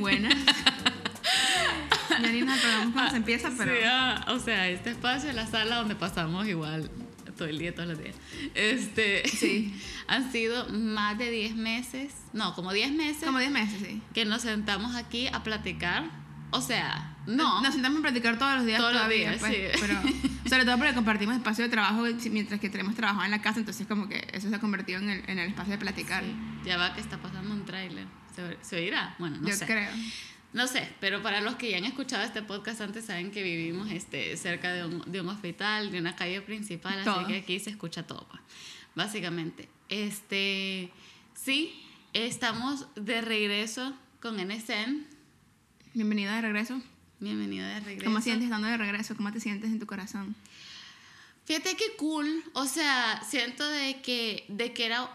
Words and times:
buenas. 0.00 0.34
ya 2.22 2.32
ni 2.32 2.40
nos 2.42 2.58
acordamos 2.58 2.92
cuando 2.92 3.10
se 3.10 3.16
empieza, 3.18 3.50
pero. 3.56 3.72
Sí, 3.74 3.80
ah, 3.86 4.24
o 4.28 4.38
sea, 4.38 4.68
este 4.68 4.90
espacio 4.90 5.30
es 5.30 5.34
la 5.36 5.46
sala 5.46 5.76
donde 5.76 5.94
pasamos 5.94 6.46
igual 6.46 6.90
todo 7.36 7.48
el 7.48 7.58
día, 7.58 7.74
todos 7.74 7.88
los 7.88 7.98
días. 8.02 8.16
Este, 8.54 9.26
Sí. 9.28 9.74
han 10.08 10.30
sido 10.30 10.68
más 10.68 11.16
de 11.16 11.30
10 11.30 11.56
meses, 11.56 12.12
no, 12.34 12.54
como 12.54 12.72
10 12.72 12.92
meses 12.92 13.24
Como 13.24 13.38
10 13.38 13.50
meses, 13.50 13.78
sí. 13.82 14.02
que 14.12 14.24
nos 14.26 14.42
sentamos 14.42 14.94
aquí 14.94 15.26
a 15.28 15.42
platicar. 15.42 16.04
O 16.52 16.60
sea, 16.60 17.16
no. 17.26 17.62
Nos 17.62 17.72
sentamos 17.74 18.00
a 18.00 18.02
practicar 18.02 18.36
todos 18.36 18.56
los 18.56 18.66
días 18.66 18.78
Todos 18.78 18.92
los 18.92 19.02
todavía, 19.02 19.30
días, 19.30 19.40
pues, 19.40 19.52
sí. 19.54 19.78
pero 19.80 19.94
sobre 20.50 20.64
todo 20.64 20.76
porque 20.78 20.94
compartimos 20.94 21.36
espacio 21.36 21.64
de 21.64 21.70
trabajo 21.70 22.02
mientras 22.30 22.58
que 22.60 22.68
tenemos 22.68 22.94
trabajado 22.96 23.24
en 23.24 23.30
la 23.30 23.40
casa, 23.40 23.60
entonces 23.60 23.86
como 23.86 24.08
que 24.08 24.26
eso 24.32 24.48
se 24.50 24.54
ha 24.56 24.58
convertido 24.60 24.98
en 24.98 25.08
el, 25.10 25.22
en 25.28 25.38
el 25.38 25.48
espacio 25.48 25.72
de 25.72 25.78
platicar. 25.78 26.24
Sí, 26.24 26.34
Ya 26.66 26.76
va 26.76 26.92
que 26.92 27.00
está 27.00 27.18
pasando 27.18 27.54
un 27.54 27.64
tráiler. 27.64 28.06
¿Se, 28.34 28.56
¿Se 28.62 28.76
oirá? 28.76 29.14
Bueno, 29.18 29.38
no 29.38 29.48
Yo 29.48 29.54
sé. 29.54 29.66
creo. 29.66 29.90
No 30.52 30.66
sé, 30.66 30.88
pero 30.98 31.22
para 31.22 31.40
los 31.40 31.54
que 31.54 31.70
ya 31.70 31.76
han 31.76 31.84
escuchado 31.84 32.24
este 32.24 32.42
podcast 32.42 32.80
antes 32.80 33.04
saben 33.04 33.30
que 33.30 33.42
vivimos 33.42 33.90
este, 33.92 34.36
cerca 34.36 34.72
de 34.72 34.84
un, 34.84 35.00
de 35.10 35.20
un 35.20 35.28
hospital, 35.28 35.92
de 35.92 36.00
una 36.00 36.16
calle 36.16 36.40
principal, 36.40 37.04
Todo. 37.04 37.20
así 37.20 37.32
que 37.32 37.38
aquí 37.38 37.60
se 37.60 37.70
escucha 37.70 38.04
todo, 38.04 38.26
pues, 38.28 38.42
básicamente. 38.96 39.68
Este, 39.88 40.90
sí, 41.34 41.80
estamos 42.14 42.86
de 42.96 43.20
regreso 43.20 43.94
con 44.20 44.36
NSN. 44.44 45.06
Bienvenida 45.94 46.34
de 46.34 46.42
regreso. 46.42 46.82
Bienvenido 47.20 47.66
de 47.68 47.78
regreso. 47.80 48.04
¿Cómo 48.06 48.20
sientes 48.20 48.44
estando 48.46 48.66
de 48.66 48.76
regreso? 48.76 49.14
¿Cómo 49.16 49.30
te 49.32 49.38
sientes 49.38 49.70
en 49.70 49.78
tu 49.78 49.86
corazón? 49.86 50.34
Fíjate 51.44 51.76
qué 51.76 51.96
cool, 51.96 52.42
o 52.54 52.66
sea, 52.66 53.22
siento 53.28 53.68
de 53.68 54.00
que, 54.02 54.46
de 54.48 54.72
que 54.72 54.86
era... 54.86 55.08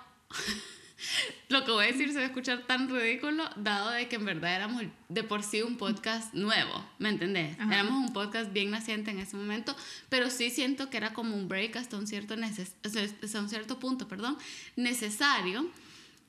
Lo 1.50 1.64
que 1.64 1.72
voy 1.72 1.86
a 1.86 1.88
decir 1.88 2.10
se 2.10 2.16
va 2.16 2.24
a 2.24 2.28
escuchar 2.28 2.64
tan 2.68 2.90
ridículo, 2.90 3.50
dado 3.56 3.92
de 3.92 4.08
que 4.08 4.16
en 4.16 4.26
verdad 4.26 4.56
éramos 4.56 4.84
de 5.10 5.24
por 5.24 5.44
sí 5.44 5.62
un 5.62 5.78
podcast 5.78 6.34
nuevo, 6.34 6.86
¿me 7.00 7.10
entendés? 7.10 7.60
Ajá. 7.60 7.74
Éramos 7.74 8.08
un 8.08 8.14
podcast 8.14 8.52
bien 8.52 8.72
naciente 8.72 9.12
en 9.12 9.20
ese 9.20 9.36
momento, 9.36 9.76
pero 10.10 10.30
sí 10.30 10.50
siento 10.50 10.90
que 10.90 10.98
era 10.98 11.14
como 11.14 11.36
un 11.36 11.48
break 11.48 11.76
hasta 11.76 11.98
un 11.98 12.08
cierto, 12.08 12.36
neces 12.36 12.76
hasta 12.84 13.40
un 13.40 13.50
cierto 13.50 13.80
punto, 13.80 14.08
perdón, 14.08 14.38
necesario, 14.76 15.70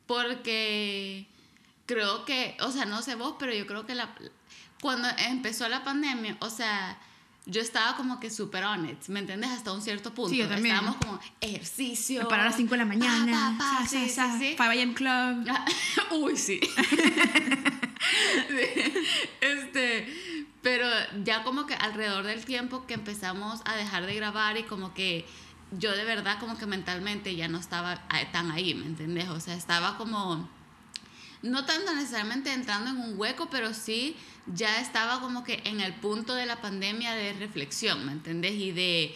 porque 0.07 1.27
creo 1.87 2.25
que, 2.25 2.57
o 2.61 2.71
sea, 2.71 2.85
no 2.85 3.03
sé 3.03 3.15
vos, 3.15 3.37
pero 3.39 3.55
yo 3.55 3.67
creo 3.67 3.87
que 3.87 3.95
la, 3.95 4.15
cuando 4.81 5.09
empezó 5.19 5.69
la 5.69 5.85
pandemia, 5.85 6.37
o 6.41 6.51
sea, 6.51 6.99
yo 7.47 7.61
estaba 7.61 7.97
como 7.97 8.19
que 8.19 8.29
super 8.29 8.65
on 8.65 8.89
it, 8.91 9.07
¿me 9.07 9.21
entiendes? 9.21 9.51
Hasta 9.51 9.73
un 9.73 9.81
cierto 9.81 10.13
punto. 10.13 10.31
Sí, 10.31 10.39
yo 10.39 10.49
también. 10.49 10.75
Estábamos 10.75 10.97
como 11.01 11.21
ejercicio. 11.41 12.27
Para 12.29 12.47
las 12.47 12.57
5 12.57 12.73
de 12.73 12.77
la 12.77 12.85
mañana. 12.85 13.57
Pa, 13.57 13.65
pa, 13.65 13.79
pa, 13.79 13.87
sí, 13.87 14.09
sí, 14.09 14.21
sí. 14.39 14.49
5 14.59 14.63
a.m. 14.65 14.95
Club. 14.95 15.47
Ah, 15.49 15.65
Uy, 16.17 16.37
sí. 16.37 16.61
este, 19.41 20.13
pero 20.61 20.89
ya 21.25 21.45
como 21.45 21.67
que 21.67 21.75
alrededor 21.75 22.25
del 22.27 22.45
tiempo 22.45 22.85
que 22.87 22.95
empezamos 22.95 23.61
a 23.65 23.77
dejar 23.77 24.07
de 24.07 24.17
grabar 24.17 24.57
y 24.57 24.65
como 24.65 24.93
que 24.93 25.25
yo 25.71 25.97
de 25.97 26.05
verdad 26.05 26.39
como 26.41 26.59
que 26.59 26.67
mentalmente 26.67 27.37
ya 27.37 27.47
no 27.47 27.59
estaba 27.59 28.03
tan 28.33 28.51
ahí, 28.51 28.75
¿me 28.75 28.87
entendés? 28.87 29.29
O 29.29 29.39
sea, 29.39 29.55
estaba 29.55 29.97
como 29.97 30.49
no 31.43 31.65
tanto 31.65 31.95
necesariamente 31.95 32.53
entrando 32.53 32.91
en 32.91 32.97
un 32.97 33.19
hueco, 33.19 33.49
pero 33.51 33.75
sí 33.75 34.17
ya 34.55 34.81
estaba 34.81 35.21
como 35.21 35.45
que 35.45 35.61
en 35.65 35.81
el 35.81 35.95
punto 35.95 36.35
de 36.35 36.47
la 36.47 36.61
pandemia 36.61 37.15
de 37.15 37.33
reflexión, 37.35 38.05
¿me 38.07 38.13
entendés? 38.13 38.53
Y 38.55 38.73
de, 38.73 39.15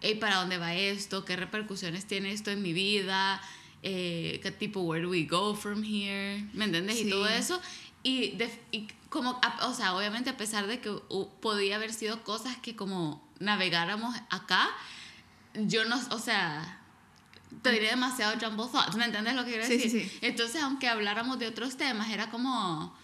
hey, 0.00 0.16
¿para 0.20 0.36
dónde 0.36 0.58
va 0.58 0.74
esto? 0.74 1.24
¿Qué 1.24 1.36
repercusiones 1.36 2.06
tiene 2.06 2.32
esto 2.32 2.50
en 2.50 2.62
mi 2.62 2.72
vida? 2.72 3.40
Eh, 3.82 4.40
¿Qué 4.42 4.50
tipo, 4.50 4.80
where 4.80 5.02
do 5.04 5.10
we 5.10 5.24
go 5.24 5.54
from 5.54 5.82
here? 5.84 6.46
¿Me 6.52 6.64
entendés? 6.66 6.96
Sí. 6.98 7.06
Y 7.06 7.10
todo 7.10 7.28
eso. 7.28 7.60
Y, 8.02 8.30
de- 8.36 8.60
y 8.72 8.88
como, 9.08 9.40
o 9.62 9.74
sea, 9.74 9.94
obviamente 9.94 10.30
a 10.30 10.36
pesar 10.36 10.66
de 10.66 10.80
que 10.80 10.90
podía 11.40 11.76
haber 11.76 11.92
sido 11.92 12.22
cosas 12.24 12.56
que 12.58 12.76
como 12.76 13.26
navegáramos 13.40 14.14
acá, 14.30 14.70
yo 15.54 15.84
no, 15.84 16.00
o 16.10 16.18
sea, 16.18 16.79
te 17.62 17.72
diré 17.72 17.88
demasiado 17.90 18.32
jumble 18.40 18.66
thoughts, 18.72 18.96
¿me 18.96 19.04
entiendes 19.04 19.34
lo 19.34 19.44
que 19.44 19.50
quiero 19.52 19.66
Sí, 19.66 19.76
decir? 19.76 19.90
sí, 19.90 20.00
sí. 20.08 20.18
Entonces, 20.22 20.62
aunque 20.62 20.88
habláramos 20.88 21.38
de 21.38 21.46
otros 21.48 21.76
temas, 21.76 22.10
era 22.10 22.30
como, 22.30 22.96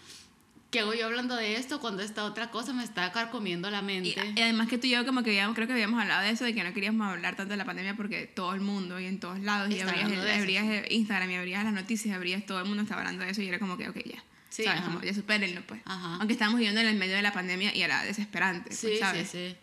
¿qué 0.71 0.79
hago 0.81 0.93
yo 0.93 1.05
hablando 1.05 1.35
de 1.35 1.55
esto 1.55 1.79
cuando 1.79 2.01
esta 2.03 2.23
otra 2.25 2.49
cosa 2.51 2.73
me 2.73 2.83
está 2.83 3.11
carcomiendo 3.11 3.69
la 3.69 3.79
Y, 3.79 3.83
mente? 3.83 4.33
y 4.35 4.41
además 4.41 4.67
que 4.67 4.77
tú 4.77 4.87
y 4.87 4.91
yo 4.91 5.05
como 5.05 5.23
que 5.23 5.29
habíamos, 5.31 5.55
creo 5.55 5.67
que 5.67 5.73
habíamos 5.73 6.01
hablado 6.01 6.23
de 6.23 6.31
eso, 6.31 6.43
de 6.45 6.53
que 6.53 6.63
no 6.63 6.73
queríamos 6.73 7.07
hablar 7.07 7.35
tanto 7.35 7.51
de 7.51 7.57
la 7.57 7.65
pandemia 7.65 7.95
porque 7.95 8.25
todo 8.25 8.53
el 8.53 8.61
mundo 8.61 8.99
y 8.99 9.05
en 9.05 9.19
todos 9.19 9.39
lados, 9.39 9.69
y 9.73 9.79
abrías, 9.79 10.11
eso, 10.11 10.21
abrías 10.39 10.65
el 10.65 10.91
Instagram 10.91 11.29
y 11.31 11.35
abrías 11.35 11.63
las 11.63 11.73
noticias, 11.73 12.15
abrías 12.15 12.45
todo 12.45 12.59
el 12.59 12.65
mundo 12.65 12.83
estaba 12.83 13.01
hablando 13.01 13.23
de 13.23 13.31
eso 13.31 13.41
y 13.41 13.47
era 13.47 13.59
como 13.59 13.77
que, 13.77 13.87
ok, 13.89 13.97
ya. 14.05 14.23
Sí, 14.49 14.63
¿sabes? 14.63 14.81
Como, 14.81 15.01
ya 15.03 15.13
supérenlo, 15.13 15.61
pues. 15.67 15.81
Ajá. 15.85 16.15
Aunque 16.15 16.33
estábamos 16.33 16.57
viviendo 16.57 16.81
en 16.81 16.87
el 16.87 16.95
medio 16.95 17.15
de 17.15 17.21
la 17.21 17.31
pandemia 17.33 17.75
y 17.75 17.81
era 17.83 18.03
desesperante, 18.03 18.69
pues, 18.69 18.79
Sí, 18.79 18.97
¿sabes? 18.99 19.29
sí, 19.29 19.49
sí. 19.49 19.55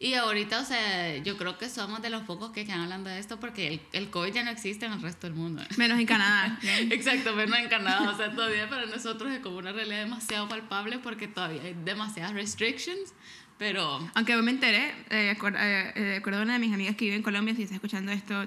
Y 0.00 0.14
ahorita, 0.14 0.60
o 0.60 0.64
sea, 0.64 1.16
yo 1.18 1.36
creo 1.36 1.58
que 1.58 1.68
somos 1.68 2.00
de 2.00 2.10
los 2.10 2.22
pocos 2.22 2.52
que 2.52 2.60
están 2.60 2.80
hablando 2.80 3.10
de 3.10 3.18
esto 3.18 3.40
porque 3.40 3.66
el, 3.66 3.80
el 3.92 4.10
COVID 4.10 4.32
ya 4.32 4.44
no 4.44 4.50
existe 4.50 4.86
en 4.86 4.92
el 4.92 5.02
resto 5.02 5.26
del 5.26 5.34
mundo. 5.34 5.62
Menos 5.76 5.98
en 5.98 6.06
Canadá. 6.06 6.56
Exacto, 6.62 7.34
no 7.34 7.56
en 7.56 7.68
Canadá. 7.68 8.08
O 8.10 8.16
sea, 8.16 8.32
todavía 8.32 8.68
para 8.68 8.86
nosotros 8.86 9.32
es 9.32 9.40
como 9.40 9.58
una 9.58 9.72
realidad 9.72 10.04
demasiado 10.04 10.48
palpable 10.48 11.00
porque 11.00 11.26
todavía 11.26 11.62
hay 11.62 11.74
demasiadas 11.84 12.32
restrictions. 12.32 13.12
Pero 13.58 14.08
Aunque 14.14 14.36
me 14.36 14.52
enteré, 14.52 14.90
eh, 15.10 15.36
eh, 15.36 15.92
eh, 15.96 16.16
acuerdo 16.18 16.38
de 16.38 16.44
una 16.44 16.52
de 16.52 16.58
mis 16.60 16.72
amigas 16.72 16.94
que 16.94 17.06
vive 17.06 17.16
en 17.16 17.24
Colombia, 17.24 17.56
si 17.56 17.64
estás 17.64 17.74
escuchando 17.74 18.12
esto, 18.12 18.46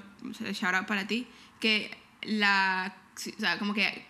shout 0.52 0.74
out 0.74 0.86
para 0.86 1.06
ti, 1.06 1.26
que 1.60 1.94
la, 2.22 2.96
o 3.14 3.40
sea, 3.40 3.58
como 3.58 3.74
que 3.74 4.06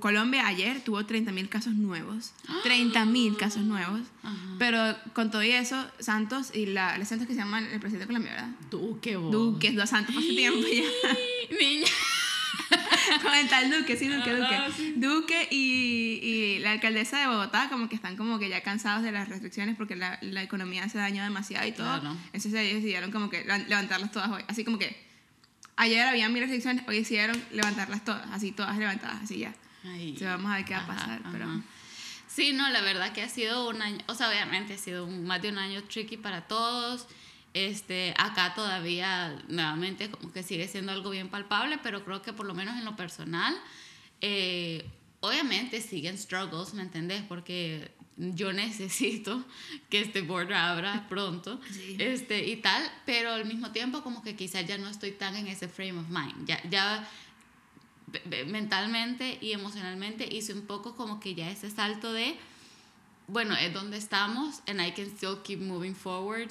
Colombia 0.00 0.46
ayer 0.46 0.80
tuvo 0.82 1.00
30.000 1.02 1.48
casos 1.48 1.74
nuevos. 1.74 2.32
30.000 2.64 3.36
casos 3.36 3.62
nuevos. 3.62 4.00
Ajá. 4.22 4.36
Pero 4.58 4.96
con 5.12 5.30
todo 5.30 5.42
y 5.42 5.50
eso, 5.52 5.84
Santos 5.98 6.50
y 6.54 6.66
la, 6.66 6.96
la 6.98 7.04
Santos 7.04 7.26
que 7.26 7.34
se 7.34 7.40
llama 7.40 7.58
el 7.60 7.78
presidente 7.80 7.98
de 8.00 8.06
Colombia, 8.06 8.32
¿verdad? 8.32 8.50
Duque, 8.70 9.16
vos. 9.16 9.30
Duque, 9.32 9.72
dos 9.72 9.90
Santos 9.90 10.16
hace 10.16 10.28
tiempo 10.28 10.60
ya. 10.66 10.82
Niña. 11.60 11.86
con 13.22 13.34
el 13.34 13.48
tal 13.48 13.70
Duque, 13.70 13.96
sí, 13.96 14.08
Duque, 14.08 14.34
Duque. 14.34 14.58
Sí. 14.76 14.94
Duque 14.96 15.48
y, 15.50 16.18
y 16.22 16.58
la 16.60 16.72
alcaldesa 16.72 17.18
de 17.20 17.26
Bogotá 17.28 17.68
como 17.70 17.88
que 17.88 17.94
están 17.94 18.16
como 18.16 18.38
que 18.38 18.48
ya 18.48 18.62
cansados 18.62 19.02
de 19.02 19.12
las 19.12 19.28
restricciones 19.28 19.76
porque 19.76 19.94
la, 19.94 20.18
la 20.22 20.42
economía 20.42 20.88
se 20.88 20.98
dañó 20.98 21.22
demasiado 21.22 21.66
y 21.66 21.72
todo. 21.72 22.00
Claro. 22.00 22.16
Entonces 22.32 22.54
ellos 22.54 22.74
decidieron 22.76 23.12
como 23.12 23.30
que 23.30 23.44
levan- 23.46 23.66
levantarlas 23.68 24.10
todas 24.10 24.30
hoy. 24.30 24.42
Así 24.48 24.64
como 24.64 24.78
que 24.78 24.96
ayer 25.76 26.06
había 26.06 26.28
mil 26.28 26.40
restricciones, 26.40 26.82
hoy 26.88 26.96
decidieron 26.96 27.40
levantarlas 27.52 28.04
todas, 28.04 28.26
así 28.32 28.52
todas 28.52 28.76
levantadas, 28.78 29.22
así 29.22 29.38
ya. 29.38 29.54
Ay. 29.86 30.08
Entonces 30.10 30.28
vamos 30.28 30.52
a 30.52 30.56
ver 30.56 30.64
qué 30.64 30.74
va 30.74 30.80
a 30.80 30.82
Ajá, 30.82 30.94
pasar, 30.94 31.22
pero... 31.32 31.62
Sí, 32.28 32.52
no, 32.52 32.68
la 32.70 32.82
verdad 32.82 33.12
que 33.12 33.22
ha 33.22 33.28
sido 33.28 33.68
un 33.68 33.80
año, 33.80 33.98
o 34.08 34.14
sea, 34.14 34.28
obviamente 34.28 34.74
ha 34.74 34.78
sido 34.78 35.06
un- 35.06 35.24
más 35.24 35.40
de 35.40 35.48
un 35.48 35.58
año 35.58 35.82
tricky 35.84 36.16
para 36.18 36.46
todos. 36.48 37.06
Este, 37.54 38.12
acá 38.18 38.52
todavía, 38.54 39.42
nuevamente, 39.48 40.10
como 40.10 40.30
que 40.32 40.42
sigue 40.42 40.68
siendo 40.68 40.92
algo 40.92 41.08
bien 41.10 41.28
palpable, 41.30 41.78
pero 41.82 42.04
creo 42.04 42.20
que 42.20 42.34
por 42.34 42.44
lo 42.44 42.54
menos 42.54 42.76
en 42.76 42.84
lo 42.84 42.94
personal, 42.96 43.54
eh, 44.20 44.84
obviamente 45.20 45.80
siguen 45.80 46.18
struggles, 46.18 46.74
¿me 46.74 46.82
entendés? 46.82 47.22
Porque 47.22 47.90
yo 48.18 48.52
necesito 48.52 49.42
que 49.88 50.00
este 50.00 50.20
border 50.22 50.54
abra 50.56 51.06
pronto 51.08 51.60
Sí. 51.70 51.96
este, 51.98 52.46
y 52.46 52.56
tal, 52.56 52.82
pero 53.06 53.32
al 53.32 53.46
mismo 53.46 53.72
tiempo 53.72 54.02
como 54.02 54.22
que 54.22 54.36
quizás 54.36 54.66
ya 54.66 54.76
no 54.78 54.88
estoy 54.88 55.12
tan 55.12 55.36
en 55.36 55.46
ese 55.46 55.68
frame 55.68 55.98
of 56.00 56.08
mind. 56.10 56.46
Ya, 56.70 57.08
mentalmente 58.46 59.38
y 59.40 59.52
emocionalmente 59.52 60.26
hice 60.32 60.52
un 60.52 60.66
poco 60.66 60.94
como 60.94 61.18
que 61.20 61.34
ya 61.34 61.50
ese 61.50 61.70
salto 61.70 62.12
de, 62.12 62.38
bueno, 63.26 63.54
es 63.56 63.72
donde 63.72 63.96
estamos 63.96 64.62
and 64.66 64.80
I 64.80 64.92
can 64.92 65.06
still 65.06 65.38
keep 65.42 65.60
moving 65.60 65.94
forward. 65.94 66.50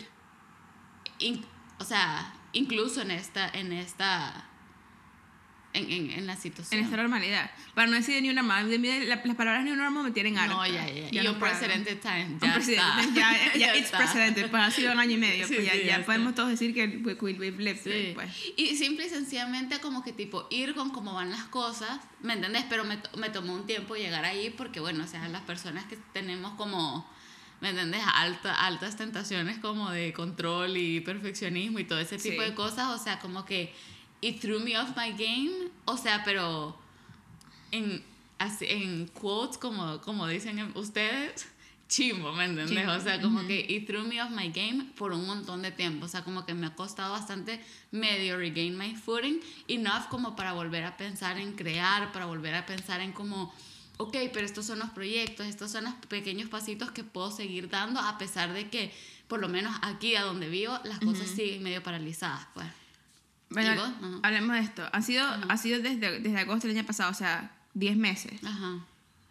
In- 1.19 1.45
o 1.79 1.83
sea, 1.83 2.33
incluso 2.53 3.01
en 3.01 3.11
esta, 3.11 3.49
en 3.49 3.71
esta, 3.73 4.49
en, 5.75 5.91
en, 5.91 6.11
en 6.11 6.27
la 6.27 6.35
situación. 6.35 6.79
En 6.79 6.85
esta 6.85 6.97
normalidad. 6.97 7.51
Para 7.73 7.87
no 7.87 7.95
decir 7.95 8.21
ni 8.21 8.29
una 8.29 8.41
más, 8.43 8.65
las 8.65 9.19
palabras 9.35 9.63
ni 9.65 9.71
normal 9.71 10.03
me 10.05 10.11
tienen 10.11 10.37
harta. 10.37 10.53
no, 10.55 10.65
ya, 10.65 10.87
ya. 10.89 11.09
y 11.21 11.23
no 11.23 11.33
un 11.33 11.39
puedo. 11.39 11.51
precedente 11.51 11.95
time. 11.95 12.37
Ya 12.41 12.55
está. 12.57 12.73
ya, 13.13 13.13
ya, 13.53 13.57
Ya 13.57 13.75
it's 13.77 13.91
precedente, 13.91 14.47
pues 14.47 14.63
ha 14.63 14.71
sido 14.71 14.93
un 14.93 14.99
año 14.99 15.11
y 15.13 15.17
medio, 15.17 15.47
Sí, 15.47 15.55
pues 15.55 15.65
ya, 15.67 15.73
sí, 15.73 15.79
ya 15.79 15.85
ya 15.85 15.93
está. 15.95 16.05
podemos 16.05 16.33
todos 16.35 16.49
decir 16.49 16.73
que 16.73 16.85
we, 17.03 17.13
we, 17.15 17.33
we've 17.33 17.61
lived 17.63 17.81
Sí. 17.83 17.89
it, 17.89 18.13
pues. 18.15 18.29
Y 18.57 18.75
simple 18.77 19.05
y 19.05 19.09
sencillamente 19.09 19.79
como 19.79 20.03
que 20.03 20.13
tipo 20.13 20.47
ir 20.49 20.73
con 20.75 20.89
cómo 20.91 21.13
van 21.13 21.29
las 21.31 21.43
cosas, 21.45 21.99
¿me 22.21 22.33
entendés? 22.33 22.63
Pero 22.69 22.83
me, 22.85 22.97
me 23.17 23.29
tomó 23.29 23.53
un 23.53 23.65
tiempo 23.67 23.95
llegar 23.95 24.25
ahí 24.25 24.49
porque 24.55 24.79
bueno, 24.79 25.03
o 25.03 25.07
sea, 25.07 25.27
las 25.27 25.41
personas 25.41 25.85
que 25.85 25.97
tenemos 26.13 26.53
como, 26.55 27.07
¿me 27.61 27.69
entendés? 27.69 28.01
Alta, 28.15 28.53
altas 28.65 28.95
tentaciones 28.97 29.57
como 29.59 29.91
de 29.91 30.13
control 30.13 30.77
y 30.77 31.01
perfeccionismo 31.01 31.79
y 31.79 31.83
todo 31.83 31.99
ese 31.99 32.17
tipo 32.17 32.41
Sí. 32.41 32.49
de 32.49 32.53
cosas, 32.55 32.87
o 32.99 33.03
sea, 33.03 33.19
como 33.19 33.43
que 33.45 33.73
it 34.25 34.39
threw 34.39 34.59
me 34.59 34.75
off 34.75 34.95
my 34.95 35.11
game, 35.11 35.69
o 35.85 35.97
sea, 35.97 36.23
pero 36.25 36.75
en, 37.71 38.03
en 38.61 39.07
quotes 39.09 39.59
como, 39.59 40.01
como 40.01 40.27
dicen 40.27 40.59
ustedes, 40.75 41.45
chimbo, 41.87 42.33
¿me 42.33 42.45
entendés? 42.45 42.75
Chimbo, 42.75 42.93
O 42.93 42.99
sea, 42.99 43.21
como 43.21 43.45
que 43.45 43.59
it 43.69 43.85
threw 43.85 44.03
me 44.03 44.19
off 44.23 44.31
my 44.31 44.49
game 44.49 44.85
por 44.97 45.13
un 45.13 45.27
montón 45.27 45.61
de 45.61 45.71
tiempo. 45.71 46.07
O 46.07 46.09
sea, 46.09 46.23
como 46.23 46.43
que 46.43 46.55
me 46.55 46.65
ha 46.65 46.75
costado 46.75 47.11
bastante 47.11 47.63
medio 47.91 48.37
regain 48.37 48.75
my 48.75 48.95
footing, 48.95 49.39
enough 49.67 50.07
como 50.09 50.35
para 50.35 50.53
volver 50.53 50.83
a 50.85 50.97
pensar 50.97 51.37
en 51.37 51.53
crear, 51.53 52.11
para 52.11 52.25
volver 52.25 52.55
a 52.55 52.65
pensar 52.65 53.01
en 53.01 53.11
como 53.11 53.53
ok, 53.97 54.17
pero 54.33 54.45
estos 54.45 54.65
son 54.65 54.79
los 54.79 54.89
proyectos, 54.89 55.45
estos 55.45 55.71
son 55.71 55.83
los 55.83 55.93
pequeños 56.09 56.49
pasitos 56.49 56.89
que 56.91 57.03
puedo 57.03 57.29
seguir 57.29 57.69
dando 57.69 57.99
a 57.99 58.17
pesar 58.17 58.53
de 58.53 58.69
que, 58.69 58.91
por 59.27 59.39
lo 59.39 59.47
menos 59.49 59.77
aquí 59.83 60.15
a 60.15 60.23
donde 60.23 60.49
vivo, 60.49 60.77
las 60.83 60.99
cosas 60.99 61.27
siguen 61.27 61.61
medio 61.61 61.83
paralizadas, 61.83 62.47
pues. 62.55 62.67
Bueno, 63.49 63.73
¿Y 63.73 63.75
vos? 63.77 63.87
Ajá. 63.87 64.19
hablemos 64.23 64.55
de 64.55 64.61
esto. 64.61 64.83
Ha 64.91 65.01
sido, 65.01 65.25
ha 65.25 65.57
sido 65.57 65.79
desde, 65.81 66.19
desde 66.19 66.37
agosto 66.39 66.67
del 66.67 66.77
año 66.77 66.85
pasado, 66.85 67.11
o 67.11 67.13
sea, 67.13 67.51
10 67.73 67.95
meses. 67.97 68.43
Ajá. 68.43 68.79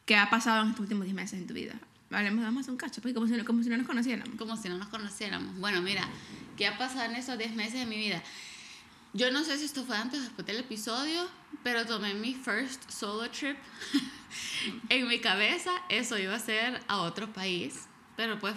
¿Qué 0.07 0.17
ha 0.17 0.31
pasado 0.31 0.63
en 0.63 0.69
estos 0.69 0.83
últimos 0.83 1.05
10 1.05 1.15
meses 1.15 1.41
en 1.41 1.47
tu 1.47 1.55
vida? 1.55 1.75
Hablemos, 2.11 2.45
vamos 2.45 2.59
a 2.59 2.61
hacer 2.63 2.71
un 2.73 2.77
cacho, 2.79 3.01
pues, 3.03 3.13
como 3.15 3.27
si, 3.27 3.33
no- 3.33 3.45
como 3.45 3.63
si 3.63 3.69
no 3.71 3.77
nos 3.77 3.87
conociéramos. 3.87 4.37
Como 4.37 4.57
si 4.57 4.69
no 4.69 4.79
nos 4.79 4.89
conociéramos. 4.89 5.59
Bueno, 5.59 5.83
mira, 5.83 6.07
¿qué 6.57 6.67
ha 6.67 6.79
pasado 6.79 7.05
en 7.11 7.17
esos 7.17 7.37
10 7.39 7.55
meses 7.57 7.75
de 7.81 7.87
mi 7.87 7.97
vida? 7.97 8.23
Yo 9.15 9.31
no 9.31 9.43
sé 9.45 9.59
si 9.59 9.65
esto 9.65 9.85
fue 9.85 9.97
antes 9.97 10.21
o 10.21 10.23
después 10.23 10.47
del 10.47 10.59
episodio, 10.59 11.29
pero 11.63 11.87
tomé 11.87 12.15
mi 12.15 12.35
first 12.35 12.89
solo 12.91 13.29
trip. 13.31 13.57
en 14.89 15.09
mi 15.09 15.21
cabeza, 15.21 15.71
eso 15.89 16.19
iba 16.19 16.35
a 16.35 16.39
ser 16.41 16.81
a 16.89 16.99
otro 16.99 17.33
país. 17.33 17.87
Pero 18.17 18.39
pues 18.39 18.55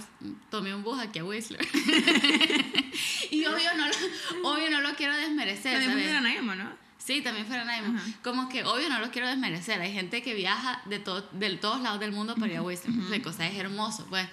tomé 0.51 0.73
un 0.75 0.83
bus 0.83 0.99
aquí 0.99 1.19
a 1.19 1.25
Whistler. 1.25 1.59
y 3.31 3.45
obvio 3.45 3.73
no, 3.75 3.87
lo, 3.87 4.49
obvio 4.49 4.69
no 4.69 4.81
lo 4.81 4.95
quiero 4.95 5.15
desmerecer. 5.15 5.73
También 5.73 5.91
funciona 5.93 6.21
Naimo, 6.21 6.55
¿no? 6.55 6.69
Sí, 6.97 7.21
también 7.21 7.45
fuera 7.47 7.63
Naimo. 7.65 7.97
Ajá. 7.97 8.05
Como 8.23 8.49
que 8.49 8.63
obvio 8.63 8.89
no 8.89 8.99
lo 8.99 9.09
quiero 9.11 9.27
desmerecer. 9.27 9.81
Hay 9.81 9.93
gente 9.93 10.21
que 10.21 10.33
viaja 10.33 10.81
de, 10.85 10.99
to- 10.99 11.27
de 11.31 11.55
todos 11.57 11.81
lados 11.81 11.99
del 11.99 12.11
mundo 12.11 12.35
para 12.35 12.51
ir 12.51 12.57
a 12.57 12.61
Whistler. 12.61 12.93
La 13.09 13.21
cosa 13.21 13.47
es 13.47 13.55
hermoso, 13.57 14.05
pues. 14.09 14.27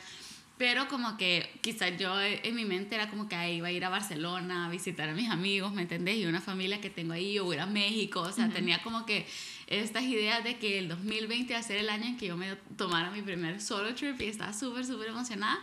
Pero 0.59 0.87
como 0.88 1.17
que 1.17 1.50
quizás 1.62 1.93
yo 1.99 2.21
eh, 2.21 2.41
en 2.44 2.55
mi 2.55 2.65
mente 2.65 2.94
era 2.94 3.11
como 3.11 3.29
que 3.29 3.35
ahí 3.35 3.56
iba 3.56 3.69
a 3.69 3.73
ir 3.73 3.85
a 3.85 3.88
Barcelona 3.88 4.67
a 4.67 4.69
visitar 4.71 5.09
a 5.09 5.12
mis 5.12 5.29
amigos, 5.31 5.73
¿me 5.73 5.82
entendés? 5.82 6.17
Y 6.17 6.26
una 6.26 6.41
familia 6.41 6.81
que 6.81 6.91
tengo 6.91 7.12
ahí, 7.12 7.38
o 7.41 7.53
ir 7.53 7.61
a 7.61 7.67
México. 7.67 8.21
O 8.21 8.31
sea, 8.32 8.49
tenía 8.50 8.81
como 8.82 9.05
que 9.05 9.26
estas 9.66 10.05
ideas 10.05 10.44
de 10.44 10.58
que 10.58 10.78
el 10.78 10.88
2020 10.88 11.52
iba 11.52 11.58
a 11.58 11.62
ser 11.62 11.78
el 11.78 11.88
año 11.88 12.06
en 12.06 12.16
que 12.16 12.26
yo 12.26 12.37
me 12.37 12.56
tomara 12.76 13.11
mi 13.11 13.22
primer 13.22 13.61
solo 13.61 13.94
trip 13.94 14.20
y 14.20 14.25
estaba 14.26 14.52
súper, 14.52 14.84
súper 14.84 15.08
emocionada. 15.08 15.58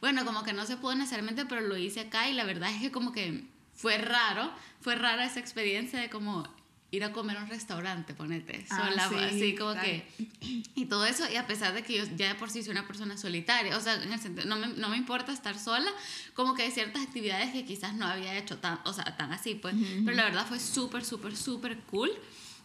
Bueno, 0.00 0.24
como 0.24 0.42
que 0.42 0.52
no 0.52 0.66
se 0.66 0.76
pudo 0.76 0.94
necesariamente, 0.94 1.46
pero 1.46 1.60
lo 1.60 1.76
hice 1.76 2.00
acá 2.00 2.28
y 2.28 2.34
la 2.34 2.44
verdad 2.44 2.70
es 2.70 2.80
que 2.80 2.90
como 2.90 3.12
que 3.12 3.44
fue 3.74 3.98
raro, 3.98 4.50
fue 4.80 4.94
rara 4.96 5.24
esa 5.24 5.40
experiencia 5.40 5.98
de 5.98 6.10
como 6.10 6.46
ir 6.90 7.02
a 7.02 7.12
comer 7.12 7.36
a 7.38 7.42
un 7.42 7.48
restaurante, 7.48 8.14
ponete, 8.14 8.64
Ah, 8.70 8.86
sola, 8.88 9.08
sí, 9.08 9.14
así 9.16 9.54
como 9.56 9.72
claro. 9.72 9.88
que... 9.88 10.06
Y 10.76 10.86
todo 10.86 11.06
eso, 11.06 11.24
y 11.30 11.36
a 11.36 11.46
pesar 11.46 11.74
de 11.74 11.82
que 11.82 11.96
yo 11.96 12.04
ya 12.16 12.28
de 12.28 12.34
por 12.36 12.50
sí 12.50 12.62
soy 12.62 12.70
una 12.72 12.86
persona 12.86 13.16
solitaria, 13.16 13.76
o 13.76 13.80
sea, 13.80 13.94
en 14.02 14.12
el 14.12 14.20
sentido, 14.20 14.46
no 14.46 14.56
me, 14.56 14.68
no 14.68 14.88
me 14.88 14.96
importa 14.96 15.32
estar 15.32 15.58
sola, 15.58 15.90
como 16.34 16.54
que 16.54 16.62
hay 16.62 16.70
ciertas 16.70 17.02
actividades 17.02 17.52
que 17.52 17.64
quizás 17.64 17.94
no 17.94 18.06
había 18.06 18.36
hecho 18.38 18.58
tan, 18.58 18.78
o 18.84 18.92
sea, 18.92 19.16
tan 19.16 19.32
así, 19.32 19.54
pues, 19.56 19.74
pero 20.04 20.16
la 20.16 20.24
verdad 20.24 20.46
fue 20.46 20.60
súper, 20.60 21.04
súper, 21.04 21.36
súper 21.36 21.78
cool. 21.90 22.10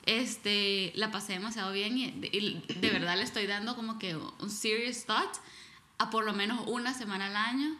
Este, 0.05 0.91
la 0.95 1.11
pasé 1.11 1.33
demasiado 1.33 1.71
bien 1.71 1.97
y, 1.97 2.05
y 2.31 2.63
de 2.79 2.89
verdad 2.89 3.15
le 3.17 3.23
estoy 3.23 3.45
dando 3.47 3.75
como 3.75 3.99
que 3.99 4.15
un 4.15 4.49
serious 4.49 5.05
thought 5.05 5.35
a 5.99 6.09
por 6.09 6.25
lo 6.25 6.33
menos 6.33 6.63
una 6.67 6.93
semana 6.93 7.27
al 7.27 7.35
año 7.35 7.77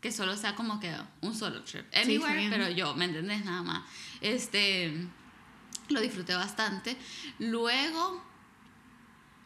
que 0.00 0.12
solo 0.12 0.36
sea 0.36 0.54
como 0.54 0.80
que 0.80 0.94
un 1.20 1.34
solo 1.34 1.62
trip. 1.62 1.84
Anywhere, 1.94 2.48
pero 2.50 2.68
yo, 2.70 2.94
¿me 2.94 3.04
entendés? 3.04 3.44
Nada 3.44 3.62
más. 3.62 3.82
Este, 4.20 4.92
lo 5.88 6.00
disfruté 6.00 6.34
bastante. 6.34 6.96
Luego, 7.38 8.22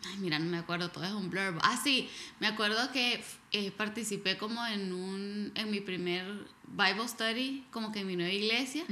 ay, 0.07 0.17
mira, 0.19 0.39
no 0.39 0.47
me 0.47 0.59
acuerdo, 0.59 0.91
todo 0.91 1.05
es 1.05 1.13
un 1.13 1.29
blurb. 1.29 1.59
Ah, 1.63 1.79
sí, 1.83 2.09
me 2.39 2.47
acuerdo 2.47 2.93
que 2.93 3.25
eh, 3.57 3.71
participé 3.71 4.37
como 4.37 4.67
en 4.67 4.93
un, 4.93 5.53
en 5.55 5.71
mi 5.71 5.81
primer 5.81 6.27
Bible 6.67 7.07
study, 7.07 7.65
como 7.71 7.93
que 7.93 8.01
en 8.01 8.09
mi 8.09 8.17
nueva 8.17 8.33
iglesia, 8.33 8.85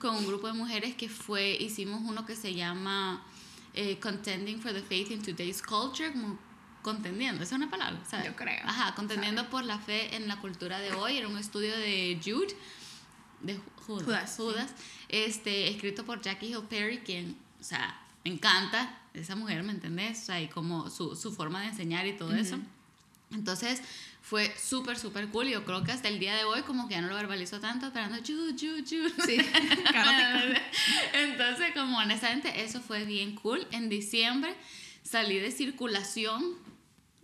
con 0.00 0.16
un 0.16 0.26
grupo 0.26 0.46
de 0.46 0.54
mujeres 0.54 0.94
que 0.94 1.10
fue, 1.10 1.50
hicimos 1.60 2.00
uno 2.02 2.24
que 2.24 2.34
se 2.34 2.54
llama 2.54 3.22
eh, 3.74 3.98
Contending 3.98 4.58
for 4.58 4.72
the 4.72 4.80
Faith 4.80 5.10
in 5.10 5.20
Today's 5.20 5.60
Culture, 5.60 6.10
como 6.12 6.38
contendiendo, 6.80 7.42
esa 7.42 7.56
es 7.56 7.60
una 7.60 7.68
palabra, 7.68 8.02
¿sabes? 8.08 8.24
Yo 8.24 8.34
creo. 8.34 8.58
Ajá, 8.64 8.94
contendiendo 8.94 9.50
por 9.50 9.66
la 9.66 9.78
fe 9.78 10.16
en 10.16 10.28
la 10.28 10.40
cultura 10.40 10.78
de 10.78 10.92
hoy, 10.94 11.18
era 11.18 11.28
un 11.28 11.36
estudio 11.36 11.76
de 11.76 12.18
Jude, 12.24 12.56
de 13.42 13.60
Judas, 13.86 14.06
Judas, 14.06 14.30
sí. 14.30 14.36
Judas, 14.38 14.74
este, 15.10 15.68
escrito 15.68 16.06
por 16.06 16.22
Jackie 16.22 16.46
Hill 16.46 16.64
Perry, 16.70 17.00
quien, 17.00 17.36
o 17.60 17.62
sea, 17.62 18.02
me 18.24 18.30
encanta 18.30 18.98
esa 19.12 19.36
mujer, 19.36 19.62
¿me 19.62 19.72
entendés? 19.72 20.22
O 20.22 20.24
sea, 20.24 20.40
y 20.40 20.48
como 20.48 20.88
su, 20.88 21.14
su 21.16 21.34
forma 21.34 21.60
de 21.60 21.66
enseñar 21.66 22.06
y 22.06 22.16
todo 22.16 22.34
eso. 22.34 22.58
Entonces, 23.32 23.82
fue 24.22 24.52
súper, 24.58 24.98
súper 24.98 25.28
cool. 25.28 25.46
Yo 25.48 25.64
creo 25.64 25.84
que 25.84 25.92
hasta 25.92 26.08
el 26.08 26.18
día 26.18 26.34
de 26.34 26.44
hoy, 26.44 26.62
como 26.62 26.88
que 26.88 26.94
ya 26.94 27.00
no 27.00 27.08
lo 27.08 27.14
verbalizo 27.14 27.60
tanto, 27.60 27.86
esperando, 27.86 28.18
chu, 28.18 28.56
chu, 28.56 28.82
chu. 28.82 29.08
Sí, 29.24 29.36
caótico. 29.92 30.60
Entonces, 31.12 31.72
como 31.74 31.98
honestamente, 31.98 32.62
eso 32.62 32.80
fue 32.80 33.04
bien 33.04 33.36
cool. 33.36 33.66
En 33.70 33.88
diciembre 33.88 34.54
salí 35.02 35.38
de 35.38 35.52
circulación 35.52 36.56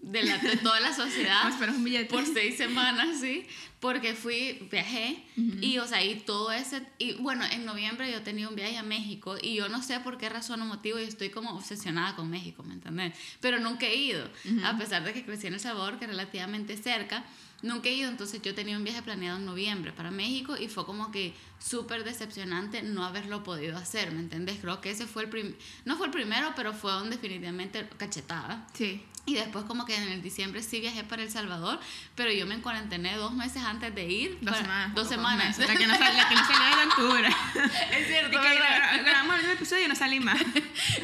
de, 0.03 0.25
la, 0.25 0.37
de 0.39 0.57
toda 0.57 0.81
la 0.81 0.93
sociedad 0.93 1.53
un 1.69 1.85
billete. 1.85 2.07
por 2.07 2.27
seis 2.27 2.57
semanas, 2.57 3.21
sí, 3.21 3.47
porque 3.81 4.15
fui, 4.15 4.69
viajé 4.71 5.25
y, 5.61 5.79
o 5.79 5.87
sea, 5.87 6.05
y 6.05 6.17
todo 6.17 6.53
ese, 6.53 6.83
y 6.99 7.15
bueno, 7.15 7.45
en 7.51 7.65
noviembre 7.65 8.11
yo 8.13 8.23
tenía 8.23 8.49
un 8.49 8.57
viaje 8.57 8.77
a 8.77 8.83
México 8.83 9.37
y 9.41 9.55
yo 9.55 9.69
no 9.69 9.83
sé 9.83 10.01
por 10.01 10.19
qué 10.19 10.29
razón 10.29 10.61
o 10.63 10.67
motivo 10.67 10.99
y 10.99 11.05
estoy 11.05 11.31
como 11.31 11.55
obsesionada 11.55 12.17
con 12.17 12.29
México, 12.29 12.63
¿me 12.63 12.75
entiendes? 12.75 13.17
Pero 13.41 13.61
nunca 13.61 13.87
he 13.87 13.97
ido, 13.97 14.29
a 14.65 14.77
pesar 14.77 15.05
de 15.05 15.13
que 15.13 15.25
crecí 15.25 15.47
en 15.47 15.55
El 15.55 15.61
Salvador, 15.61 15.99
que 15.99 16.05
es 16.05 16.11
relativamente 16.11 16.77
cerca, 16.77 17.25
nunca 17.63 17.89
he 17.89 17.95
ido, 17.95 18.11
entonces 18.11 18.43
yo 18.43 18.55
tenía 18.55 18.77
un 18.77 18.85
viaje 18.85 19.03
planeado 19.03 19.39
en 19.39 19.47
noviembre 19.47 19.93
para 19.93 20.11
México 20.11 20.57
y 20.57 20.69
fue 20.69 20.85
como 20.85 21.13
que 21.13 21.33
súper 21.61 22.05
decepcionante 22.05 22.83
no 22.83 23.05
haberlo 23.05 23.45
podido 23.45 23.77
hacer, 23.77 24.11
¿me 24.13 24.21
entendés? 24.21 24.59
Creo 24.61 24.81
que 24.81 24.91
ese 24.91 25.07
fue 25.07 25.23
el 25.23 25.29
prim 25.29 25.55
no 25.85 25.97
fue 25.97 26.07
el 26.07 26.13
primero, 26.13 26.53
pero 26.57 26.73
fue 26.73 27.01
un 27.01 27.11
definitivamente 27.11 27.89
cachetada. 27.97 28.67
Sí. 28.75 29.03
Y 29.25 29.35
después 29.35 29.65
como 29.67 29.85
que 29.87 29.95
en 29.95 30.03
el 30.05 30.21
diciembre 30.21 30.63
sí 30.65 30.81
viajé 30.81 31.05
para 31.05 31.23
El 31.23 31.31
Salvador, 31.31 31.79
pero 32.17 32.33
yo 32.33 32.45
me 32.45 32.61
cuarentené 32.61 33.15
dos 33.17 33.33
meses 33.33 33.63
antes 33.63 33.95
de 33.95 34.05
ir. 34.11 34.39
Dos 34.41 34.51
para- 34.51 34.63
semanas. 34.65 34.95
Dos 34.97 35.09
semanas. 35.09 35.47
meses. 35.59 35.69
La 35.69 35.77
que 35.79 35.87
no 35.87 35.97
sal- 35.97 36.17
la 36.17 36.29
que 36.29 36.35
no 36.35 36.45
salió 36.45 36.77
de 36.77 36.87
octubre. 36.87 37.29
es 38.01 38.07
cierto, 38.09 38.37
Y 38.39 38.41
que 38.43 39.03
grabamos 39.05 39.45
el 39.45 39.51
episodio 39.51 39.85
y 39.85 39.89
no 39.89 39.95
salí 39.95 40.19
más. 40.21 40.41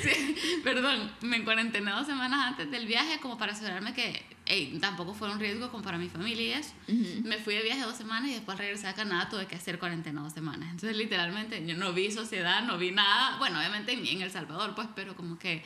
Sí, 0.02 0.60
perdón, 0.64 1.10
me 1.20 1.44
cuarentené 1.44 1.90
dos 1.92 2.06
semanas 2.06 2.40
antes 2.48 2.70
del 2.70 2.86
viaje 2.86 3.18
como 3.20 3.38
para 3.38 3.52
asegurarme 3.52 3.94
que 3.94 4.24
ey, 4.46 4.78
tampoco 4.80 5.12
fuera 5.14 5.32
un 5.34 5.40
riesgo 5.40 5.70
como 5.70 5.82
para 5.84 5.98
mi 5.98 6.08
familia 6.08 6.42
y 6.42 6.52
eso. 6.60 6.72
Me 7.22 7.36
fui 7.38 7.54
de 7.54 7.62
viaje 7.62 7.82
dos 7.82 7.96
semanas 7.96 8.30
y 8.30 8.34
después 8.34 8.58
regresé 8.58 8.86
a 8.88 8.94
Canadá 8.94 9.28
tuve 9.28 9.46
que 9.46 9.54
hacer 9.56 9.78
cuarentena 9.78 10.22
dos 10.22 10.32
semanas. 10.32 10.70
Entonces 10.70 10.96
literalmente 10.96 11.64
yo 11.66 11.76
no 11.76 11.92
vi 11.92 12.10
sociedad, 12.10 12.62
no 12.62 12.78
vi 12.78 12.90
nada. 12.90 13.36
Bueno, 13.38 13.58
obviamente 13.58 13.92
en, 13.92 14.06
en 14.06 14.22
El 14.22 14.30
Salvador 14.30 14.74
pues, 14.74 14.88
pero 14.94 15.14
como 15.16 15.38
que 15.38 15.64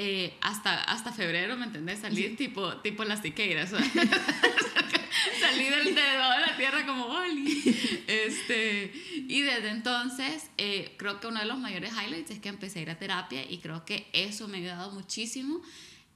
eh, 0.00 0.32
hasta, 0.40 0.80
hasta 0.84 1.12
febrero, 1.12 1.56
¿me 1.56 1.64
entendés? 1.66 1.98
Salí 1.98 2.36
tipo, 2.36 2.76
tipo 2.78 3.02
las 3.04 3.20
tiqueiras. 3.20 3.70
Salí 5.40 5.64
del 5.64 5.94
dedo 5.94 6.30
de 6.30 6.40
la 6.46 6.56
tierra 6.56 6.86
como 6.86 7.04
Oli. 7.06 7.62
Este, 8.06 8.92
y 9.28 9.42
desde 9.42 9.70
entonces, 9.70 10.50
eh, 10.56 10.94
creo 10.96 11.18
que 11.20 11.26
uno 11.26 11.40
de 11.40 11.46
los 11.46 11.58
mayores 11.58 11.92
highlights 11.92 12.30
es 12.30 12.38
que 12.38 12.48
empecé 12.48 12.78
a 12.78 12.82
ir 12.82 12.90
a 12.90 12.98
terapia 12.98 13.42
y 13.50 13.58
creo 13.58 13.84
que 13.84 14.06
eso 14.12 14.46
me 14.48 14.58
ha 14.58 14.60
ayudado 14.60 14.92
muchísimo 14.92 15.60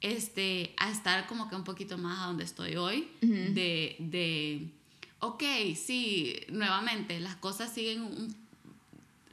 este, 0.01 0.75
a 0.79 0.91
estar 0.91 1.27
como 1.27 1.49
que 1.49 1.57
un 1.57 1.65
poquito 1.65 1.99
más 1.99 2.21
a 2.21 2.27
donde 2.27 2.45
estoy 2.45 2.77
hoy. 2.77 3.09
de, 3.21 3.97
de, 3.99 4.67
ok, 5.21 5.43
sí, 5.77 6.37
nuevamente, 6.49 7.19
las 7.21 7.37
cosas 7.37 7.73
siguen 7.75 8.03
un- 8.03 8.37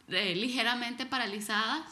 eh, 0.10 0.34
ligeramente 0.36 1.06
paralizadas 1.06 1.84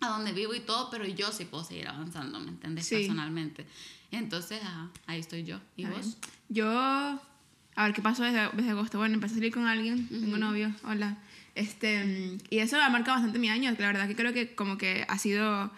a 0.00 0.08
donde 0.08 0.32
vivo 0.32 0.54
y 0.54 0.60
todo, 0.60 0.90
pero 0.90 1.04
yo 1.06 1.32
sí 1.32 1.44
puedo 1.44 1.64
seguir 1.64 1.88
avanzando, 1.88 2.38
¿me 2.40 2.48
entiendes? 2.50 2.86
Sí. 2.86 2.96
Personalmente. 2.96 3.66
Entonces, 4.10 4.62
ajá, 4.62 4.90
ahí 5.06 5.20
estoy 5.20 5.44
yo. 5.44 5.60
¿Y 5.76 5.84
Está 5.84 5.96
vos? 5.96 6.06
bien. 6.06 6.32
Yo, 6.48 6.68
a 6.70 7.20
ver, 7.84 7.92
¿qué 7.92 8.02
pasó 8.02 8.22
desde, 8.22 8.48
desde 8.52 8.70
agosto? 8.70 8.98
Bueno, 8.98 9.14
empecé 9.14 9.34
a 9.34 9.36
salir 9.38 9.52
con 9.52 9.66
alguien, 9.66 10.08
tengo 10.08 10.36
novio, 10.38 10.72
hola. 10.84 11.18
Este, 11.54 12.04
mm, 12.04 12.38
y 12.50 12.58
eso 12.58 12.80
ha 12.80 12.88
marcado 12.90 13.16
bastante 13.16 13.38
mi 13.38 13.48
año. 13.48 13.70
La 13.78 13.86
verdad 13.86 14.06
que 14.06 14.14
creo 14.14 14.32
que 14.32 14.54
como 14.54 14.76
que 14.78 15.04
ha 15.08 15.18
sido, 15.18 15.70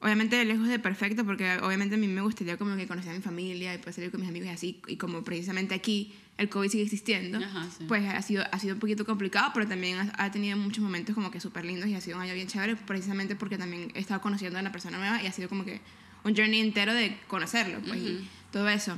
obviamente 0.00 0.42
lejos 0.44 0.68
de 0.68 0.78
perfecto, 0.78 1.24
porque 1.24 1.58
obviamente 1.58 1.94
a 1.94 1.98
mí 1.98 2.08
me 2.08 2.22
gustaría 2.22 2.56
como 2.56 2.76
que 2.76 2.86
conocer 2.86 3.12
a 3.12 3.14
mi 3.14 3.20
familia 3.22 3.74
y 3.74 3.78
poder 3.78 3.94
salir 3.94 4.10
con 4.10 4.20
mis 4.20 4.28
amigos 4.28 4.48
y 4.48 4.52
así. 4.52 4.82
Y 4.86 4.96
como 4.96 5.22
precisamente 5.22 5.74
aquí 5.74 6.14
el 6.38 6.48
COVID 6.48 6.70
sigue 6.70 6.84
existiendo, 6.84 7.38
Ajá, 7.38 7.66
sí. 7.76 7.84
pues 7.86 8.08
ha 8.08 8.22
sido, 8.22 8.44
ha 8.50 8.58
sido 8.58 8.74
un 8.74 8.80
poquito 8.80 9.04
complicado, 9.04 9.50
pero 9.52 9.68
también 9.68 9.98
ha, 9.98 10.12
ha 10.16 10.30
tenido 10.30 10.56
muchos 10.56 10.82
momentos 10.82 11.14
como 11.14 11.30
que 11.30 11.40
súper 11.40 11.64
lindos 11.64 11.88
y 11.88 11.94
ha 11.94 12.00
sido 12.00 12.16
un 12.16 12.22
año 12.22 12.34
bien 12.34 12.48
chévere, 12.48 12.76
precisamente 12.76 13.36
porque 13.36 13.58
también 13.58 13.92
he 13.94 14.00
estado 14.00 14.20
conociendo 14.20 14.58
a 14.58 14.62
una 14.62 14.72
persona 14.72 14.98
nueva 14.98 15.22
y 15.22 15.26
ha 15.26 15.32
sido 15.32 15.48
como 15.48 15.64
que 15.64 15.80
un 16.24 16.34
journey 16.34 16.60
entero 16.60 16.94
de 16.94 17.18
conocerlo, 17.28 17.80
pues, 17.80 17.98
y 18.00 18.28
todo 18.52 18.68
eso. 18.68 18.96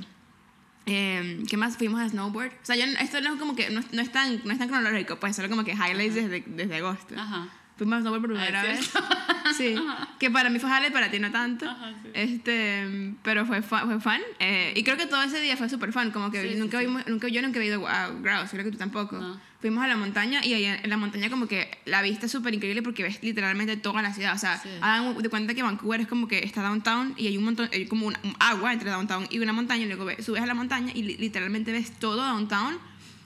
Eh, 0.86 1.42
¿Qué 1.48 1.56
más? 1.56 1.76
Fuimos 1.76 2.00
a 2.00 2.08
snowboard. 2.08 2.50
O 2.50 2.64
sea, 2.64 2.74
yo, 2.76 2.84
esto 2.84 3.20
no 3.20 3.34
es 3.34 3.38
como 3.38 3.54
que, 3.54 3.70
no, 3.70 3.82
no 3.92 4.02
es 4.02 4.10
tan, 4.10 4.40
no 4.44 4.52
es 4.52 4.58
tan 4.58 4.68
cronológico, 4.68 5.20
pues 5.20 5.36
solo 5.36 5.48
como 5.48 5.64
que 5.64 5.72
highlights 5.72 6.14
desde, 6.14 6.44
desde 6.46 6.76
agosto. 6.76 7.14
Ajá. 7.16 7.48
Fuimos 7.82 7.98
a 7.98 8.00
snowboard 8.02 8.22
por 8.22 8.30
Ah, 8.38 8.44
primera 8.44 8.72
¿es 8.72 8.78
vez. 8.92 8.92
Sí, 9.56 9.74
que 10.18 10.30
para 10.30 10.48
mí 10.50 10.58
fue 10.58 10.70
jale, 10.70 10.90
para 10.90 11.10
ti 11.10 11.18
no 11.18 11.30
tanto. 11.30 11.68
Ajá, 11.68 11.92
sí. 12.02 12.10
Este, 12.14 13.12
pero 13.22 13.44
fue, 13.44 13.60
fu- 13.60 13.76
fue 13.76 14.00
fun. 14.00 14.18
eh, 14.38 14.72
y 14.76 14.82
creo 14.82 14.96
que 14.96 15.06
todo 15.06 15.22
ese 15.22 15.40
día 15.40 15.56
fue 15.56 15.68
súper 15.68 15.92
fun. 15.92 16.10
Como 16.10 16.30
que 16.30 16.48
Sí, 16.52 16.58
nunca, 16.58 16.78
sí. 16.78 16.86
vimos- 16.86 17.06
nunca 17.06 17.28
yo 17.28 17.42
nunca 17.42 17.60
he 17.60 17.66
ido 17.66 17.86
a 17.86 18.08
Grouse, 18.08 18.50
creo 18.50 18.64
que 18.64 18.70
tú 18.70 18.78
tampoco. 18.78 19.16
No. 19.18 19.38
Fuimos 19.60 19.84
a 19.84 19.88
la 19.88 19.96
montaña 19.96 20.44
y 20.44 20.54
ahí 20.54 20.64
en 20.64 20.88
la 20.88 20.96
montaña 20.96 21.28
como 21.30 21.46
que 21.46 21.70
la 21.84 22.02
vista 22.02 22.26
es 22.26 22.32
súper 22.32 22.54
increíble 22.54 22.82
porque 22.82 23.02
ves 23.02 23.18
literalmente 23.22 23.76
toda 23.76 24.00
la 24.02 24.12
ciudad. 24.14 24.34
O 24.34 24.38
sea, 24.38 24.60
hagan 24.80 25.18
de 25.18 25.28
cuenta 25.28 25.54
que 25.54 25.62
Vancouver 25.62 26.00
es 26.00 26.08
como 26.08 26.26
que 26.28 26.38
está 26.44 26.62
downtown 26.62 27.14
y 27.18 27.26
hay 27.26 27.36
un 27.36 27.44
montón, 27.44 27.68
hay 27.72 27.86
como 27.86 28.06
un, 28.06 28.16
un 28.24 28.34
agua 28.40 28.72
entre 28.72 28.90
downtown 28.90 29.26
y 29.30 29.38
una 29.38 29.52
montaña 29.52 29.84
y 29.84 29.86
luego 29.86 30.04
ves- 30.04 30.24
subes 30.24 30.42
a 30.42 30.46
la 30.46 30.54
montaña 30.54 30.92
y 30.94 31.02
li- 31.02 31.16
literalmente 31.16 31.70
ves 31.72 31.92
todo 31.98 32.16
downtown 32.16 32.78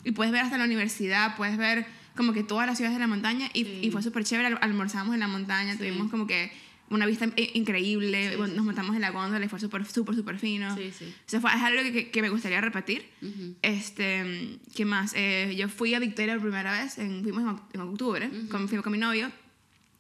y 0.05 0.11
puedes 0.11 0.31
ver 0.33 0.43
hasta 0.43 0.59
la 0.59 0.65
universidad, 0.65 1.37
puedes 1.37 1.57
ver 1.57 1.87
como 2.17 2.33
que 2.33 2.43
todas 2.43 2.67
las 2.67 2.77
ciudades 2.79 2.97
de 2.97 3.01
la 3.01 3.07
montaña 3.07 3.49
y, 3.53 3.65
Sí. 3.65 3.81
y 3.83 3.91
fue 3.91 4.03
súper 4.03 4.25
chévere. 4.25 4.49
Al- 4.49 4.59
Almorzamos 4.61 5.15
en 5.15 5.21
la 5.21 5.29
montaña, 5.29 5.73
Sí. 5.73 5.79
tuvimos 5.79 6.11
como 6.11 6.27
que 6.27 6.51
una 6.89 7.05
vista 7.05 7.29
increíble, 7.55 8.31
Sí, 8.33 8.39
nos 8.55 8.65
montamos 8.65 8.95
en 8.95 9.03
la 9.03 9.11
góndola 9.11 9.45
y 9.45 9.49
fue 9.49 9.59
súper, 9.59 9.85
súper, 9.85 10.15
súper 10.15 10.39
fino. 10.39 10.75
Sí, 10.77 10.93
sí. 10.97 11.05
O 11.27 11.29
sea, 11.29 11.41
fue, 11.41 11.51
es 11.51 11.61
algo 11.63 11.83
que, 11.83 12.11
que 12.11 12.23
me 12.23 12.29
gustaría 12.29 12.61
repetir. 12.61 13.07
Ujú. 13.23 13.57
Este, 13.63 14.59
¿qué 14.75 14.85
más? 14.85 15.13
Eh, 15.17 15.55
yo 15.57 15.69
fui 15.69 15.95
a 15.95 15.99
Victoria 15.99 16.35
por 16.35 16.43
primera 16.43 16.73
vez, 16.83 16.99
en, 16.99 17.23
fuimos 17.23 17.43
en, 17.43 17.49
oc- 17.49 17.63
en 17.75 17.81
octubre, 17.81 18.31
con, 18.51 18.69
fui 18.69 18.79
con 18.83 18.93
mi 18.93 18.99
novio. 18.99 19.31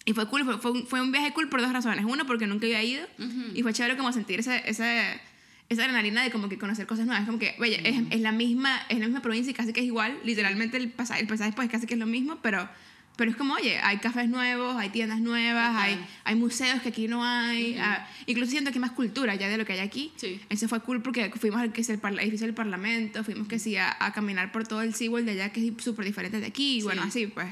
Y 0.04 0.12
fue 0.12 0.28
cool, 0.28 0.44
fue, 0.44 0.58
fue, 0.58 0.70
un, 0.70 0.86
fue 0.86 1.00
un 1.00 1.10
viaje 1.10 1.32
cool 1.32 1.48
por 1.48 1.60
dos 1.60 1.72
razones. 1.72 2.04
Uno, 2.04 2.24
porque 2.26 2.46
nunca 2.46 2.66
había 2.66 2.82
ido. 2.84 3.04
Ujú. 3.18 3.42
Y 3.54 3.62
fue 3.62 3.72
chévere 3.72 3.96
como 3.96 4.12
sentir 4.12 4.38
ese, 4.38 4.62
ese, 4.64 5.20
esa 5.68 5.82
adrenalina 5.82 6.22
de 6.22 6.30
como 6.30 6.48
que 6.48 6.58
conocer 6.58 6.86
cosas 6.86 7.06
nuevas. 7.06 7.26
Como 7.26 7.38
que, 7.38 7.54
oye, 7.58 7.80
es, 7.88 7.96
es, 8.10 8.20
la 8.20 8.32
misma, 8.32 8.78
es 8.88 8.98
la 8.98 9.06
misma 9.06 9.20
provincia 9.22 9.50
y 9.50 9.54
casi 9.54 9.72
que 9.72 9.80
es 9.80 9.86
igual. 9.86 10.16
Literalmente 10.24 10.76
el 10.76 10.90
pasaje, 10.90 11.20
el 11.22 11.26
pasaje 11.26 11.52
pues 11.54 11.68
casi 11.68 11.86
que 11.86 11.94
es 11.94 12.00
lo 12.00 12.06
mismo, 12.06 12.38
pero, 12.42 12.68
pero 13.16 13.30
es 13.30 13.36
como, 13.36 13.54
oye, 13.54 13.78
hay 13.78 13.96
cafés 13.98 14.28
nuevos, 14.28 14.76
hay 14.76 14.90
tiendas 14.90 15.20
nuevas, 15.20 15.74
hay, 15.76 15.98
hay 16.24 16.34
museos 16.36 16.80
que 16.82 16.90
aquí 16.90 17.08
no 17.08 17.24
hay. 17.24 17.76
ah, 17.80 18.06
incluso 18.26 18.50
siento 18.52 18.70
que 18.70 18.76
hay 18.76 18.80
más 18.82 18.92
cultura 18.92 19.34
ya 19.34 19.48
de 19.48 19.58
lo 19.58 19.64
que 19.64 19.72
hay 19.72 19.80
aquí. 19.80 20.12
Sí. 20.16 20.40
Eso 20.50 20.68
fue 20.68 20.80
cool 20.82 21.02
porque 21.02 21.30
fuimos 21.30 21.60
al 21.60 21.72
que 21.72 21.80
es 21.80 21.88
el 21.88 21.98
edificio 22.20 22.46
del 22.46 22.54
Parlamento, 22.54 23.24
fuimos 23.24 23.48
que 23.48 23.58
sí 23.58 23.76
a, 23.76 23.96
a 23.98 24.12
caminar 24.12 24.52
por 24.52 24.68
todo 24.68 24.82
el 24.82 24.94
SeaWorld 24.94 25.26
de 25.26 25.32
allá 25.32 25.48
que 25.50 25.66
es 25.66 25.72
súper 25.82 26.04
diferente 26.04 26.38
de 26.40 26.46
aquí, 26.46 26.78
y 26.78 26.82
bueno, 26.82 27.02
Sí. 27.02 27.08
así 27.08 27.26
pues. 27.26 27.48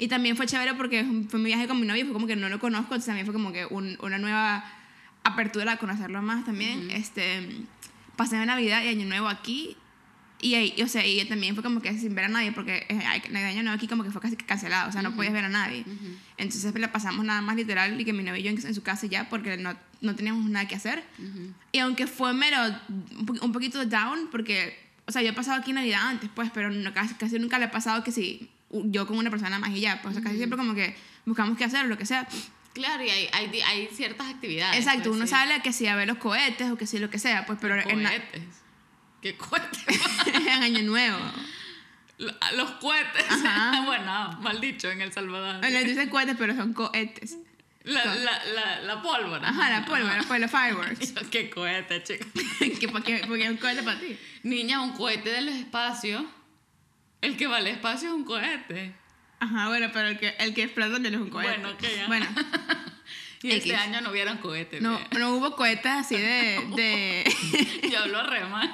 Y 0.00 0.06
también 0.06 0.36
fue 0.36 0.46
chévere 0.46 0.74
porque 0.74 1.04
fue 1.28 1.40
mi 1.40 1.46
viaje 1.46 1.66
con 1.66 1.80
mi 1.80 1.86
novio, 1.86 2.04
fue 2.04 2.12
como 2.14 2.28
que 2.28 2.36
no 2.36 2.48
lo 2.48 2.60
conozco, 2.60 2.94
entonces 2.94 3.06
también 3.06 3.26
fue 3.26 3.32
como 3.34 3.50
que 3.52 3.66
un- 3.66 3.98
una 4.00 4.16
nueva 4.16 4.64
apertura 5.28 5.72
a 5.72 5.76
conocerlo 5.78 6.20
más 6.22 6.44
también. 6.44 6.90
este, 6.90 7.48
pasé 8.16 8.44
Navidad 8.44 8.82
y 8.82 8.88
Año 8.88 9.06
Nuevo 9.06 9.28
aquí 9.28 9.76
y, 10.40 10.54
ahí, 10.54 10.82
o 10.82 10.86
sea, 10.88 11.04
y 11.04 11.24
también 11.24 11.54
fue 11.54 11.64
como 11.64 11.80
que 11.82 11.96
sin 11.98 12.14
ver 12.14 12.26
a 12.26 12.28
nadie 12.28 12.52
porque 12.52 12.86
eh, 12.88 13.22
el 13.28 13.36
Año 13.36 13.62
Nuevo 13.64 13.76
aquí 13.76 13.88
como 13.88 14.04
que 14.04 14.10
fue 14.12 14.20
casi 14.20 14.36
cancelado, 14.36 14.88
o 14.88 14.92
sea, 14.92 15.02
no 15.02 15.14
podías 15.16 15.32
ver 15.32 15.44
a 15.44 15.48
nadie. 15.48 15.84
Entonces 16.36 16.72
la 16.78 16.92
pasamos 16.92 17.24
nada 17.24 17.40
más 17.42 17.56
literal 17.56 18.00
y 18.00 18.04
que 18.04 18.12
mi 18.12 18.22
novio 18.22 18.40
y 18.40 18.44
yo 18.44 18.50
en, 18.50 18.64
en 18.66 18.74
su 18.74 18.82
casa 18.84 19.06
ya 19.08 19.28
porque 19.28 19.56
no, 19.56 19.74
no 20.00 20.14
teníamos 20.14 20.48
nada 20.48 20.68
que 20.68 20.76
hacer. 20.76 21.02
Ujú. 21.18 21.52
Y 21.72 21.78
aunque 21.78 22.06
fue 22.06 22.32
mero, 22.34 22.56
un 23.18 23.26
po- 23.26 23.44
un 23.44 23.50
poquito 23.52 23.84
down, 23.84 24.28
porque, 24.30 24.78
o 25.06 25.12
sea, 25.12 25.22
yo 25.22 25.30
he 25.30 25.32
pasado 25.32 25.60
aquí 25.60 25.72
Navidad 25.72 26.02
antes, 26.06 26.30
pues, 26.32 26.50
pero 26.54 26.70
no, 26.70 26.92
casi, 26.94 27.14
casi 27.14 27.38
nunca 27.40 27.58
le 27.58 27.64
he 27.64 27.68
pasado 27.68 28.04
que 28.04 28.12
si 28.12 28.48
yo 28.70 29.06
con 29.08 29.18
una 29.18 29.30
persona 29.30 29.58
más 29.58 29.70
y 29.70 29.80
ya, 29.80 30.00
pues, 30.02 30.12
o 30.12 30.14
sea, 30.14 30.22
casi 30.22 30.36
siempre 30.36 30.56
como 30.56 30.74
que 30.74 30.94
buscamos 31.26 31.58
qué 31.58 31.64
hacer 31.64 31.84
o 31.84 31.88
lo 31.88 31.98
que 31.98 32.06
sea. 32.06 32.28
Claro, 32.74 33.02
y 33.02 33.10
hay, 33.10 33.28
hay, 33.32 33.88
ciertas 33.92 34.28
actividades. 34.28 34.78
Exacto, 34.78 35.10
pues, 35.10 35.16
uno 35.16 35.26
sí. 35.26 35.34
a 35.34 35.62
que 35.62 35.72
si 35.72 35.86
a 35.86 35.96
ver 35.96 36.06
los 36.06 36.18
cohetes 36.18 36.70
o 36.70 36.76
que 36.76 36.86
si 36.86 36.98
lo 36.98 37.10
que 37.10 37.18
sea, 37.18 37.44
pues, 37.46 37.58
pero 37.60 37.82
Cohetes. 37.82 38.42
¿Qué 39.20 39.36
cohetes? 39.36 39.84
en 40.34 40.62
Año 40.62 40.82
Nuevo. 40.82 41.18
Lo- 42.18 42.32
Los 42.56 42.70
cohetes. 42.72 43.24
Ajá. 43.28 43.82
bueno, 43.86 44.38
mal 44.40 44.60
dicho 44.60 44.90
en 44.90 45.00
El 45.00 45.12
Salvador. 45.12 45.64
Les 45.64 45.84
dicen 45.84 46.08
cohetes, 46.08 46.36
pero 46.38 46.54
son 46.54 46.72
cohetes. 46.72 47.36
La, 47.84 48.04
la, 48.04 48.44
la, 48.44 48.80
la 48.82 49.02
pólvora. 49.02 49.48
Ajá, 49.48 49.70
la 49.70 49.84
pólvora, 49.86 50.22
pues 50.26 50.40
los 50.40 50.50
fireworks. 50.50 51.14
¿Qué 51.30 51.48
cohete, 51.48 52.02
chico? 52.02 52.26
que, 52.78 52.88
porque, 52.88 53.24
porque 53.26 53.44
es 53.44 53.50
un 53.50 53.56
cohete 53.56 53.82
para 53.82 53.98
ti. 53.98 54.18
Niña, 54.42 54.82
un 54.82 54.92
cohete 54.92 55.30
del 55.30 55.48
espacio. 55.48 56.26
El 57.22 57.36
que 57.36 57.46
va 57.46 57.56
al 57.56 57.66
espacio 57.66 58.10
es 58.10 58.14
un 58.14 58.24
cohete. 58.24 58.94
Ajá, 59.40 59.68
bueno, 59.68 59.88
pero 59.92 60.08
el 60.08 60.18
que, 60.18 60.34
el 60.38 60.54
que 60.54 60.64
explota 60.64 60.94
también 60.94 61.14
es 61.14 61.20
un 61.20 61.30
cohete. 61.30 61.52
Bueno, 61.60 61.70
ok, 61.70 61.82
ya. 61.96 62.06
Bueno, 62.06 62.26
Y 63.42 63.52
este 63.52 63.68
X. 63.70 63.80
año 63.80 64.00
no 64.00 64.10
hubieron 64.10 64.38
cohetes. 64.38 64.82
no, 64.82 64.98
ve. 64.98 65.18
no 65.18 65.34
hubo 65.36 65.54
cohetes 65.54 65.92
así 65.92 66.16
de... 66.16 66.60
de 66.74 67.24
Yo 67.92 68.00
hablo 68.00 68.22
re 68.26 68.44
mal. 68.46 68.68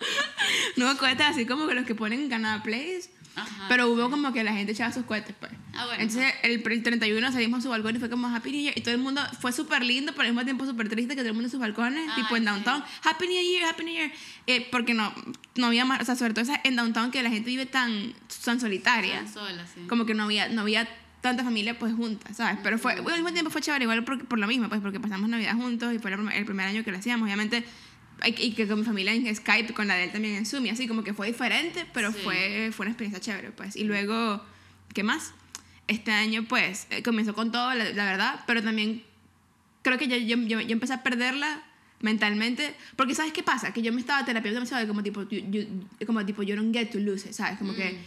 no 0.76 0.86
hubo 0.86 0.96
cohetes 0.96 1.26
así 1.26 1.44
como 1.44 1.66
que 1.66 1.74
los 1.74 1.86
que 1.86 1.96
ponen 1.96 2.20
en 2.20 2.28
Canada 2.28 2.62
Place. 2.62 3.10
Ajá. 3.36 3.66
Pero 3.68 3.88
hubo 3.88 4.10
como 4.10 4.32
que 4.32 4.42
la 4.44 4.52
gente 4.52 4.72
echaba 4.72 4.92
sus 4.92 5.04
cohetes, 5.04 5.34
pues. 5.38 5.52
Ah, 5.74 5.86
bueno. 5.86 6.02
Entonces, 6.02 6.34
el, 6.42 6.62
el 6.64 6.82
31 6.82 7.32
salimos 7.32 7.60
a 7.60 7.62
su 7.62 7.68
balcón 7.68 7.96
y 7.96 7.98
fue 7.98 8.10
como 8.10 8.28
Happy 8.28 8.50
New 8.50 8.60
Year. 8.62 8.74
Y 8.76 8.80
todo 8.82 8.94
el 8.94 9.00
mundo 9.00 9.22
fue 9.40 9.52
súper 9.52 9.84
lindo, 9.84 10.12
pero 10.12 10.22
al 10.22 10.28
mismo 10.28 10.44
tiempo 10.44 10.66
súper 10.66 10.88
triste 10.88 11.14
que 11.14 11.20
todo 11.22 11.28
el 11.28 11.34
mundo 11.34 11.46
en 11.46 11.50
sus 11.50 11.60
balcones, 11.60 12.08
Ay, 12.08 12.22
tipo 12.22 12.36
en 12.36 12.42
sí. 12.42 12.46
downtown. 12.46 12.84
Happy 13.04 13.26
New 13.28 13.42
Year, 13.42 13.64
Happy 13.64 13.84
New 13.84 13.94
Year. 13.94 14.12
Eh, 14.46 14.68
porque 14.70 14.94
no, 14.94 15.12
no 15.56 15.66
había 15.66 15.84
más, 15.84 16.00
o 16.00 16.04
sea, 16.04 16.16
sobre 16.16 16.34
todo 16.34 16.44
en 16.64 16.76
downtown 16.76 17.10
que 17.10 17.22
la 17.22 17.30
gente 17.30 17.48
vive 17.48 17.66
tan, 17.66 18.12
tan 18.44 18.60
solitaria. 18.60 19.20
Están 19.20 19.32
solas, 19.32 19.70
sí. 19.74 19.82
Como 19.88 20.06
que 20.06 20.14
no 20.14 20.24
había, 20.24 20.48
no 20.48 20.62
había 20.62 20.88
tanta 21.20 21.44
familia 21.44 21.78
pues 21.78 21.94
juntas, 21.94 22.36
¿sabes? 22.36 22.58
Pero 22.62 22.78
fue, 22.78 22.94
al 22.94 23.02
mismo 23.02 23.32
tiempo 23.32 23.50
fue 23.50 23.60
chévere, 23.60 23.84
igual 23.84 24.04
por, 24.04 24.24
por 24.26 24.38
lo 24.38 24.46
mismo, 24.46 24.68
pues 24.68 24.80
porque 24.80 24.98
pasamos 25.00 25.28
Navidad 25.28 25.54
juntos 25.54 25.94
y 25.94 25.98
fue 25.98 26.12
el 26.12 26.44
primer 26.44 26.66
año 26.66 26.82
que 26.82 26.90
lo 26.90 26.98
hacíamos. 26.98 27.26
Obviamente, 27.26 27.64
y 28.26 28.52
que 28.52 28.66
con 28.66 28.80
mi 28.80 28.84
familia 28.84 29.14
en 29.14 29.34
Skype, 29.34 29.72
con 29.72 29.86
la 29.86 29.94
de 29.94 30.04
él 30.04 30.12
también 30.12 30.34
en 30.36 30.46
Zoom, 30.46 30.66
y 30.66 30.70
así 30.70 30.86
como 30.86 31.02
que 31.04 31.14
fue 31.14 31.26
diferente, 31.28 31.86
pero 31.94 32.12
Sí. 32.12 32.18
fue, 32.22 32.70
fue 32.72 32.84
una 32.84 32.92
experiencia 32.92 33.20
chévere, 33.20 33.50
pues. 33.52 33.76
Y 33.76 33.84
luego, 33.84 34.44
¿qué 34.94 35.02
más? 35.02 35.32
Este 35.88 36.12
año, 36.12 36.44
pues, 36.48 36.86
eh, 36.90 37.02
comenzó 37.02 37.34
con 37.34 37.50
todo, 37.50 37.72
la, 37.74 37.84
la 37.90 38.04
verdad, 38.04 38.44
pero 38.46 38.62
también 38.62 39.02
creo 39.82 39.98
que 39.98 40.06
yo, 40.08 40.16
yo, 40.16 40.36
yo, 40.46 40.60
yo 40.60 40.72
empecé 40.72 40.92
a 40.92 41.02
perderla 41.02 41.62
mentalmente, 42.00 42.74
porque 42.96 43.14
¿sabes 43.14 43.32
qué 43.32 43.42
pasa? 43.42 43.72
Que 43.72 43.82
yo 43.82 43.92
me 43.92 44.00
estaba 44.00 44.24
terapiando 44.24 44.60
demasiado, 44.60 44.82
de 44.82 44.88
como 44.88 45.02
tipo, 45.02 45.22
you, 45.28 45.40
you- 45.50 46.06
como 46.06 46.24
tipo, 46.24 46.42
you 46.42 46.56
don't 46.56 46.74
get 46.74 46.90
to 46.90 46.98
lose 46.98 47.28
it, 47.28 47.34
¿sabes? 47.34 47.58
Como 47.58 47.74
que 47.74 47.98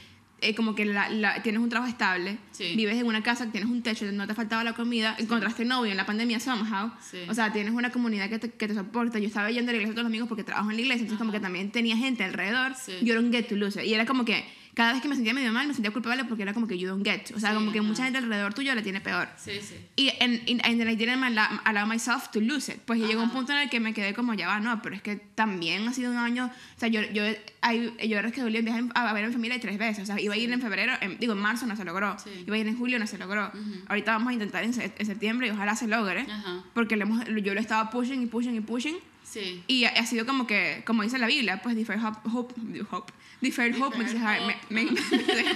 eh, 0.43 0.53
como 0.55 0.75
que 0.75 0.85
la, 0.85 1.09
la- 1.09 1.41
tienes 1.41 1.61
un 1.61 1.69
trabajo 1.69 1.89
estable, 1.89 2.37
Sí. 2.51 2.73
vives 2.75 2.97
en 2.97 3.05
una 3.05 3.23
casa, 3.23 3.51
tienes 3.51 3.69
un 3.69 3.81
techo, 3.81 4.05
no 4.11 4.27
te 4.27 4.33
faltaba 4.33 4.63
la 4.63 4.73
comida, 4.73 5.15
encontraste 5.17 5.65
novio 5.65 5.91
en 5.91 5.97
la 5.97 6.05
pandemia 6.05 6.39
somehow, 6.39 6.91
Sí. 7.01 7.19
o 7.29 7.33
sea, 7.33 7.51
tienes 7.53 7.73
una 7.73 7.89
comunidad 7.91 8.29
que 8.29 8.39
te, 8.39 8.49
que 8.51 8.67
te 8.67 8.73
soporta. 8.73 9.19
Yo 9.19 9.27
estaba 9.27 9.49
yendo 9.51 9.69
a 9.69 9.73
la 9.73 9.77
iglesia 9.77 9.93
todos 9.93 10.03
los 10.03 10.09
amigos 10.11 10.27
porque 10.27 10.43
trabajo 10.43 10.69
en 10.69 10.75
la 10.75 10.81
iglesia, 10.81 11.01
entonces 11.01 11.19
como 11.19 11.31
que 11.31 11.39
también 11.39 11.71
tenía 11.71 11.97
gente 11.97 12.23
alrededor. 12.23 12.73
Sí. 12.75 12.93
You 13.01 13.13
don't 13.15 13.33
get 13.33 13.47
to 13.47 13.55
lose. 13.55 13.83
Y 13.85 13.93
era 13.93 14.05
como 14.05 14.25
que 14.25 14.45
cada 14.75 14.93
vez 14.93 15.01
que 15.01 15.07
me 15.07 15.15
sentía 15.15 15.33
medio 15.33 15.51
mal, 15.51 15.67
me 15.67 15.73
sentía 15.73 15.91
culpable 15.91 16.25
porque 16.25 16.43
era 16.43 16.53
como 16.53 16.67
que 16.67 16.77
you 16.77 16.87
don't 16.87 17.05
get. 17.05 17.31
O 17.35 17.39
sea, 17.39 17.49
Sí, 17.51 17.55
como 17.55 17.71
que 17.71 17.79
ajá. 17.79 17.87
mucha 17.87 18.03
gente 18.05 18.17
alrededor 18.17 18.53
tuyo 18.53 18.73
la 18.73 18.81
tiene 18.81 19.01
peor. 19.01 19.27
Sí, 19.37 19.51
sí. 19.61 19.75
Y 19.95 20.09
en, 20.19 20.41
en, 20.47 20.61
and 20.65 20.89
I 20.89 20.95
didn't 20.95 21.23
allow, 21.23 21.45
allow 21.65 21.85
myself 21.87 22.29
to 22.31 22.39
lose 22.41 22.71
it. 22.71 22.79
Pues 22.85 22.99
llegó 22.99 23.21
un 23.21 23.29
punto 23.29 23.51
en 23.51 23.59
el 23.59 23.69
que 23.69 23.79
me 23.79 23.93
quedé 23.93 24.13
como, 24.13 24.33
ya 24.33 24.47
va, 24.47 24.59
no, 24.59 24.81
pero 24.81 24.95
es 24.95 25.01
que 25.01 25.15
también 25.17 25.87
ha 25.87 25.93
sido 25.93 26.11
un 26.11 26.17
año, 26.17 26.45
o 26.75 26.79
sea, 26.79 26.89
yo, 26.89 27.01
yo, 27.13 27.23
hay, 27.61 27.93
yo 28.07 28.21
reschedulé 28.21 28.59
un 28.59 28.65
viaje 28.65 28.83
a, 28.95 29.09
a 29.09 29.13
ver 29.13 29.25
a 29.25 29.27
mi 29.27 29.33
familia 29.33 29.59
tres 29.59 29.77
veces, 29.77 30.03
o 30.03 30.05
sea, 30.05 30.19
iba 30.19 30.33
a 30.33 30.37
ir 30.37 30.51
en 30.51 30.61
febrero, 30.61 30.93
en- 31.01 31.17
digo, 31.19 31.33
en 31.33 31.39
marzo 31.39 31.65
no 31.67 31.75
se 31.75 31.83
logró, 31.85 32.17
Sí. 32.19 32.29
iba 32.47 32.55
a 32.55 32.59
ir 32.59 32.67
en 32.67 32.77
julio 32.77 32.97
no 32.99 33.05
se 33.07 33.17
logró, 33.17 33.51
ahorita 33.87 34.11
vamos 34.13 34.29
a 34.29 34.33
intentar 34.33 34.63
en, 34.63 34.73
en 34.97 35.05
septiembre 35.05 35.47
y 35.47 35.51
ojalá 35.51 35.75
se 35.75 35.87
logre, 35.87 36.21
Ajá. 36.29 36.63
porque 36.73 36.95
le 36.97 37.03
hemos, 37.03 37.23
yo 37.43 37.53
lo 37.53 37.59
estaba 37.59 37.89
pushing 37.91 38.21
y 38.23 38.25
pushing 38.25 38.55
y 38.55 38.61
pushing, 38.61 38.95
Sí. 39.23 39.63
y 39.67 39.85
ha, 39.85 39.89
ha 39.89 40.05
sido 40.05 40.25
como 40.25 40.45
que, 40.47 40.83
como 40.85 41.01
dice 41.03 41.17
la 41.17 41.27
Biblia, 41.27 41.61
pues 41.63 41.75
deferred 41.75 42.01
hope, 42.03 42.29
hope, 42.31 42.53
hope 42.91 43.13
deferred 43.43 43.75
hope 43.79 43.95
makes 43.97 44.13
the 44.13 44.19
heart, 44.19 44.41
make- 44.69 44.91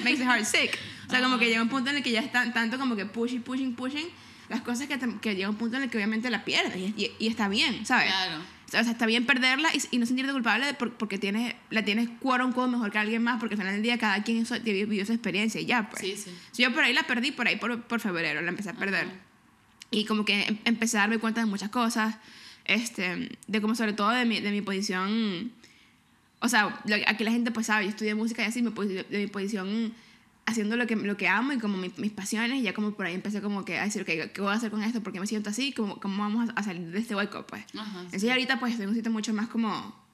makes 0.04 0.20
the 0.20 0.26
heart 0.26 0.46
sick. 0.46 0.78
O 1.08 1.10
sea, 1.10 1.22
como 1.24 1.40
que 1.40 1.48
llega 1.48 1.62
un 1.62 1.70
punto 1.70 1.90
en 1.90 1.98
el 1.98 2.04
que 2.04 2.12
ya 2.12 2.20
está 2.20 2.52
tanto 2.54 2.78
como 2.78 2.96
que 2.96 3.06
pushing, 3.06 3.42
pushing, 3.42 3.74
pushing, 3.76 4.08
las 4.50 4.62
cosas 4.62 4.88
que, 4.88 4.98
te- 4.98 5.18
que 5.22 5.36
llega 5.36 5.50
un 5.50 5.56
punto 5.56 5.78
en 5.78 5.84
el 5.84 5.90
que 5.90 5.98
obviamente 5.98 6.30
la 6.30 6.46
pierdes 6.46 6.76
y, 6.78 6.94
y- 6.98 7.12
y 7.18 7.28
está 7.28 7.48
bien, 7.50 7.86
¿sabes? 7.86 8.08
Claro. 8.08 8.42
O 8.68 8.70
sea, 8.70 8.82
está 8.82 9.06
bien 9.06 9.26
perderla 9.26 9.70
y, 9.74 9.82
y 9.96 9.98
no 9.98 10.06
sentirte 10.06 10.34
culpable 10.34 10.66
de 10.66 10.74
por- 10.74 10.94
porque 10.98 11.18
tienes, 11.18 11.56
la 11.70 11.86
tienes 11.86 12.10
quote 12.20 12.44
unquote 12.44 12.70
mejor 12.70 12.92
que 12.92 12.98
alguien 12.98 13.24
más, 13.24 13.40
porque 13.40 13.56
al 13.56 13.60
final 13.62 13.74
del 13.74 13.82
día 13.84 13.98
cada 13.98 14.22
quien 14.24 14.40
eso- 14.40 14.60
vivió 14.62 15.06
su 15.06 15.14
experiencia 15.14 15.62
y 15.62 15.66
ya, 15.66 15.90
pues. 15.90 16.02
Sí, 16.02 16.16
sí. 16.18 16.32
So, 16.52 16.62
yo 16.64 16.74
por 16.74 16.84
ahí 16.84 16.94
la 16.94 17.04
perdí, 17.04 17.32
por 17.32 17.48
ahí 17.48 17.56
por, 17.56 17.82
por 17.84 18.00
febrero 18.02 18.42
la 18.42 18.50
empecé 18.50 18.70
a 18.70 18.74
perder. 18.74 19.08
Y 19.90 20.04
como 20.04 20.26
que 20.26 20.44
em- 20.44 20.58
empecé 20.66 20.98
a 20.98 21.02
darme 21.02 21.18
cuenta 21.18 21.40
de 21.40 21.46
muchas 21.48 21.70
cosas, 21.70 22.18
este, 22.66 23.38
de 23.48 23.62
como 23.62 23.74
sobre 23.76 23.94
todo 23.94 24.10
de 24.10 24.26
mi, 24.26 24.42
de 24.42 24.52
mi 24.52 24.62
posición, 24.62 25.54
o 26.40 26.48
sea, 26.50 26.80
lo- 26.86 26.96
aquí 27.08 27.24
la 27.24 27.32
gente 27.32 27.52
pues 27.52 27.66
sabe, 27.68 27.86
yo 27.86 27.90
estudié 27.90 28.16
música 28.16 28.44
y 28.44 28.46
así, 28.46 28.62
mi 28.62 28.72
posi- 28.72 29.06
de 29.08 29.18
mi 29.20 29.28
posición 29.28 29.94
haciendo 30.46 30.78
lo 30.78 30.88
que, 30.88 30.96
lo 30.96 31.18
que 31.18 31.28
amo 31.28 31.52
y 31.52 31.58
como 31.58 31.78
mi- 31.78 31.92
mis 31.98 32.12
pasiones, 32.12 32.60
y 32.60 32.62
ya 32.62 32.74
como 32.74 32.92
por 32.94 33.06
ahí 33.06 33.14
empecé 33.16 33.42
como 33.42 33.66
que 33.66 33.78
a 33.80 33.84
decir, 33.84 34.02
ok, 34.04 34.32
¿qué 34.34 34.42
voy 34.42 34.52
a 34.52 34.54
hacer 34.54 34.72
con 34.72 34.82
esto? 34.82 35.02
¿Por 35.04 35.12
qué 35.12 35.20
me 35.20 35.28
siento 35.28 35.50
así? 35.50 35.74
¿Cómo, 35.74 36.00
cómo 36.00 36.24
vamos 36.24 36.50
a, 36.56 36.64
salir 36.64 36.90
de 36.90 37.00
este 37.00 37.16
hueco? 37.16 37.46
Pues. 37.48 37.66
Ajá. 37.78 38.00
Entonces 38.02 38.30
ahorita 38.30 38.60
pues 38.60 38.72
estoy 38.72 38.84
en 38.86 38.90
un 38.90 38.96
sitio 38.96 39.12
mucho 39.12 39.34
más 39.34 39.48
como... 39.48 40.06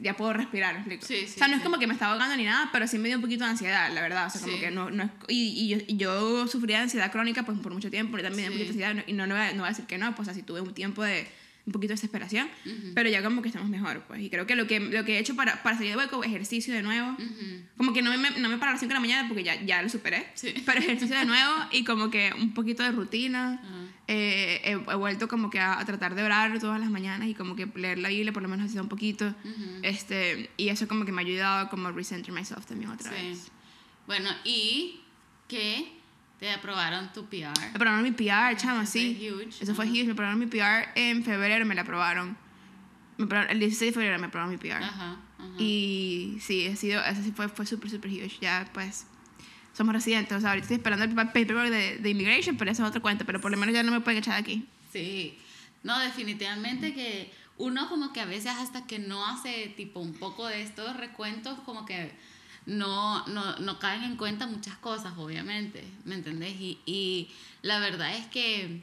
Ya 0.00 0.16
puedo 0.16 0.32
respirar, 0.32 0.74
¿me 0.74 0.78
explico? 0.80 1.06
Sí, 1.06 1.26
sí, 1.26 1.34
o 1.34 1.38
sea, 1.38 1.48
no 1.48 1.54
es 1.54 1.60
sí. 1.60 1.64
como 1.64 1.78
que 1.80 1.88
me 1.88 1.92
estaba 1.92 2.12
ahogando 2.12 2.36
ni 2.36 2.44
nada, 2.44 2.68
pero 2.72 2.86
sí 2.86 2.98
me 2.98 3.08
dio 3.08 3.16
un 3.16 3.22
poquito 3.22 3.42
de 3.44 3.50
ansiedad, 3.50 3.92
la 3.92 4.00
verdad. 4.00 4.28
O 4.28 4.30
sea, 4.30 4.40
como 4.40 4.52
Sí. 4.54 4.60
que 4.60 4.70
no, 4.70 4.90
no 4.90 5.02
es... 5.02 5.10
Y, 5.26 5.64
y 5.64 5.68
yo, 5.70 5.78
y 5.88 5.96
yo 5.96 6.46
sufría 6.46 6.76
de 6.76 6.82
ansiedad 6.84 7.10
crónica 7.10 7.42
pues 7.44 7.58
por 7.58 7.74
mucho 7.74 7.90
tiempo, 7.90 8.16
y 8.16 8.22
también 8.22 8.36
me 8.36 8.42
dio 8.42 8.52
un 8.52 8.58
Sí. 8.58 8.64
poquito 8.64 8.78
de 8.78 8.84
ansiedad, 8.86 9.04
y 9.08 9.12
no, 9.14 9.26
no, 9.26 9.34
voy 9.34 9.42
a, 9.44 9.50
no 9.54 9.58
voy 9.58 9.66
a 9.66 9.70
decir 9.70 9.86
que 9.86 9.98
no, 9.98 10.14
pues 10.14 10.28
así 10.28 10.42
tuve 10.44 10.60
un 10.60 10.72
tiempo 10.72 11.02
de 11.02 11.26
un 11.68 11.72
poquito 11.72 11.90
de 11.92 11.94
desesperación, 11.96 12.48
pero 12.94 13.08
ya 13.08 13.22
como 13.22 13.42
que 13.42 13.48
estamos 13.48 13.68
mejor, 13.68 14.02
pues. 14.08 14.20
Y 14.20 14.30
creo 14.30 14.46
que 14.46 14.56
lo 14.56 14.66
que, 14.66 14.80
lo 14.80 15.04
que 15.04 15.16
he 15.16 15.18
hecho 15.18 15.36
para, 15.36 15.62
para 15.62 15.76
salir 15.76 15.92
de 15.92 15.96
hueco, 15.98 16.24
ejercicio 16.24 16.74
de 16.74 16.82
nuevo, 16.82 17.10
Ujú. 17.12 17.62
como 17.76 17.92
que 17.92 18.02
no 18.02 18.10
me, 18.16 18.30
no 18.30 18.48
me 18.48 18.56
paro 18.58 18.70
a 18.70 18.72
las 18.72 18.80
5 18.80 18.88
de 18.88 18.94
la 18.94 19.00
mañana 19.00 19.28
porque 19.28 19.44
ya, 19.44 19.60
ya 19.62 19.82
lo 19.82 19.88
superé, 19.88 20.26
Sí. 20.34 20.54
pero 20.66 20.80
ejercicio 20.80 21.16
de 21.16 21.24
nuevo 21.26 21.52
y 21.72 21.84
como 21.84 22.10
que 22.10 22.32
un 22.36 22.54
poquito 22.54 22.82
de 22.82 22.90
rutina. 22.92 23.60
Ajá. 23.62 23.68
eh, 24.08 24.60
he, 24.64 24.70
he 24.72 24.94
vuelto 24.96 25.28
como 25.28 25.50
que 25.50 25.60
a, 25.60 25.78
a 25.78 25.84
tratar 25.84 26.14
de 26.14 26.22
orar 26.22 26.58
todas 26.58 26.80
las 26.80 26.90
mañanas 26.90 27.28
y 27.28 27.34
como 27.34 27.54
que 27.54 27.66
leer 27.74 27.98
la 27.98 28.08
Biblia 28.08 28.32
por 28.32 28.42
lo 28.42 28.48
menos 28.48 28.70
así 28.70 28.78
un 28.78 28.88
poquito. 28.88 29.34
este, 29.82 30.50
y 30.56 30.68
eso 30.70 30.88
como 30.88 31.04
que 31.04 31.12
me 31.12 31.22
ha 31.22 31.24
ayudado 31.26 31.68
como 31.68 31.88
a 31.88 31.92
recenter 31.92 32.32
myself 32.32 32.64
también 32.66 32.90
otra 32.90 33.10
Sí. 33.12 33.16
vez. 33.28 33.48
Bueno, 34.06 34.30
y 34.44 35.00
que 35.48 35.92
te 36.38 36.50
aprobaron 36.52 37.12
tu 37.12 37.26
PR. 37.26 37.52
Me 37.60 37.66
aprobaron 37.74 38.02
mi 38.02 38.12
PR, 38.12 38.56
chama, 38.56 38.82
Eso 38.82 38.92
fue 38.92 39.00
sí. 39.00 39.28
huge, 39.30 39.62
Eso 39.62 39.74
fue 39.74 39.86
huge. 39.86 40.04
Me 40.04 40.12
aprobaron 40.12 40.38
mi 40.38 40.46
PR 40.46 40.88
en 40.94 41.24
febrero, 41.24 41.66
me 41.66 41.74
la 41.74 41.82
aprobaron. 41.82 42.36
Me 43.16 43.24
aprobaron- 43.24 43.50
el 43.50 43.58
16 43.58 43.90
de 43.90 43.94
febrero 44.00 44.18
me 44.20 44.26
aprobaron 44.26 44.50
mi 44.52 44.58
PR. 44.58 44.84
Ajá, 44.84 45.16
ajá. 45.38 45.50
Y 45.58 46.38
sí, 46.40 46.66
ha 46.66 46.76
sido, 46.76 47.02
eso 47.04 47.22
sí 47.22 47.32
fue, 47.34 47.48
fue 47.48 47.66
súper, 47.66 47.90
súper 47.90 48.10
huge. 48.10 48.38
Ya, 48.40 48.68
pues, 48.72 49.06
somos 49.76 49.92
residentes. 49.94 50.36
O 50.36 50.40
sea, 50.40 50.50
ahorita 50.50 50.64
estoy 50.66 50.76
esperando 50.76 51.04
el 51.04 51.14
pa- 51.14 51.32
paperwork 51.32 51.70
de, 51.70 51.98
de 51.98 52.10
immigration, 52.10 52.56
pero 52.56 52.70
eso 52.70 52.82
es 52.84 52.88
otro 52.88 53.02
cuento. 53.02 53.24
Pero 53.24 53.40
por 53.40 53.50
lo 53.50 53.56
menos 53.56 53.74
ya 53.74 53.82
no 53.82 53.90
me 53.90 54.00
pueden 54.00 54.18
echar 54.18 54.34
de 54.34 54.40
aquí. 54.40 54.66
Sí, 54.92 55.36
no, 55.82 55.98
definitivamente 55.98 56.94
que 56.94 57.32
uno 57.56 57.88
como 57.88 58.12
que 58.12 58.20
a 58.20 58.24
veces 58.26 58.52
hasta 58.56 58.86
que 58.86 59.00
no 59.00 59.26
hace 59.26 59.74
tipo 59.76 59.98
un 59.98 60.12
poco 60.14 60.46
de 60.46 60.62
estos 60.62 60.96
recuentos 60.96 61.58
como 61.66 61.84
que 61.84 62.12
no, 62.68 63.26
no, 63.26 63.56
no 63.58 63.78
caen 63.78 64.04
en 64.04 64.16
cuenta 64.16 64.46
muchas 64.46 64.76
cosas, 64.78 65.14
obviamente, 65.16 65.82
¿me 66.04 66.14
entendés? 66.14 66.54
Y, 66.60 66.78
y 66.86 67.28
la 67.62 67.78
verdad 67.80 68.14
es 68.16 68.26
que 68.26 68.82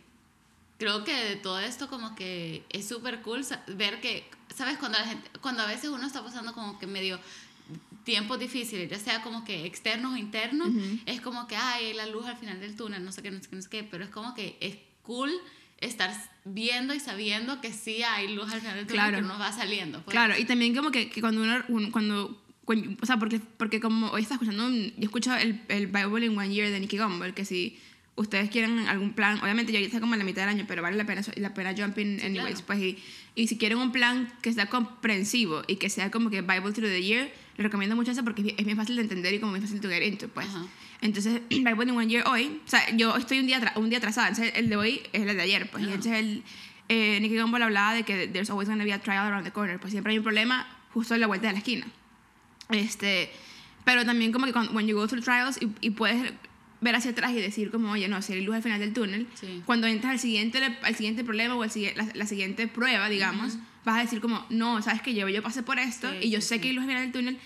creo 0.78 1.04
que 1.04 1.14
de 1.14 1.36
todo 1.38 1.60
esto 1.60 1.88
como 1.88 2.16
que 2.16 2.64
es 2.70 2.88
súper 2.88 3.22
cool 3.22 3.46
ver 3.68 4.02
que, 4.02 4.28
¿sabes? 4.54 4.78
Cuando, 4.78 4.98
la 4.98 5.06
gente, 5.06 5.30
cuando 5.40 5.62
a 5.64 5.68
veces 5.68 5.90
uno 5.90 6.06
está 6.06 6.24
pasando 6.24 6.52
como 6.54 6.78
que 6.80 6.88
medio 6.88 7.20
tiempos 8.04 8.40
difíciles, 8.40 8.90
ya 8.90 9.00
sea 9.00 9.22
como 9.22 9.46
que 9.46 9.66
externos 9.66 10.14
o 10.14 10.18
internos, 10.18 10.70
Ujú. 10.70 11.00
es 11.06 11.22
como 11.22 11.48
que 11.48 11.56
hay 11.56 11.94
la 11.94 12.06
luz 12.08 12.26
al 12.26 12.38
final 12.38 12.60
del 12.60 12.76
túnel, 12.76 13.04
no 13.06 13.12
sé 13.12 13.22
qué, 13.22 13.32
no 13.32 13.42
sé 13.42 13.50
qué, 13.50 13.56
no 13.56 13.62
sé 13.62 13.70
qué, 13.70 13.84
pero 13.84 14.04
es 14.04 14.10
como 14.10 14.34
que 14.34 14.58
es 14.60 14.78
cool 15.04 15.32
estar 15.80 16.12
viendo 16.46 16.94
y 16.94 17.00
sabiendo 17.00 17.62
que 17.62 17.72
sí 17.74 18.02
hay 18.04 18.34
luz 18.34 18.52
al 18.52 18.62
final 18.62 18.76
del 18.78 18.88
túnel 18.88 19.02
Claro. 19.02 19.18
que 19.18 19.24
uno 19.24 19.38
va 19.40 19.52
saliendo. 19.52 20.02
pues. 20.02 20.14
Claro, 20.14 20.36
y 20.38 20.46
también 20.46 20.76
como 20.76 20.90
que, 20.92 21.10
que 21.10 21.22
cuando 21.22 21.42
uno, 21.42 21.64
un- 21.68 21.92
cuando, 21.92 21.92
cuando- 21.92 22.45
o 22.68 23.06
sea, 23.06 23.18
porque, 23.18 23.40
porque 23.58 23.80
como 23.80 24.08
hoy 24.10 24.22
está 24.24 24.36
escuchando, 24.36 24.66
un- 24.66 24.92
yo 24.98 25.04
escucho 25.04 25.36
el, 25.36 25.62
el 25.70 25.88
Bible 25.88 26.26
in 26.26 26.38
One 26.38 26.54
Year 26.54 26.70
de 26.72 26.80
Nicky 26.80 26.98
Gumbel, 26.98 27.34
que 27.34 27.46
si 27.46 27.78
ustedes 28.16 28.50
quieren 28.50 28.80
algún 28.88 29.14
plan, 29.14 29.40
obviamente 29.44 29.72
ya 29.72 29.78
ahorita 29.80 29.90
está 29.98 30.00
como 30.02 30.14
en 30.16 30.20
la 30.20 30.26
mitad 30.26 30.42
del 30.44 30.50
año, 30.50 30.66
pero 30.68 30.82
vale 30.82 30.96
la 30.98 31.06
pena, 31.06 31.22
la 31.36 31.54
pena 31.54 31.74
jump 31.78 31.98
in 32.00 32.20
Sí, 32.20 32.26
anyways, 32.26 32.62
claro. 32.62 32.66
pues, 32.68 32.80
y, 32.80 32.98
y 33.36 33.48
si 33.48 33.58
quieren 33.58 33.78
un 33.78 33.92
plan 33.92 34.32
que 34.42 34.54
sea 34.54 34.68
comprensivo 34.68 35.64
y 35.68 35.76
que 35.76 35.90
sea 35.90 36.10
como 36.12 36.30
que 36.30 36.42
Bible 36.42 36.72
through 36.72 36.90
the 36.90 37.04
year, 37.04 37.30
les 37.58 37.64
recomiendo 37.64 37.96
mucho 37.96 38.12
eso 38.12 38.24
porque 38.24 38.56
es 38.58 38.66
bien, 38.66 38.78
fácil 38.78 38.96
de 38.96 39.02
entender 39.04 39.34
y 39.34 39.40
como 39.40 39.52
bien 39.54 39.64
fácil 39.64 39.82
to 39.82 39.90
get 39.90 40.02
into, 40.04 40.28
pues. 40.30 40.48
Ajá. 40.48 40.66
Entonces, 41.02 41.42
Bible 41.50 41.84
in 41.84 41.92
One 41.92 42.08
Year 42.08 42.26
hoy, 42.28 42.62
o 42.66 42.70
sea, 42.70 42.96
yo 42.96 43.16
estoy 43.18 43.40
un 43.40 43.48
día, 43.48 43.74
un 43.76 43.90
día 43.90 43.98
atrasada, 44.00 44.30
entonces 44.30 44.54
el 44.56 44.70
de 44.70 44.76
hoy 44.78 45.02
es 45.14 45.22
el 45.28 45.36
de 45.36 45.42
ayer, 45.42 45.70
pues, 45.70 45.84
y 45.84 45.88
entonces 45.88 46.14
el, 46.14 46.44
eh, 46.90 47.20
Nicky 47.20 47.38
Gumbel 47.38 47.62
hablaba 47.64 47.94
de 47.94 48.04
que 48.04 48.28
there's 48.28 48.50
always 48.50 48.68
going 48.70 48.80
to 48.80 48.86
be 48.86 48.94
a 48.94 49.00
trial 49.02 49.26
around 49.28 49.44
the 49.44 49.52
corner, 49.52 49.78
pues 49.80 49.92
siempre 49.92 50.12
hay 50.14 50.18
un 50.20 50.24
problema 50.24 50.66
justo 50.94 51.14
en 51.16 51.22
la 51.22 51.28
vuelta 51.28 51.48
de 51.48 51.54
la 51.54 51.60
esquina. 51.60 51.86
Este, 52.70 53.32
pero 53.84 54.06
también 54.06 54.32
como 54.32 54.46
que 54.46 54.54
cuando 54.54 54.72
when 54.74 54.88
you 54.88 54.96
go 54.96 55.08
through 55.08 55.24
trials 55.24 55.58
y, 55.62 55.70
y 55.82 55.92
puedes 55.92 56.34
ver 56.82 56.96
hacia 56.96 57.12
atrás 57.12 57.32
y 57.32 57.36
decir 57.36 57.72
como, 57.72 57.92
oye, 57.92 58.08
no, 58.08 58.22
si 58.22 58.34
hay 58.34 58.42
luz 58.42 58.56
al 58.56 58.64
final 58.64 58.80
del 58.80 58.94
túnel, 58.94 59.28
Sí. 59.40 59.62
cuando 59.66 59.88
entras 59.88 60.14
al 60.14 60.20
siguiente, 60.20 60.60
al 60.82 60.96
siguiente 60.96 61.24
problema 61.24 61.56
o 61.56 61.64
al 61.64 61.72
la, 61.96 62.08
la 62.14 62.26
siguiente 62.28 62.68
prueba, 62.68 63.10
digamos, 63.10 63.58
vas 63.86 63.98
a 63.98 64.02
decir 64.02 64.20
como, 64.20 64.46
no, 64.50 64.82
sabes 64.82 65.02
que 65.02 65.14
yo, 65.14 65.28
yo 65.30 65.42
pasé 65.42 65.64
por 65.64 65.80
esto 65.80 66.12
Sí, 66.12 66.28
y 66.28 66.30
yo 66.32 66.42
sí, 66.42 66.48
sé 66.48 66.62
que 66.62 66.70
hay 66.70 66.74
luz 66.74 66.84
al 66.84 66.90
final 66.90 67.04
del 67.04 67.12
túnel, 67.12 67.40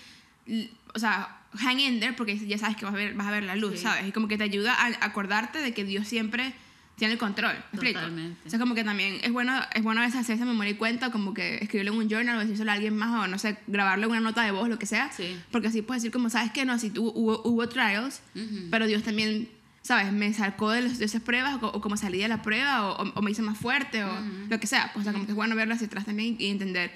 o 0.94 0.98
sea, 0.98 1.36
hang 1.58 1.80
in 1.80 2.00
there 2.00 2.12
porque 2.14 2.36
ya 2.38 2.58
sabes 2.58 2.76
que 2.76 2.84
vas 2.84 2.94
a 2.94 2.96
ver, 2.96 3.14
vas 3.14 3.26
a 3.26 3.30
ver 3.30 3.42
la 3.44 3.56
luz. 3.56 3.80
¿sabes? 3.80 4.06
Y 4.08 4.12
como 4.12 4.28
que 4.28 4.36
te 4.38 4.44
ayuda 4.44 4.74
a 4.74 4.86
acordarte 5.04 5.58
de 5.58 5.72
que 5.72 5.84
Dios 5.84 6.06
siempre 6.08 6.52
tiene 7.00 7.14
el 7.14 7.18
control. 7.18 7.56
Totalmente. 7.74 8.38
O 8.46 8.50
sea, 8.50 8.58
como 8.60 8.76
que 8.76 8.84
también 8.84 9.18
es 9.24 9.32
bueno, 9.32 9.58
es 9.74 9.82
bueno 9.82 10.00
a 10.00 10.04
veces 10.04 10.20
hacer 10.20 10.36
esa 10.36 10.44
memoria 10.44 10.70
y 10.70 10.74
cuenta, 10.76 11.10
como 11.10 11.34
que 11.34 11.56
escribirlo 11.56 11.92
en 11.94 11.98
un 11.98 12.08
journal 12.08 12.36
o 12.36 12.40
decírselo 12.40 12.70
a 12.70 12.74
alguien 12.74 12.96
más 12.96 13.24
o 13.24 13.26
no 13.26 13.38
sé, 13.38 13.56
grabarlo 13.66 14.04
en 14.06 14.10
una 14.12 14.20
nota 14.20 14.42
de 14.44 14.52
voz, 14.52 14.68
lo 14.68 14.78
que 14.78 14.86
sea. 14.86 15.10
Sí. 15.10 15.36
Porque 15.50 15.66
así 15.68 15.82
puedes 15.82 16.02
decir 16.02 16.12
como, 16.12 16.30
¿sabes 16.30 16.52
que 16.52 16.64
No, 16.64 16.78
si 16.78 16.90
tú, 16.90 17.08
hubo, 17.12 17.42
hubo 17.44 17.68
trials, 17.68 18.20
Ujú. 18.36 18.68
pero 18.70 18.86
Dios 18.86 19.02
también, 19.02 19.48
¿sabes? 19.82 20.12
Me 20.12 20.32
sacó 20.34 20.70
de, 20.70 20.82
los- 20.82 20.98
de 20.98 21.06
esas 21.06 21.22
pruebas 21.22 21.60
o, 21.62 21.66
o 21.68 21.80
como 21.80 21.96
salí 21.96 22.18
de 22.18 22.28
la 22.28 22.42
prueba 22.42 22.86
o, 22.86 23.02
o- 23.02 23.12
o 23.14 23.22
me 23.22 23.30
hizo 23.32 23.42
más 23.42 23.58
fuerte 23.58 24.04
o 24.04 24.12
lo 24.48 24.60
que 24.60 24.66
sea. 24.68 24.90
Pues, 24.92 25.02
o 25.02 25.04
sea, 25.04 25.12
como 25.12 25.24
que 25.24 25.32
es 25.32 25.36
bueno 25.36 25.56
verlo 25.56 25.74
hacia 25.74 25.86
atrás 25.86 26.04
también 26.04 26.36
y 26.38 26.46
entender 26.48 26.92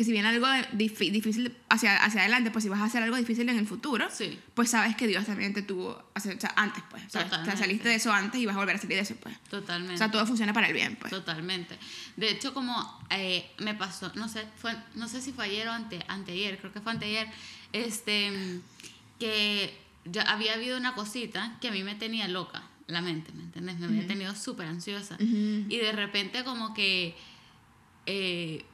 que 0.00 0.04
si 0.06 0.12
viene 0.12 0.28
algo 0.28 0.46
difí- 0.72 1.10
difícil 1.10 1.54
hacia, 1.68 2.02
hacia 2.02 2.22
adelante, 2.22 2.50
pues 2.50 2.62
si 2.64 2.70
vas 2.70 2.80
a 2.80 2.84
hacer 2.86 3.02
algo 3.02 3.16
difícil 3.16 3.46
en 3.50 3.58
el 3.58 3.66
futuro, 3.66 4.08
Sí. 4.10 4.38
pues 4.54 4.70
sabes 4.70 4.96
que 4.96 5.06
Dios 5.06 5.26
también 5.26 5.52
te 5.52 5.60
tuvo, 5.60 5.90
o 6.16 6.20
sea, 6.20 6.34
antes, 6.56 6.82
pues. 6.88 7.04
O 7.04 7.10
sea, 7.10 7.56
saliste 7.56 7.90
de 7.90 7.96
eso 7.96 8.10
antes 8.10 8.40
y 8.40 8.46
vas 8.46 8.56
a 8.56 8.60
volver 8.60 8.76
a 8.76 8.78
salir 8.78 8.96
de 8.96 9.02
eso, 9.02 9.14
pues. 9.20 9.38
Totalmente. 9.50 9.94
O 9.94 9.98
sea, 9.98 10.10
todo 10.10 10.26
funciona 10.26 10.54
para 10.54 10.68
el 10.68 10.72
bien, 10.72 10.96
pues. 10.98 11.10
Totalmente. 11.12 11.76
De 12.16 12.30
hecho, 12.30 12.54
como 12.54 12.74
eh, 13.10 13.50
me 13.58 13.74
pasó, 13.74 14.10
no 14.14 14.26
sé, 14.30 14.46
fue, 14.56 14.74
no 14.94 15.06
sé 15.06 15.20
si 15.20 15.32
fue 15.32 15.44
ayer 15.44 15.68
o 15.68 15.72
ante, 15.72 16.02
anteayer, 16.08 16.56
creo 16.58 16.72
que 16.72 16.80
fue 16.80 16.92
anteayer, 16.92 17.28
este, 17.74 18.60
que 19.18 19.76
ya 20.06 20.22
había 20.22 20.54
habido 20.54 20.78
una 20.78 20.94
cosita 20.94 21.58
que 21.60 21.68
a 21.68 21.72
mí 21.72 21.84
me 21.84 21.94
tenía 21.94 22.26
loca 22.26 22.62
la 22.86 23.02
mente, 23.02 23.32
¿me 23.32 23.42
entiendes? 23.42 23.78
Me 23.78 23.86
había 23.86 24.06
tenido 24.06 24.34
súper 24.34 24.66
ansiosa. 24.66 25.16
Y 25.20 25.76
de 25.76 25.92
repente 25.92 26.42
como 26.42 26.72
que 26.74 27.14
eh, 28.06 28.64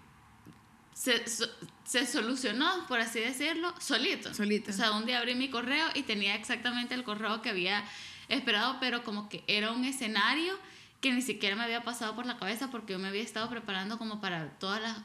se, 0.97 1.29
so- 1.29 1.49
se 1.85 2.07
solucionó, 2.07 2.87
por 2.89 2.99
así 3.01 3.21
decirlo, 3.21 3.75
solito. 3.79 4.33
Solito. 4.33 4.71
O 4.71 4.75
sea, 4.75 4.93
un 4.93 5.05
día 5.05 5.19
abrí 5.19 5.35
mi 5.35 5.51
correo 5.51 5.87
y 5.95 6.03
tenía 6.05 6.35
exactamente 6.35 6.95
el 6.95 7.05
correo 7.05 7.43
que 7.43 7.51
había 7.51 7.85
esperado, 8.29 8.79
pero 8.81 9.05
como 9.05 9.29
que 9.29 9.45
era 9.47 9.73
un 9.73 9.85
escenario 9.85 10.59
que 11.03 11.13
ni 11.13 11.21
siquiera 11.21 11.55
me 11.55 11.65
había 11.65 11.85
pasado 11.85 12.15
por 12.17 12.25
la 12.25 12.39
cabeza 12.39 12.71
porque 12.71 12.95
yo 12.95 12.99
me 12.99 13.09
había 13.09 13.23
estado 13.23 13.49
preparando 13.51 13.99
como 13.99 14.23
para 14.23 14.49
todas 14.59 14.81
las, 14.81 14.97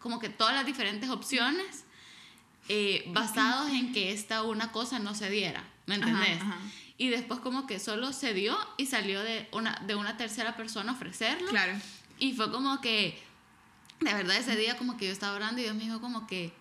como 0.00 0.18
que 0.18 0.30
todas 0.30 0.54
las 0.54 0.64
diferentes 0.64 1.10
opciones 1.10 1.84
eh, 2.70 3.04
basados 3.08 3.70
en 3.70 3.92
que 3.92 4.10
esta 4.12 4.42
una 4.42 4.72
cosa 4.72 4.98
no 4.98 5.14
se 5.14 5.28
diera, 5.28 5.62
¿me 5.86 5.96
Ajá, 5.96 6.08
entendés? 6.08 6.40
ajá. 6.40 6.58
Y 6.96 7.08
después 7.08 7.40
como 7.40 7.66
que 7.66 7.78
solo 7.78 8.12
se 8.14 8.32
dio 8.32 8.56
y 8.78 8.86
salió 8.86 9.22
de 9.22 9.46
una, 9.52 9.82
de 9.86 9.94
una 9.96 10.16
tercera 10.16 10.56
persona 10.56 10.92
ofrecerlo. 10.92 11.48
Claro. 11.50 11.74
Y 12.18 12.32
fue 12.32 12.50
como 12.50 12.80
que, 12.80 13.20
de 14.00 14.12
verdad, 14.12 14.36
ese 14.36 14.56
día 14.56 14.76
como 14.76 14.96
que 14.96 15.06
yo 15.06 15.12
estaba 15.12 15.34
orando 15.36 15.60
y 15.60 15.64
Dios 15.64 15.74
me 15.76 15.84
dijo 15.84 16.00
como 16.00 16.26
que, 16.26 16.52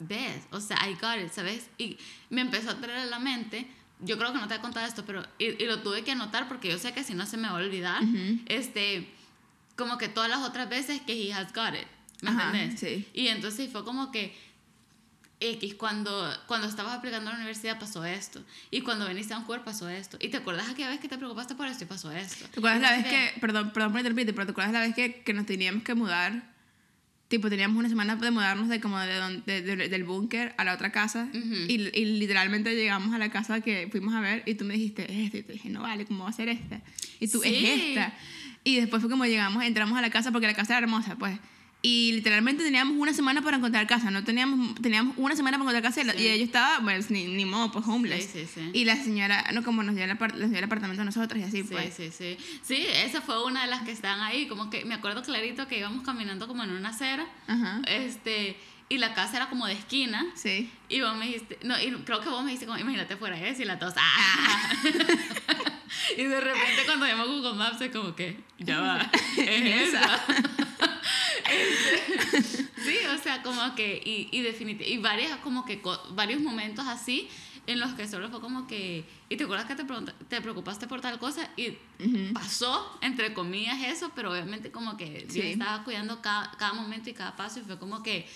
ves, 0.00 0.42
o 0.50 0.60
sea, 0.60 0.76
I 0.88 0.94
got 0.94 1.18
it, 1.24 1.32
¿sabes? 1.32 1.68
Y 1.78 1.98
me 2.30 2.40
empezó 2.40 2.70
a 2.70 2.74
traer 2.80 3.00
a 3.00 3.06
la 3.06 3.18
mente, 3.18 3.66
yo 4.00 4.16
creo 4.18 4.32
que 4.32 4.38
no 4.38 4.48
te 4.48 4.54
he 4.54 4.60
contado 4.60 4.86
esto, 4.86 5.04
pero, 5.04 5.22
y, 5.38 5.62
y 5.62 5.66
lo 5.66 5.80
tuve 5.80 6.02
que 6.04 6.12
anotar 6.12 6.48
porque 6.48 6.68
yo 6.68 6.78
sé 6.78 6.92
que 6.92 7.04
si 7.04 7.14
no 7.14 7.26
se 7.26 7.36
me 7.36 7.48
va 7.48 7.54
a 7.54 7.62
olvidar, 7.62 8.02
Ujú. 8.02 8.40
este, 8.46 9.08
como 9.76 9.98
que 9.98 10.08
todas 10.08 10.28
las 10.30 10.40
otras 10.40 10.68
veces 10.68 11.00
que 11.02 11.12
he 11.12 11.32
has 11.32 11.52
got 11.52 11.74
it, 11.74 11.86
¿me 12.22 12.30
Ajá, 12.30 12.46
entendés? 12.56 12.80
sí. 12.80 13.08
Y 13.14 13.28
entonces 13.28 13.70
fue 13.70 13.84
como 13.84 14.10
que, 14.10 14.34
X, 15.42 15.74
cuando, 15.76 16.30
cuando 16.46 16.66
estabas 16.68 16.98
aplicando 16.98 17.30
a 17.30 17.32
la 17.32 17.38
universidad 17.38 17.78
pasó 17.78 18.04
esto. 18.04 18.44
Y 18.70 18.82
cuando 18.82 19.06
veniste 19.06 19.32
a 19.32 19.38
un 19.38 19.44
cuerpo 19.44 19.64
pasó 19.66 19.88
esto. 19.88 20.18
Y 20.20 20.28
te 20.28 20.36
acuerdas 20.36 20.68
aquella 20.68 20.90
vez 20.90 21.00
que 21.00 21.08
te 21.08 21.16
preocupaste 21.16 21.54
por 21.54 21.66
esto 21.66 21.84
y 21.84 21.86
pasó 21.86 22.12
esto. 22.12 22.44
¿Te 22.50 22.60
acuerdas 22.60 22.82
la 22.82 22.90
vez 22.92 23.06
que, 23.06 23.40
perdón, 23.40 23.70
perdón 23.70 23.92
por 23.92 24.00
interrumpirte, 24.00 24.34
pero 24.34 24.44
¿te 24.44 24.52
acuerdas 24.52 24.72
la 24.74 24.80
vez 24.80 24.94
que, 24.94 25.22
que 25.22 25.32
nos 25.32 25.46
teníamos 25.46 25.82
que 25.82 25.94
mudar? 25.94 26.52
Tipo, 27.30 27.48
teníamos 27.48 27.78
una 27.78 27.88
semana 27.88 28.16
de 28.16 28.30
mudarnos 28.32 28.68
de 28.68 28.80
como 28.80 28.98
de, 28.98 29.14
don- 29.14 29.42
de- 29.46 29.62
de- 29.62 29.88
del 29.88 30.02
búnker 30.04 30.52
a 30.58 30.64
la 30.64 30.74
otra 30.74 30.90
casa 30.90 31.28
Ujú. 31.32 31.54
y, 31.68 31.88
y 31.94 32.04
literalmente 32.18 32.74
llegamos 32.74 33.14
a 33.14 33.18
la 33.18 33.30
casa 33.30 33.60
que 33.60 33.86
fuimos 33.90 34.14
a 34.14 34.20
ver 34.20 34.42
y 34.46 34.54
tú 34.56 34.64
me 34.64 34.74
dijiste, 34.74 35.04
es 35.04 35.26
esta, 35.26 35.38
y 35.38 35.42
te 35.44 35.52
dije, 35.52 35.68
no 35.70 35.82
vale, 35.82 36.04
¿cómo 36.06 36.24
va 36.24 36.30
a 36.30 36.32
ser 36.32 36.48
esta? 36.48 36.80
Y 37.20 37.28
tú, 37.28 37.40
Sí. 37.40 37.54
es 37.64 37.80
esta. 37.82 38.12
Y 38.64 38.76
después 38.80 39.00
fue 39.00 39.08
como 39.10 39.24
llegamos, 39.26 39.62
entramos 39.64 39.96
a 39.96 40.02
la 40.02 40.10
casa 40.10 40.32
porque 40.32 40.48
la 40.48 40.54
casa 40.54 40.74
era 40.76 40.84
hermosa, 40.84 41.14
pues. 41.16 41.38
Y 41.82 42.12
literalmente 42.12 42.62
teníamos 42.62 42.96
una 42.98 43.14
semana 43.14 43.40
para 43.40 43.56
encontrar 43.56 43.86
casa, 43.86 44.10
no 44.10 44.22
teníamos, 44.22 44.74
teníamos 44.82 45.14
una 45.16 45.34
semana 45.34 45.56
para 45.56 45.70
encontrar 45.70 45.82
casa 45.82 46.02
y 46.02 46.10
Sí. 46.18 46.24
y 46.24 46.28
ella 46.28 46.44
estaba, 46.44 46.80
pues, 46.82 47.10
ni, 47.10 47.24
ni 47.26 47.46
modo, 47.46 47.72
pues, 47.72 47.86
homeless. 47.88 48.24
Sí, 48.30 48.40
sí, 48.44 48.48
sí. 48.54 48.70
Y 48.74 48.84
la 48.84 48.96
señora, 48.96 49.46
no, 49.54 49.62
como 49.64 49.82
nos 49.82 49.94
dio 49.94 50.04
el, 50.04 50.10
nos 50.18 50.50
dio 50.50 50.58
el 50.58 50.64
apartamento 50.64 51.00
a 51.00 51.06
nosotros 51.06 51.40
y 51.40 51.44
así, 51.44 51.62
Sí, 51.62 51.68
pues. 51.70 51.94
sí, 51.94 52.10
sí. 52.10 52.36
Sí, 52.62 52.84
esa 52.86 53.22
fue 53.22 53.42
una 53.46 53.62
de 53.62 53.68
las 53.68 53.82
que 53.82 53.92
estaban 53.92 54.20
ahí. 54.20 54.46
Como 54.46 54.68
que 54.68 54.84
me 54.84 54.94
acuerdo 54.94 55.22
clarito 55.22 55.66
que 55.68 55.78
íbamos 55.78 56.04
caminando 56.04 56.46
como 56.48 56.62
en 56.64 56.70
una 56.70 56.90
acera. 56.90 57.26
Ajá. 57.46 57.80
Este, 57.86 58.58
y 58.90 58.98
la 58.98 59.14
casa 59.14 59.36
era 59.38 59.48
como 59.48 59.66
de 59.66 59.72
esquina. 59.72 60.26
Sí. 60.34 60.68
Y 60.90 61.00
vos 61.00 61.16
me 61.16 61.28
dijiste, 61.28 61.58
no, 61.62 61.80
y 61.80 61.90
creo 62.04 62.20
que 62.20 62.28
vos 62.28 62.42
me 62.42 62.50
dijiste, 62.50 62.66
como, 62.66 62.78
imagínate 62.78 63.16
fuera 63.16 63.40
eso 63.40 63.62
y 63.62 63.64
la 63.64 63.78
tos. 63.78 63.94
¡ah! 63.96 64.72
y 66.18 66.24
de 66.24 66.40
repente 66.40 66.82
cuando 66.84 67.06
llamo 67.06 67.26
Google 67.26 67.54
Maps 67.54 67.80
es 67.80 67.90
como 67.90 68.14
que, 68.14 68.38
ya 68.58 68.80
va, 68.82 69.10
es 69.38 69.88
esa. 69.88 70.20
Sí, 72.82 72.96
o 73.14 73.22
sea, 73.22 73.42
como 73.42 73.74
que, 73.74 74.00
y, 74.04 74.28
y 74.32 74.40
definitivamente, 74.42 74.88
y 74.88 74.98
varias, 74.98 75.36
como 75.40 75.64
que, 75.66 75.82
varios 76.12 76.40
momentos 76.40 76.86
así 76.88 77.28
en 77.66 77.78
los 77.78 77.92
que 77.92 78.08
solo 78.08 78.30
fue 78.30 78.40
como 78.40 78.66
que, 78.66 79.04
y 79.28 79.36
te 79.36 79.44
acuerdas 79.44 79.66
que 79.66 79.74
te, 79.76 79.84
te 80.28 80.40
preocupaste 80.40 80.86
por 80.86 81.00
tal 81.00 81.18
cosa 81.18 81.48
y 81.56 81.68
Ujú. 82.02 82.32
pasó, 82.32 82.98
entre 83.02 83.34
comillas, 83.34 83.78
eso, 83.84 84.10
pero 84.14 84.32
obviamente 84.32 84.70
como 84.70 84.96
que 84.96 85.26
Sí. 85.28 85.40
estaba 85.42 85.84
cuidando 85.84 86.22
cada, 86.22 86.50
cada 86.52 86.72
momento 86.72 87.10
y 87.10 87.12
cada 87.12 87.36
paso 87.36 87.60
y 87.60 87.62
fue 87.62 87.78
como 87.78 88.02
que, 88.02 88.26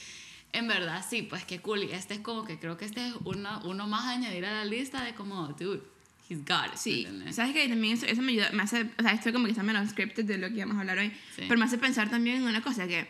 en 0.52 0.68
verdad, 0.68 1.04
sí, 1.08 1.22
pues 1.22 1.44
qué 1.44 1.60
cool. 1.60 1.84
Y 1.84 1.92
este 1.92 2.14
es 2.14 2.20
como 2.20 2.44
que 2.44 2.58
creo 2.60 2.76
que 2.76 2.84
este 2.84 3.08
es 3.08 3.14
uno, 3.24 3.60
uno 3.64 3.86
más 3.88 4.04
a 4.04 4.10
añadir 4.10 4.44
a 4.44 4.52
la 4.52 4.64
lista 4.64 5.02
de 5.02 5.14
como, 5.14 5.48
dude, 5.48 5.82
he's 6.28 6.38
got 6.44 6.66
it. 6.72 6.76
Sí, 6.76 7.04
¿entendés? 7.06 7.36
sabes 7.36 7.52
que 7.54 7.68
también 7.68 7.94
eso, 7.94 8.06
eso 8.06 8.22
me 8.22 8.32
ayuda, 8.32 8.50
me 8.52 8.62
hace, 8.62 8.86
o 8.98 9.02
sea, 9.02 9.12
esto 9.12 9.32
como 9.32 9.44
que 9.46 9.50
está 9.52 9.62
menos 9.62 9.88
scripted 9.90 10.24
de 10.24 10.38
lo 10.38 10.48
que 10.48 10.54
íbamos 10.56 10.76
a 10.76 10.80
hablar 10.80 10.98
hoy, 10.98 11.10
Sí. 11.36 11.42
pero 11.48 11.58
me 11.58 11.64
hace 11.64 11.78
pensar 11.78 12.08
también 12.10 12.36
en 12.36 12.42
una 12.44 12.60
cosa 12.62 12.86
que 12.86 13.06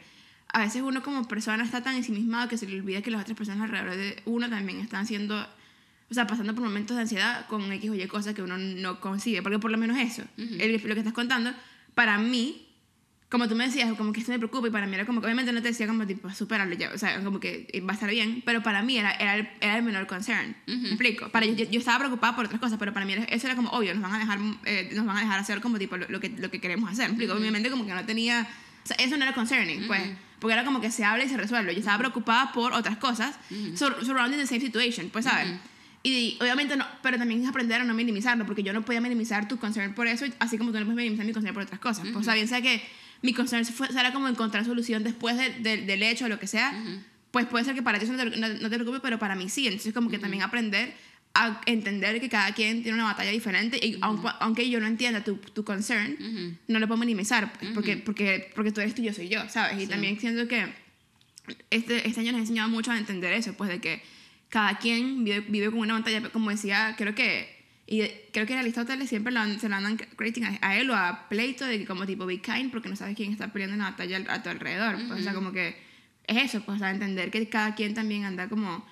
a 0.53 0.59
veces 0.61 0.83
uno 0.83 1.03
como 1.03 1.27
persona 1.27 1.64
está 1.64 1.83
tan 1.83 1.96
ensimismado 1.96 2.48
que 2.48 2.57
se 2.57 2.66
le 2.68 2.77
olvida 2.79 3.03
que 3.03 3.11
las 3.11 3.22
otras 3.22 3.37
personas 3.37 3.62
alrededor 3.62 3.96
de 3.96 4.22
uno 4.24 4.48
también 4.48 4.81
están 4.81 5.03
haciendo, 5.03 5.37
o 6.11 6.14
sea, 6.14 6.27
pasando 6.27 6.55
por 6.55 6.62
momentos 6.64 6.96
de 6.96 7.03
ansiedad 7.03 7.46
con 7.48 7.72
X 7.72 7.90
o 7.90 7.94
Y 7.94 8.07
cosas 8.07 8.35
que 8.35 8.42
uno 8.42 8.57
no 8.59 9.00
consigue, 9.00 9.42
porque 9.42 9.59
por 9.59 9.70
lo 9.70 9.79
menos 9.79 9.98
eso, 9.98 10.22
el- 10.37 10.81
lo 10.85 10.94
que 10.94 11.00
estás 11.00 11.12
contando, 11.12 11.53
para 11.94 12.18
mí, 12.18 12.63
como 13.34 13.48
tú 13.48 13.56
me 13.56 13.64
decías, 13.66 13.92
como 13.94 14.12
que 14.12 14.20
esto 14.20 14.30
me 14.30 14.38
preocupa 14.38 14.68
y 14.68 14.70
para 14.70 14.86
mí 14.86 14.94
era 14.94 15.04
como 15.04 15.20
que 15.20 15.26
obviamente 15.26 15.52
no 15.52 15.60
te 15.60 15.68
decía 15.68 15.88
como 15.88 16.06
tipo, 16.06 16.30
superarlo 16.30 16.74
ya, 16.76 16.90
o 16.94 16.98
sea, 16.98 17.20
como 17.24 17.40
que 17.40 17.66
va 17.84 17.90
a 17.90 17.94
estar 17.94 18.08
bien, 18.08 18.42
pero 18.46 18.62
para 18.62 18.80
mí 18.82 18.96
era, 18.96 19.10
era, 19.12 19.34
el, 19.36 19.48
era 19.60 19.76
el 19.76 19.82
menor 19.82 20.06
concern, 20.06 20.54
¿me 20.66 20.88
explico? 20.90 21.28
Para 21.30 21.44
yo, 21.46 21.52
yo, 21.68 21.78
estaba 21.80 21.98
preocupada 21.98 22.36
por 22.36 22.44
otras 22.44 22.60
cosas, 22.60 22.78
pero 22.78 22.92
para 22.92 23.04
mí 23.06 23.12
era- 23.14 23.24
eso 23.24 23.46
era 23.48 23.56
como 23.56 23.70
obvio, 23.70 23.92
nos 23.94 24.02
van 24.04 24.14
a 24.14 24.18
dejar, 24.20 24.38
eh, 24.66 24.90
nos 24.94 25.04
van 25.04 25.16
a 25.16 25.20
dejar 25.20 25.40
hacer 25.40 25.60
como 25.60 25.78
tipo 25.78 25.96
lo, 25.96 26.06
lo 26.08 26.20
que, 26.20 26.28
lo 26.28 26.48
que 26.50 26.60
queremos 26.60 26.88
hacer, 26.90 27.06
¿me 27.06 27.14
explico? 27.14 27.32
Obviamente 27.34 27.70
como 27.70 27.84
que 27.86 27.92
no 27.92 28.04
tenía, 28.04 28.46
o 28.84 28.86
sea, 28.86 28.96
eso 29.00 29.16
no 29.16 29.24
era 29.24 29.34
concerning, 29.34 29.86
pues, 29.88 30.00
porque 30.38 30.52
era 30.54 30.64
como 30.64 30.80
que 30.80 30.90
se 30.90 31.04
habla 31.04 31.24
y 31.24 31.28
se 31.28 31.36
resuelve, 31.36 31.72
yo 31.74 31.80
estaba 31.80 31.98
preocupada 31.98 32.52
por 32.52 32.72
otras 32.72 32.96
cosas, 32.98 33.34
sur- 33.76 33.96
surrounding 34.04 34.38
the 34.38 34.46
same 34.46 34.60
situation, 34.60 35.08
pues, 35.10 35.24
¿sabes? 35.24 35.48
Y 36.06 36.36
obviamente 36.40 36.76
no, 36.76 36.84
pero 37.02 37.16
también 37.16 37.42
es 37.42 37.48
aprender 37.48 37.80
a 37.80 37.84
no 37.84 37.94
minimizarlo, 37.94 38.44
porque 38.44 38.62
yo 38.62 38.74
no 38.74 38.82
podía 38.82 39.00
minimizar 39.00 39.48
tu 39.48 39.58
concern 39.58 39.94
por 39.94 40.06
eso, 40.06 40.26
así 40.38 40.58
como 40.58 40.70
tú 40.70 40.78
no 40.78 40.84
puedes 40.84 40.96
minimizar 40.98 41.24
mi 41.26 41.32
concern 41.32 41.54
por 41.54 41.62
otras 41.62 41.80
cosas. 41.80 42.04
Pues, 42.12 42.16
o 42.16 42.22
sea, 42.22 42.34
bien 42.34 42.46
sea 42.46 42.60
que 42.60 42.82
mi 43.24 43.32
concern 43.32 43.64
era 43.98 44.12
como 44.12 44.28
encontrar 44.28 44.64
solución 44.64 45.02
después 45.02 45.37
de- 45.37 45.50
de- 45.60 45.78
del 45.82 46.02
hecho 46.02 46.26
o 46.26 46.28
lo 46.28 46.38
que 46.38 46.46
sea, 46.46 46.70
pues 47.30 47.46
puede 47.46 47.64
ser 47.64 47.74
que 47.74 47.82
para 47.82 47.98
ti 47.98 48.04
eso 48.04 48.12
no 48.14 48.18
te, 48.30 48.37
no, 48.38 48.48
no 48.48 48.68
te 48.70 48.76
preocupe, 48.76 49.00
pero 49.00 49.18
para 49.18 49.34
mí 49.34 49.48
sí. 49.48 49.66
Entonces, 49.66 49.92
como 49.92 50.08
que 50.10 50.18
también 50.18 50.42
aprender 50.42 50.92
a 51.37 51.60
entender 51.66 52.20
que 52.20 52.28
cada 52.28 52.52
quien 52.54 52.82
tiene 52.84 52.94
una 52.96 53.04
batalla 53.12 53.30
diferente 53.32 53.76
y 53.84 53.98
aunque, 54.02 54.28
aunque 54.38 54.70
yo 54.70 54.78
no 54.78 54.87
entienda 54.87 55.24
tu, 55.24 55.37
tu 55.37 55.64
concern, 55.64 56.16
no 56.68 56.78
lo 56.78 56.87
puedo 56.87 56.98
minimizar, 57.00 57.52
pues, 57.58 57.72
porque, 57.72 57.96
porque, 57.96 58.52
porque 58.54 58.70
tú 58.70 58.80
eres 58.80 58.94
tú 58.94 59.02
y 59.02 59.06
yo 59.06 59.12
soy 59.12 59.28
yo, 59.28 59.48
¿sabes? 59.48 59.82
Y 59.82 59.87
también 59.88 60.20
siento 60.20 60.46
que 60.46 60.72
este, 61.70 62.06
este 62.06 62.20
año 62.20 62.32
nos 62.32 62.38
ha 62.38 62.42
enseñado 62.42 62.68
mucho 62.68 62.90
a 62.92 62.98
entender 62.98 63.32
eso, 63.32 63.52
pues 63.54 63.68
de 63.70 63.80
que 63.80 64.02
cada 64.48 64.78
quien 64.78 65.24
vive, 65.24 65.40
vive 65.40 65.70
con 65.70 65.80
una 65.80 65.94
pantalla, 65.94 66.28
como 66.30 66.50
decía, 66.50 66.94
creo 66.96 67.14
que, 67.14 67.53
y 67.86 68.02
creo 68.32 68.46
que 68.46 68.54
Aristóteles 68.54 69.08
siempre 69.08 69.32
lo 69.32 69.40
an- 69.40 69.60
se 69.60 69.68
lo 69.68 69.76
andan 69.76 69.96
creating 70.16 70.44
a, 70.44 70.58
a 70.62 70.76
él 70.76 70.88
o 70.90 70.94
a 70.96 71.28
Pleito, 71.28 71.64
de 71.66 71.78
que 71.78 71.84
como 71.86 72.06
tipo 72.06 72.24
be 72.26 72.40
kind, 72.40 72.70
porque 72.70 72.88
no 72.88 72.96
sabes 72.96 73.14
quién 73.16 73.32
está 73.32 73.48
peleando 73.52 73.74
una 73.76 73.90
batalla 73.90 74.16
al- 74.16 74.30
a 74.30 74.42
tu 74.42 74.48
alrededor, 74.48 74.96
pues, 75.08 75.20
o 75.20 75.22
sea, 75.22 75.34
como 75.34 75.52
que 75.52 75.76
es 76.26 76.36
eso, 76.44 76.62
pues, 76.64 76.76
o 76.76 76.78
sea, 76.78 76.90
entender 76.90 77.30
que 77.30 77.48
cada 77.48 77.74
quien 77.74 77.92
también 77.92 78.24
anda 78.24 78.48
como, 78.48 78.84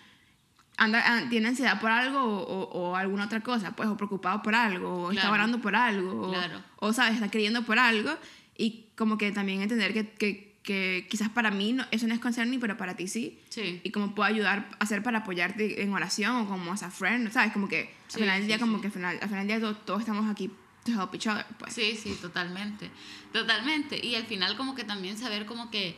anda, 0.76 1.02
ah, 1.06 1.22
tiene 1.30 1.48
ansiedad 1.48 1.80
por 1.80 1.90
algo 1.90 2.18
o, 2.22 2.42
o- 2.42 2.90
o 2.90 2.96
alguna 2.96 3.24
otra 3.24 3.40
cosa, 3.40 3.72
pues, 3.74 3.88
o 3.88 3.96
preocupado 3.96 4.42
por 4.42 4.54
algo, 4.54 5.04
o 5.04 5.10
está 5.10 5.22
Claro. 5.22 5.34
orando 5.34 5.60
por 5.60 5.74
algo, 5.74 6.28
o, 6.28 6.32
Claro. 6.32 6.62
o, 6.80 6.92
sabes, 6.92 7.14
está 7.14 7.30
creyendo 7.30 7.62
por 7.64 7.78
algo, 7.78 8.10
y 8.58 8.86
como 8.96 9.16
que 9.16 9.32
también 9.32 9.62
entender 9.62 9.92
que, 9.94 10.08
que, 10.10 10.51
que 10.62 11.06
quizás 11.10 11.28
para 11.28 11.50
mí 11.50 11.72
no, 11.72 11.84
eso 11.90 12.06
no 12.06 12.14
es 12.14 12.20
concerning, 12.20 12.60
pero 12.60 12.76
para 12.76 12.94
ti 12.96 13.08
sí, 13.08 13.38
Sí. 13.48 13.80
y 13.82 13.90
cómo 13.90 14.14
puedo 14.14 14.28
ayudar 14.28 14.68
a 14.78 14.84
hacer 14.84 15.02
para 15.02 15.18
apoyarte 15.18 15.82
en 15.82 15.92
oración 15.92 16.36
o 16.36 16.46
como 16.48 16.72
as 16.72 16.82
a 16.84 16.90
friend, 16.90 17.30
¿sabes? 17.32 17.52
Como 17.52 17.68
que 17.68 17.92
Sí, 18.06 18.14
al 18.18 18.20
final 18.20 18.34
del 18.36 18.42
sí, 18.42 18.46
día, 18.48 18.58
como 18.58 18.76
sí. 18.76 18.80
que 18.82 18.86
al 18.86 18.92
final, 18.92 19.18
al 19.20 19.28
final 19.28 19.46
del 19.46 19.60
día 19.60 19.60
todos, 19.68 19.84
todos 19.84 20.00
estamos 20.00 20.30
aquí 20.30 20.50
to 20.84 20.92
help 20.92 21.14
each 21.14 21.26
other, 21.26 21.44
pues. 21.58 21.72
Sí, 21.74 21.96
sí, 22.00 22.16
totalmente. 22.20 22.90
Totalmente. 23.32 24.04
Y 24.04 24.14
al 24.14 24.24
final 24.26 24.56
como 24.56 24.74
que 24.74 24.84
también 24.84 25.16
saber 25.18 25.46
como 25.46 25.70
que, 25.70 25.96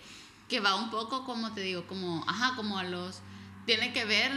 que 0.48 0.60
va 0.60 0.76
un 0.76 0.90
poco, 0.90 1.24
como 1.24 1.52
te 1.52 1.60
digo, 1.62 1.86
como, 1.86 2.24
ajá, 2.28 2.54
como 2.56 2.78
a 2.78 2.84
los... 2.84 3.20
Tiene 3.66 3.92
que 3.94 4.04
ver, 4.04 4.30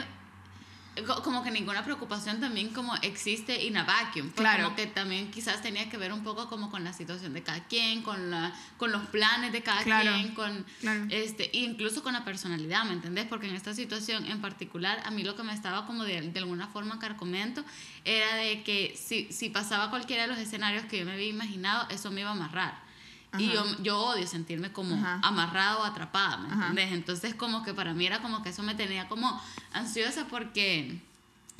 como 1.23 1.43
que 1.43 1.51
ninguna 1.51 1.83
preocupación 1.83 2.39
también 2.39 2.69
como 2.69 2.95
existe 2.97 3.65
in 3.65 3.77
a 3.77 3.83
vacuum. 3.83 4.29
Pues 4.29 4.35
Claro. 4.35 4.63
Como 4.65 4.75
que 4.75 4.87
también 4.87 5.31
quizás 5.31 5.61
tenía 5.61 5.89
que 5.89 5.97
ver 5.97 6.13
un 6.13 6.23
poco 6.23 6.47
como 6.49 6.69
con 6.69 6.83
la 6.83 6.93
situación 6.93 7.33
de 7.33 7.43
cada 7.43 7.63
quien, 7.65 8.01
con, 8.01 8.31
la, 8.31 8.53
con 8.77 8.91
los 8.91 9.03
planes 9.07 9.51
de 9.51 9.61
cada 9.63 9.83
Claro, 9.83 10.11
quien, 10.13 10.33
con... 10.33 10.65
claro. 10.79 11.05
Este, 11.09 11.49
incluso 11.53 12.03
con 12.03 12.13
la 12.13 12.23
personalidad, 12.25 12.85
¿me 12.85 12.93
entendés? 12.93 13.25
Porque 13.25 13.47
en 13.47 13.55
esta 13.55 13.73
situación 13.73 14.25
en 14.25 14.41
particular, 14.41 15.01
a 15.05 15.11
mí 15.11 15.23
lo 15.23 15.35
que 15.35 15.43
me 15.43 15.53
estaba 15.53 15.85
como 15.85 16.03
de, 16.03 16.21
de 16.21 16.39
alguna 16.39 16.67
forma 16.67 16.99
carcomiendo 16.99 17.63
era 18.05 18.35
de 18.35 18.63
que 18.63 18.95
si, 18.97 19.31
si 19.31 19.49
pasaba 19.49 19.89
cualquiera 19.89 20.23
de 20.23 20.29
los 20.29 20.37
escenarios 20.39 20.85
que 20.85 20.99
yo 20.99 21.05
me 21.05 21.13
había 21.13 21.27
imaginado, 21.27 21.87
eso 21.89 22.11
me 22.11 22.21
iba 22.21 22.29
a 22.29 22.33
amarrar. 22.33 22.86
Y 23.37 23.51
yo, 23.51 23.63
yo 23.83 23.99
odio 23.99 24.25
sentirme 24.25 24.71
como 24.71 24.95
Ajá. 24.95 25.19
amarrado 25.21 25.79
o 25.81 25.83
atrapada, 25.83 26.37
¿me 26.37 26.53
entendés? 26.53 26.91
Entonces 26.93 27.35
como 27.35 27.61
que 27.63 27.73
para 27.73 27.93
mí 27.93 28.05
era 28.05 28.21
como 28.21 28.41
que 28.41 28.49
eso 28.49 28.63
me 28.63 28.73
tenía 28.75 29.07
como 29.09 29.41
ansiosa 29.73 30.27
porque... 30.27 31.01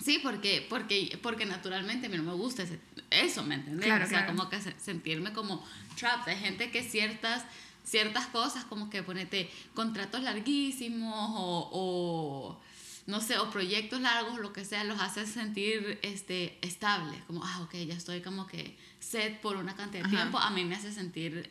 Sí, 0.04 0.20
porque, 0.22 0.66
porque, 0.70 1.20
porque 1.24 1.46
naturalmente 1.46 2.06
a 2.06 2.10
mí 2.10 2.18
no 2.18 2.24
me 2.24 2.34
gusta 2.34 2.64
ese- 2.64 2.80
eso, 3.10 3.44
¿me 3.44 3.56
entendés? 3.56 3.86
Claro, 3.86 4.06
o 4.06 4.08
sea, 4.08 4.26
claro. 4.26 4.36
como 4.38 4.50
que 4.50 4.62
se- 4.62 4.80
sentirme 4.80 5.34
como 5.34 5.66
trapped. 6.00 6.32
Hay 6.32 6.40
gente 6.40 6.70
que 6.72 6.84
ciertas, 6.84 7.44
ciertas 7.84 8.28
cosas, 8.28 8.64
como 8.66 8.90
que 8.92 9.02
ponete 9.04 9.52
contratos 9.74 10.22
larguísimos 10.22 11.32
o, 11.36 11.70
o, 11.74 12.62
no 13.08 13.22
sé, 13.22 13.40
o 13.40 13.50
proyectos 13.50 14.00
largos, 14.02 14.40
lo 14.40 14.54
que 14.54 14.66
sea, 14.66 14.84
los 14.84 15.00
hace 15.02 15.26
sentir 15.26 16.00
este, 16.04 16.60
estables. 16.62 17.20
Como, 17.26 17.44
ah, 17.44 17.62
ok, 17.64 17.74
ya 17.88 17.96
estoy 17.96 18.22
como 18.22 18.46
que 18.46 18.78
set 19.00 19.42
por 19.42 19.58
una 19.58 19.76
cantidad 19.76 20.04
de 20.04 20.08
Ajá. 20.10 20.16
tiempo. 20.16 20.38
A 20.38 20.52
mí 20.52 20.64
me 20.64 20.76
hace 20.76 20.92
sentir 20.94 21.50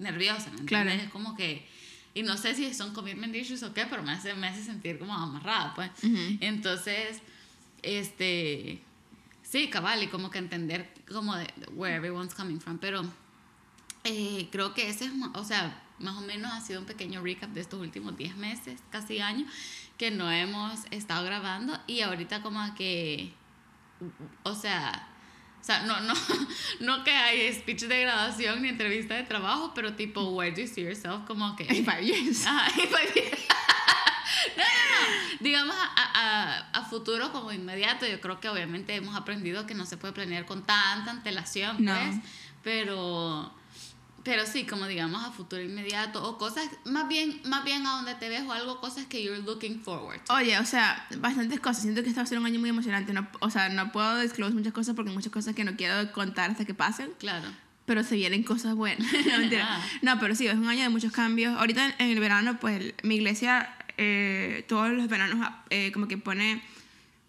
nerviosa, 0.00 0.50
¿me 0.50 0.64
Claro. 0.64 0.90
Es 0.90 1.08
como 1.10 1.36
que... 1.36 1.68
Y 2.12 2.24
no 2.24 2.36
sé 2.36 2.56
si 2.56 2.74
son 2.74 2.92
commitment 2.92 3.34
issues 3.36 3.62
o 3.62 3.72
qué, 3.72 3.86
pero 3.86 4.02
me 4.02 4.10
hace, 4.10 4.34
me 4.34 4.48
hace 4.48 4.64
sentir 4.64 4.98
como 4.98 5.14
amarrada, 5.14 5.74
pues. 5.76 5.90
Entonces, 6.40 7.22
este, 7.82 8.82
sí, 9.42 9.68
cabal, 9.68 10.02
y 10.02 10.08
como 10.08 10.28
que 10.28 10.38
entender 10.38 10.92
como 11.08 11.36
de 11.36 11.46
where 11.72 11.94
everyone's 11.94 12.34
coming 12.34 12.58
from, 12.58 12.78
pero 12.78 13.02
eh, 14.02 14.48
creo 14.50 14.74
que 14.74 14.88
ese 14.88 15.04
es, 15.04 15.12
o 15.34 15.44
sea, 15.44 15.82
más 16.00 16.16
o 16.16 16.22
menos 16.22 16.52
ha 16.52 16.60
sido 16.60 16.80
un 16.80 16.86
pequeño 16.86 17.22
recap 17.22 17.50
de 17.50 17.60
estos 17.60 17.80
últimos 17.80 18.16
10 18.16 18.36
meses, 18.36 18.80
casi 18.90 19.20
año, 19.20 19.46
que 19.98 20.10
no 20.10 20.30
hemos 20.30 20.80
estado 20.90 21.24
grabando 21.24 21.78
y 21.86 22.00
ahorita 22.00 22.42
como 22.42 22.74
que, 22.74 23.32
o 24.42 24.54
sea, 24.54 25.08
o 25.60 25.64
sea, 25.64 25.80
no, 25.82 26.00
no, 26.00 26.14
no 26.80 27.04
que 27.04 27.10
hay 27.12 27.52
speech 27.52 27.82
de 27.82 28.00
graduación 28.02 28.62
ni 28.62 28.68
entrevista 28.68 29.14
de 29.14 29.24
trabajo, 29.24 29.72
pero 29.74 29.94
tipo, 29.94 30.22
where 30.30 30.50
do 30.54 30.62
you 30.62 30.66
see 30.66 30.82
yourself? 30.82 31.26
Como 31.26 31.54
que... 31.56 31.64
In 31.64 31.84
five 31.84 32.02
years. 32.04 32.46
Ajá, 32.46 32.70
y 32.80 32.86
pues- 32.86 33.12
no, 34.56 34.62
no, 34.62 34.64
no. 34.64 35.36
Digamos 35.40 35.76
a, 35.76 35.92
a- 35.96 36.70
a 36.80 36.84
futuro 36.86 37.30
como 37.32 37.52
inmediato, 37.52 38.06
yo 38.06 38.20
creo 38.20 38.40
que 38.40 38.48
obviamente 38.48 38.94
hemos 38.94 39.14
aprendido 39.16 39.66
que 39.66 39.74
no 39.74 39.84
se 39.86 39.96
puede 39.96 40.12
planear 40.12 40.46
con 40.46 40.64
tanta 40.64 41.10
antelación, 41.10 41.84
No. 41.84 41.94
pues. 41.94 42.16
Pero, 42.62 43.52
pero 44.22 44.44
sí, 44.46 44.64
como 44.66 44.86
digamos 44.86 45.24
a 45.24 45.30
futuro 45.32 45.62
inmediato 45.62 46.22
o 46.28 46.36
cosas, 46.38 46.68
más 46.84 47.08
bien, 47.08 47.40
más 47.44 47.64
bien 47.64 47.86
a 47.86 47.92
donde 47.96 48.14
te 48.16 48.28
ves 48.28 48.42
o 48.42 48.52
algo, 48.52 48.80
cosas 48.80 49.06
que 49.06 49.22
you're 49.22 49.42
looking 49.42 49.80
forward. 49.80 50.20
to. 50.24 50.34
Oye, 50.34 50.58
o 50.58 50.64
sea, 50.66 51.06
bastantes 51.18 51.58
cosas. 51.60 51.82
Siento 51.82 52.02
que 52.02 52.08
este 52.08 52.20
va 52.20 52.24
a 52.24 52.26
ser 52.26 52.38
un 52.38 52.46
año 52.46 52.60
muy 52.60 52.68
emocionante. 52.70 53.12
No, 53.12 53.26
o 53.40 53.50
sea, 53.50 53.68
no 53.70 53.92
puedo 53.92 54.20
disclose 54.20 54.54
muchas 54.54 54.72
cosas 54.72 54.94
porque 54.94 55.10
hay 55.10 55.14
muchas 55.16 55.32
cosas 55.32 55.54
que 55.54 55.64
no 55.64 55.74
quiero 55.76 56.12
contar 56.12 56.50
hasta 56.50 56.64
que 56.64 56.74
pasen. 56.74 57.10
Claro. 57.18 57.48
pero 57.86 58.04
se 58.04 58.14
vienen 58.16 58.42
cosas 58.44 58.74
buenas. 58.74 59.10
no, 59.26 59.38
mentira. 59.38 59.66
Ah. 59.80 59.84
No, 60.02 60.18
pero 60.20 60.34
sí, 60.34 60.46
es 60.46 60.54
un 60.54 60.68
año 60.68 60.82
de 60.82 60.88
muchos 60.90 61.12
cambios. 61.12 61.56
Ahorita 61.58 61.84
en, 61.86 61.94
en 61.98 62.10
el 62.10 62.20
verano, 62.20 62.58
pues 62.60 62.94
mi 63.02 63.16
iglesia 63.16 63.74
eh, 63.96 64.64
todos 64.68 64.90
los 64.90 65.08
veranos 65.08 65.46
eh, 65.70 65.90
como 65.92 66.08
que 66.08 66.16
pone, 66.18 66.62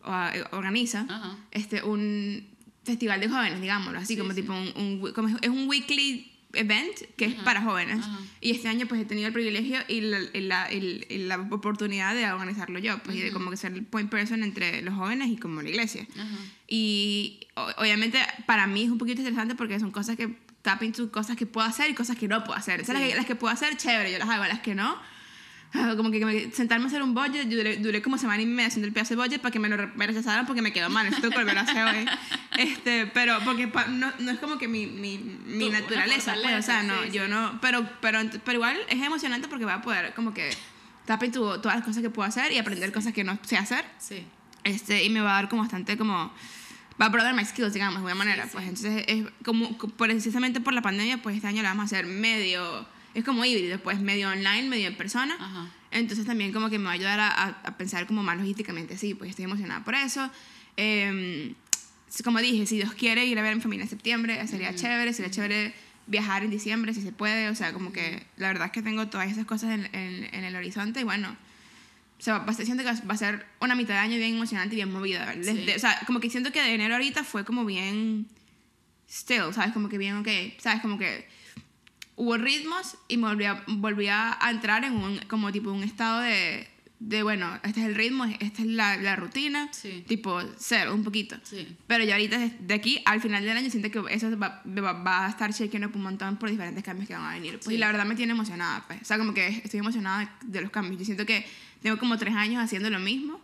o, 0.04 0.12
eh, 0.34 0.44
organiza 0.52 1.06
Ajá. 1.10 1.36
este, 1.52 1.84
un 1.84 2.48
festival 2.84 3.20
de 3.20 3.30
jóvenes, 3.30 3.60
digámoslo, 3.62 4.00
así 4.00 4.14
Sí, 4.14 4.18
como 4.18 4.34
sí. 4.34 4.42
tipo 4.42 4.54
un, 4.54 4.72
un 4.76 5.14
como 5.14 5.28
es 5.42 5.50
un 5.50 5.68
weekly 5.70 6.31
event 6.54 6.96
que 7.18 7.26
es 7.26 7.36
para 7.36 7.62
jóvenes. 7.62 8.00
Ajá. 8.00 8.20
Y 8.42 8.52
este 8.52 8.68
año 8.68 8.86
pues 8.88 9.02
he 9.02 9.06
tenido 9.06 9.28
el 9.28 9.34
privilegio 9.34 9.80
y 9.88 10.02
la, 10.02 10.20
y 10.34 10.42
la, 10.42 10.72
y- 10.74 11.06
la 11.28 11.38
oportunidad 11.52 12.16
de 12.16 12.32
organizarlo 12.32 12.80
yo, 12.80 12.98
pues 13.04 13.18
y 13.18 13.22
de 13.22 13.32
como 13.32 13.52
que 13.52 13.58
ser 13.58 13.74
el 13.74 13.84
point 13.86 14.10
person 14.10 14.44
entre 14.44 14.82
los 14.82 14.94
jóvenes 14.96 15.30
y 15.30 15.38
como 15.38 15.62
la 15.62 15.70
iglesia. 15.70 16.06
Y 16.68 17.48
o- 17.56 17.70
obviamente 17.78 18.20
para 18.46 18.68
mí 18.68 18.84
es 18.84 18.90
un 18.90 18.98
poquito 18.98 19.20
interesante 19.22 19.56
porque 19.56 19.80
son 19.80 19.92
cosas 19.92 20.16
que 20.18 20.36
tap 20.62 20.82
into 20.84 21.12
cosas 21.12 21.36
que 21.38 21.46
puedo 21.46 21.66
hacer 21.68 21.90
y 21.90 21.94
cosas 21.94 22.18
que 22.18 22.28
no 22.28 22.44
puedo 22.44 22.58
hacer. 22.58 22.82
Esas 22.82 22.96
Sí. 22.96 23.02
las, 23.02 23.10
que, 23.10 23.16
las 23.16 23.26
que 23.26 23.36
puedo 23.36 23.54
hacer, 23.54 23.76
chévere, 23.78 24.12
yo 24.12 24.20
las 24.20 24.30
hago. 24.30 24.44
Las 24.46 24.60
que 24.60 24.76
no, 24.76 24.96
como 25.98 26.12
que, 26.12 26.20
que 26.20 26.26
me- 26.26 26.52
sentarme 26.52 26.86
a 26.86 26.88
hacer 26.88 27.02
un 27.02 27.14
budget, 27.14 27.48
duré, 27.48 27.78
duré 27.78 28.02
como 28.02 28.18
semana 28.18 28.42
y 28.42 28.46
media 28.46 28.68
haciendo 28.68 28.88
el 28.88 28.94
pedazo 28.94 29.16
de 29.16 29.22
budget 29.22 29.42
para 29.42 29.52
que 29.52 29.60
me 29.60 29.70
lo 29.70 29.88
me 29.96 30.06
rechazaran 30.08 30.46
porque 30.46 30.62
me 30.62 30.72
quedó 30.74 30.90
mal. 30.90 31.08
Esto 31.08 31.30
que 31.30 31.36
a 31.40 31.62
hacer 31.62 31.84
hoy. 31.86 32.06
Este, 32.62 33.08
pero 33.08 33.40
porque 33.46 33.68
pa- 33.68 33.88
no, 33.88 34.12
no 34.20 34.32
es 34.32 34.40
como 34.40 34.58
que 34.58 34.68
mi, 34.68 34.86
mi, 34.88 35.18
mi 35.18 35.68
una 35.68 35.80
naturaleza, 35.80 36.36
pues, 36.42 36.60
o 36.60 36.62
sea, 36.62 36.84
no, 36.84 37.04
sí, 37.04 37.12
yo 37.12 37.26
sí. 37.26 37.30
no, 37.30 37.60
pero, 37.62 37.88
pero, 38.02 38.20
pero 38.46 38.54
igual 38.58 38.78
es 38.90 39.02
emocionante 39.02 39.48
porque 39.48 39.66
voy 39.66 39.74
a 39.74 39.82
poder 39.82 40.14
como 40.14 40.34
que 40.34 40.50
tap 41.06 41.24
into 41.24 41.60
todas 41.62 41.78
las 41.78 41.86
cosas 41.86 42.02
que 42.04 42.10
puedo 42.10 42.28
hacer 42.28 42.52
y 42.52 42.58
aprender 42.58 42.92
cosas 42.92 43.14
que 43.14 43.24
no 43.24 43.38
sé 43.44 43.58
hacer. 43.58 43.86
Sí. 43.98 44.24
Este, 44.64 45.04
y 45.04 45.10
me 45.10 45.22
va 45.22 45.32
a 45.32 45.42
dar 45.42 45.50
como 45.50 45.62
bastante 45.64 45.98
como 45.98 46.32
va 47.02 47.06
a 47.08 47.10
broaden 47.10 47.36
my 47.36 47.44
skills 47.46 47.74
digamos 47.74 47.96
de 47.96 47.98
alguna 48.12 48.16
manera 48.16 48.44
Sí, 48.44 48.50
pues 48.54 48.64
sí. 48.64 48.70
entonces 48.70 49.06
es 49.08 49.26
como 49.44 49.76
co- 49.78 49.88
precisamente 49.88 50.62
por 50.62 50.74
la 50.74 50.84
pandemia 50.84 51.20
pues 51.20 51.36
este 51.36 51.48
año 51.48 51.64
lo 51.64 51.70
vamos 51.70 51.82
a 51.82 51.86
hacer 51.86 52.06
medio 52.06 52.86
es 53.16 53.24
como 53.24 53.44
híbrido 53.44 53.80
pues 53.80 54.00
medio 54.00 54.30
online 54.30 54.70
medio 54.70 54.88
en 54.88 54.96
persona 54.96 55.36
Ajá. 55.40 55.68
entonces 55.90 56.28
también 56.28 56.54
como 56.54 56.70
que 56.70 56.78
me 56.78 56.86
va 56.86 56.92
a 56.92 56.94
ayudar 56.94 57.20
a, 57.20 57.30
a- 57.30 57.48
a 57.64 57.78
pensar 57.78 58.06
como 58.06 58.22
más 58.22 58.38
logísticamente 58.38 58.98
sí 59.00 59.16
pues 59.16 59.32
estoy 59.32 59.46
emocionada 59.46 59.84
por 59.84 59.96
eso 59.96 60.30
Em, 60.78 61.54
como 62.24 62.40
dije, 62.40 62.66
si 62.66 62.76
Dios 62.78 62.94
quiere 62.94 63.26
ir 63.26 63.40
a 63.40 63.42
ver 63.42 63.54
a 63.54 63.56
mi 63.56 63.62
familia 63.62 63.84
en 63.84 63.90
septiembre, 63.90 64.46
sería 64.48 64.76
chévere, 64.76 65.14
sería 65.14 65.32
chévere 65.32 65.74
viajar 66.08 66.44
en 66.44 66.50
diciembre 66.52 66.94
si 66.94 67.02
se 67.02 67.12
puede, 67.12 67.48
o 67.50 67.56
sea, 67.56 67.72
como 67.74 67.94
que 67.94 68.24
la 68.38 68.48
verdad 68.48 68.66
es 68.68 68.72
que 68.74 68.82
tengo 68.82 69.08
todas 69.08 69.32
esas 69.32 69.46
cosas 69.46 69.72
en, 69.72 69.86
en, 69.96 70.34
en 70.34 70.44
el 70.44 70.56
horizonte 70.56 71.00
y 71.00 71.04
bueno, 71.04 71.38
o 72.20 72.24
sea, 72.24 72.40
va 72.40 72.54
siento 72.54 72.84
que 72.84 72.92
va 72.92 73.14
a 73.14 73.18
ser 73.18 73.46
una 73.62 73.76
mitad 73.76 73.94
de 73.94 74.00
año 74.02 74.18
bien 74.18 74.36
emocionante 74.36 74.76
y 74.76 74.78
bien 74.78 74.92
movida. 74.92 75.34
Desde- 75.36 75.76
o 75.76 75.80
sea, 75.80 76.00
como 76.06 76.20
que 76.20 76.30
siento 76.30 76.52
que 76.52 76.62
de 76.62 76.74
enero 76.74 76.96
ahorita 76.96 77.24
fue 77.24 77.46
como 77.46 77.66
bien 77.66 78.28
still, 79.10 79.54
¿sabes? 79.54 79.72
Como 79.74 79.90
que 79.90 79.98
bien, 79.98 80.18
ok, 80.18 80.28
¿sabes? 80.60 80.82
Como 80.82 80.98
que 81.00 81.28
hubo 82.18 82.38
ritmos 82.38 82.98
y 83.08 83.18
me 83.18 83.28
volví 83.28 83.46
a, 83.46 83.64
volví 83.68 84.08
a 84.08 84.38
entrar 84.50 84.84
en 84.84 84.94
un, 84.98 85.18
como 85.28 85.52
tipo 85.52 85.72
un 85.72 85.84
estado 85.84 86.20
de, 86.22 86.68
de 87.02 87.24
bueno, 87.24 87.60
este 87.64 87.80
es 87.80 87.88
el 87.88 87.96
ritmo, 87.96 88.26
esta 88.26 88.62
es 88.62 88.68
la, 88.68 88.96
la 88.96 89.16
rutina, 89.16 89.70
Sí. 89.74 90.06
tipo 90.08 90.40
cero, 90.60 90.94
un 90.94 91.04
poquito. 91.04 91.36
Sí. 91.42 91.76
Pero 91.88 92.04
yo 92.04 92.12
ahorita, 92.12 92.38
de 92.60 92.74
aquí 92.76 93.02
al 93.06 93.20
final 93.20 93.44
del 93.44 93.58
año, 93.58 93.72
siento 93.72 93.90
que 93.90 94.14
eso 94.14 94.38
va, 94.38 94.62
va, 94.68 94.94
va 94.94 95.26
a 95.26 95.30
estar 95.30 95.50
up 95.50 95.96
un 95.96 96.02
montón 96.04 96.38
por 96.38 96.52
diferentes 96.52 96.84
cambios 96.84 97.08
que 97.08 97.16
van 97.16 97.24
a 97.24 97.34
venir. 97.34 97.54
Pues, 97.54 97.66
Sí. 97.66 97.74
Y 97.74 97.78
la 97.80 97.88
verdad 97.88 98.06
me 98.06 98.14
tiene 98.14 98.34
emocionada, 98.34 98.86
pues. 98.86 99.02
O 99.02 99.06
sea, 99.06 99.18
como 99.18 99.34
que 99.34 99.48
estoy 99.48 99.80
emocionada 99.80 100.32
de, 100.44 100.62
los 100.62 100.70
cambios. 100.70 101.00
Yo 101.00 101.06
siento 101.06 101.26
que 101.26 101.44
tengo 101.82 101.98
como 101.98 102.20
tres 102.20 102.36
años 102.36 102.64
haciendo 102.64 102.92
lo 102.92 103.00
mismo. 103.00 103.42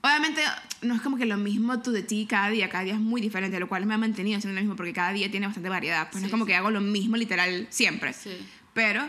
Obviamente, 0.00 0.40
no 0.80 0.94
es 0.94 1.02
como 1.02 1.18
que 1.18 1.26
lo 1.26 1.36
mismo 1.36 1.82
tú 1.82 1.90
de 1.90 2.02
ti 2.02 2.26
cada 2.26 2.48
día. 2.48 2.70
Cada 2.70 2.84
día 2.84 2.94
es 2.94 3.00
muy 3.00 3.20
diferente, 3.20 3.60
lo 3.60 3.68
cual 3.68 3.84
me 3.84 3.92
ha 3.92 3.98
mantenido 3.98 4.38
haciendo 4.38 4.54
lo 4.54 4.62
mismo 4.62 4.74
porque 4.74 4.94
cada 4.94 5.12
día 5.12 5.30
tiene 5.30 5.44
bastante 5.44 5.68
variedad. 5.68 6.08
Pues 6.10 6.22
no 6.22 6.28
es 6.28 6.30
como 6.30 6.46
que 6.46 6.54
hago 6.54 6.70
lo 6.70 6.80
mismo 6.80 7.16
literal 7.18 7.66
siempre. 7.68 8.14
Sí. 8.14 8.30
Pero 8.72 9.06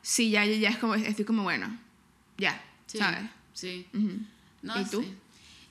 sí, 0.00 0.30
ya, 0.30 0.44
ya 0.44 0.68
es 0.68 0.76
como, 0.76 0.94
estoy 0.94 1.24
como, 1.24 1.42
bueno, 1.42 1.76
ya, 2.38 2.62
Sí. 2.90 2.98
¿sabes? 2.98 3.30
Sí. 3.52 3.86
No 4.62 4.80
¿Y 4.80 4.84
tú? 4.84 5.02
sé. 5.02 5.08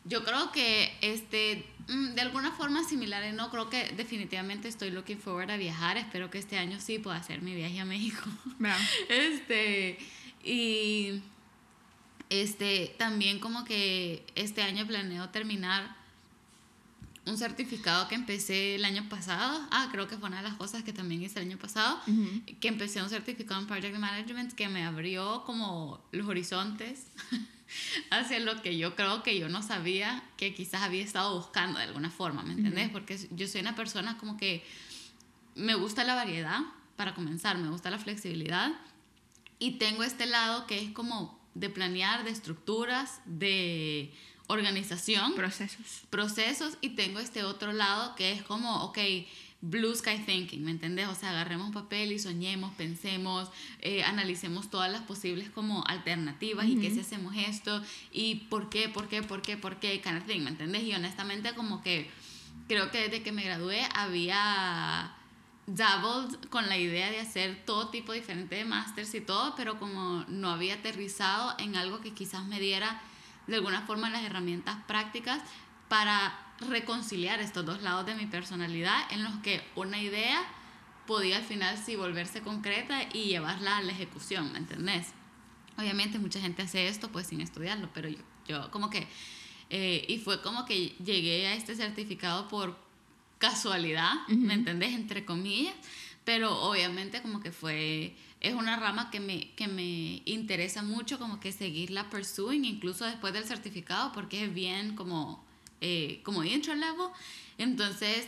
Yo 0.06 0.24
creo 0.24 0.54
que 0.54 0.98
este 1.02 1.66
mm, 1.90 2.14
de 2.16 2.22
alguna 2.22 2.52
forma 2.52 2.86
similar, 2.86 3.34
no 3.34 3.50
creo 3.52 3.70
que 3.70 3.90
definitivamente 3.98 4.70
estoy 4.70 4.92
looking 4.92 5.20
forward 5.20 5.52
a 5.52 5.58
viajar. 5.58 5.98
Espero 5.98 6.30
que 6.30 6.38
este 6.38 6.58
año 6.58 6.80
sí 6.80 6.98
pueda 6.98 7.18
hacer 7.18 7.42
mi 7.42 7.54
viaje 7.54 7.82
a 7.82 7.86
México. 7.86 8.22
Este 9.10 9.98
y 10.46 11.22
este 12.30 12.96
también 12.98 13.40
como 13.40 13.66
que 13.66 14.26
este 14.36 14.62
año 14.62 14.88
planeo 14.88 15.28
terminar 15.30 15.99
un 17.26 17.38
certificado 17.38 18.08
que 18.08 18.16
empecé 18.16 18.76
el 18.76 18.86
año 18.86 19.08
pasado. 19.10 19.68
Ah, 19.72 19.90
creo 19.92 20.08
que 20.08 20.18
fue 20.18 20.30
una 20.30 20.38
de 20.38 20.44
las 20.44 20.56
cosas 20.56 20.84
que 20.84 20.94
también 20.94 21.22
hice 21.22 21.40
el 21.40 21.48
año 21.48 21.58
pasado, 21.58 22.00
que 22.60 22.68
empecé 22.68 23.02
un 23.02 23.10
certificado 23.10 23.60
en 23.60 23.68
Project 23.68 23.98
Management 23.98 24.54
que 24.54 24.70
me 24.70 24.84
abrió 24.84 25.44
como 25.46 26.04
los 26.12 26.28
horizontes 26.28 27.08
hacia 28.12 28.40
lo 28.40 28.62
que 28.62 28.78
yo 28.78 28.96
creo 28.96 29.22
que 29.24 29.38
yo 29.38 29.50
no 29.50 29.62
sabía 29.62 30.24
que 30.38 30.54
quizás 30.54 30.82
había 30.82 31.04
estado 31.04 31.36
buscando 31.36 31.80
de 31.80 31.86
alguna 31.86 32.10
forma, 32.10 32.44
¿me 32.44 32.54
entendés? 32.54 32.90
Porque 32.90 33.20
yo 33.32 33.48
soy 33.48 33.62
una 33.62 33.76
persona 33.76 34.18
como 34.18 34.38
que 34.38 34.66
me 35.56 35.76
gusta 35.76 36.04
la 36.04 36.16
variedad, 36.16 36.62
para 36.96 37.14
comenzar, 37.14 37.58
me 37.58 37.70
gusta 37.70 37.90
la 37.90 37.98
flexibilidad 37.98 38.74
y 39.58 39.78
tengo 39.78 40.04
este 40.04 40.26
lado 40.26 40.68
que 40.68 40.82
es 40.82 40.92
como 40.92 41.40
de 41.54 41.70
planear, 41.70 42.26
de 42.26 42.32
estructuras, 42.32 43.22
de 43.26 44.14
organización 44.50 45.36
Procesos. 45.36 46.02
procesos 46.10 46.78
y 46.82 46.90
tengo 46.90 47.20
este 47.20 47.44
otro 47.44 47.72
lado 47.72 48.16
que 48.16 48.32
es 48.32 48.42
como, 48.42 48.84
ok, 48.84 48.98
blue 49.62 49.94
sky 49.94 50.18
thinking, 50.26 50.64
¿me 50.64 50.72
entendés? 50.72 51.08
O 51.08 51.16
sea, 51.16 51.30
agarremos 51.30 51.72
papel 51.72 52.12
y 52.12 52.20
soñemos, 52.20 52.74
pensemos, 52.76 53.50
eh, 53.82 54.04
analicemos 54.04 54.70
todas 54.70 54.92
las 54.92 55.02
posibles 55.02 55.50
como 55.50 55.84
alternativas 55.86 56.66
y 56.66 56.80
qué 56.80 56.90
si 56.92 57.02
hacemos 57.02 57.36
esto 57.36 57.82
y 58.12 58.36
por 58.50 58.70
qué, 58.70 58.90
por 58.90 59.08
qué, 59.08 59.22
por 59.22 59.42
qué, 59.42 59.58
por 59.58 59.80
qué, 59.80 60.02
kind 60.02 60.18
of 60.18 60.26
thing, 60.26 60.42
¿me 60.42 60.50
entendés? 60.50 60.84
Y 60.84 60.94
honestamente 60.94 61.54
como 61.54 61.84
que 61.84 62.10
creo 62.68 62.90
que 62.90 63.02
desde 63.02 63.22
que 63.22 63.32
me 63.32 63.44
gradué 63.44 63.82
había 63.94 65.14
dabbled 65.68 66.40
con 66.50 66.68
la 66.70 66.78
idea 66.78 67.12
de 67.12 67.20
hacer 67.20 67.64
todo 67.66 67.90
tipo 67.90 68.14
diferente 68.14 68.56
de 68.56 68.66
másters 68.66 69.14
y 69.14 69.22
todo, 69.22 69.54
pero 69.56 69.78
como 69.78 70.26
no 70.28 70.50
había 70.50 70.76
aterrizado 70.76 71.54
en 71.60 71.76
algo 71.76 72.00
que 72.00 72.14
quizás 72.14 72.46
me 72.46 72.60
diera 72.60 73.02
de 73.50 73.56
alguna 73.56 73.82
forma 73.82 74.10
las 74.10 74.24
herramientas 74.24 74.78
prácticas 74.88 75.42
para 75.88 76.38
reconciliar 76.70 77.40
estos 77.40 77.66
dos 77.66 77.82
lados 77.82 78.06
de 78.06 78.16
mi 78.16 78.26
personalidad 78.26 79.12
en 79.12 79.24
los 79.24 79.34
que 79.38 79.62
una 79.76 80.00
idea 80.00 80.42
podía 81.08 81.38
al 81.38 81.44
final 81.44 81.78
sí 81.78 81.96
volverse 81.96 82.42
concreta 82.42 83.02
y 83.14 83.26
llevarla 83.26 83.78
a 83.78 83.82
la 83.82 83.92
ejecución, 83.92 84.52
¿me 84.52 84.60
entendés? 84.60 85.08
Obviamente 85.78 86.20
mucha 86.20 86.40
gente 86.40 86.62
hace 86.62 86.88
esto 86.88 87.10
pues 87.10 87.28
sin 87.28 87.42
estudiarlo, 87.42 87.90
pero 87.94 88.10
yo, 88.10 88.20
yo 88.48 88.70
como 88.70 88.90
que, 88.90 89.08
eh, 89.70 90.06
y 90.08 90.20
fue 90.20 90.42
como 90.42 90.66
que 90.66 90.90
llegué 91.04 91.48
a 91.48 91.56
este 91.56 91.76
certificado 91.76 92.48
por 92.48 92.78
casualidad, 93.40 94.12
¿me 94.28 94.54
entendés? 94.54 94.94
Entre 94.94 95.26
comillas, 95.26 95.74
pero 96.26 96.62
obviamente 96.62 97.24
como 97.24 97.40
que 97.40 97.52
fue, 97.52 98.16
es 98.42 98.54
una 98.54 98.76
rama 98.78 99.10
que 99.12 99.20
me, 99.20 99.52
que 99.52 99.68
me 99.68 100.22
interesa 100.26 100.82
mucho 100.82 101.20
como 101.20 101.40
que 101.40 101.52
seguirla 101.52 102.10
pursuing, 102.10 102.64
incluso 102.64 103.06
después 103.06 103.34
del 103.34 103.46
certificado, 103.46 104.12
porque 104.14 104.46
es 104.46 104.54
bien 104.54 104.96
como, 104.96 105.44
eh, 105.82 106.22
como 106.24 106.44
intro 106.44 106.74
level, 106.76 107.08
entonces 107.58 108.28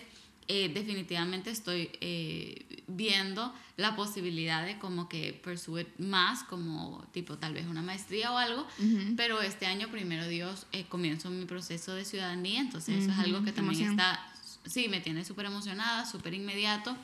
eh, 0.53 0.69
definitivamente 0.73 1.49
estoy 1.49 1.89
eh, 2.01 2.83
viendo 2.87 3.53
la 3.77 3.95
posibilidad 3.95 4.65
de 4.65 4.77
como 4.79 5.07
que 5.07 5.31
pursue 5.31 5.87
más, 5.97 6.43
como 6.43 7.07
tipo 7.13 7.37
tal 7.37 7.53
vez 7.53 7.67
una 7.67 7.81
maestría 7.81 8.33
o 8.33 8.37
algo, 8.37 8.67
pero 9.15 9.41
este 9.41 9.65
año, 9.65 9.87
primero 9.89 10.27
Dios, 10.27 10.65
eh, 10.73 10.85
comienzo 10.89 11.29
mi 11.29 11.45
proceso 11.45 11.93
de 11.93 12.03
ciudadanía, 12.03 12.59
entonces 12.59 13.03
eso 13.03 13.11
es 13.11 13.19
algo 13.19 13.45
que 13.45 13.53
también 13.53 13.81
emoción. 13.81 13.99
está, 13.99 14.29
sí, 14.65 14.89
me 14.89 14.99
tiene 14.99 15.23
súper 15.23 15.45
emocionada, 15.45 16.05
súper 16.05 16.33
inmediato. 16.33 16.97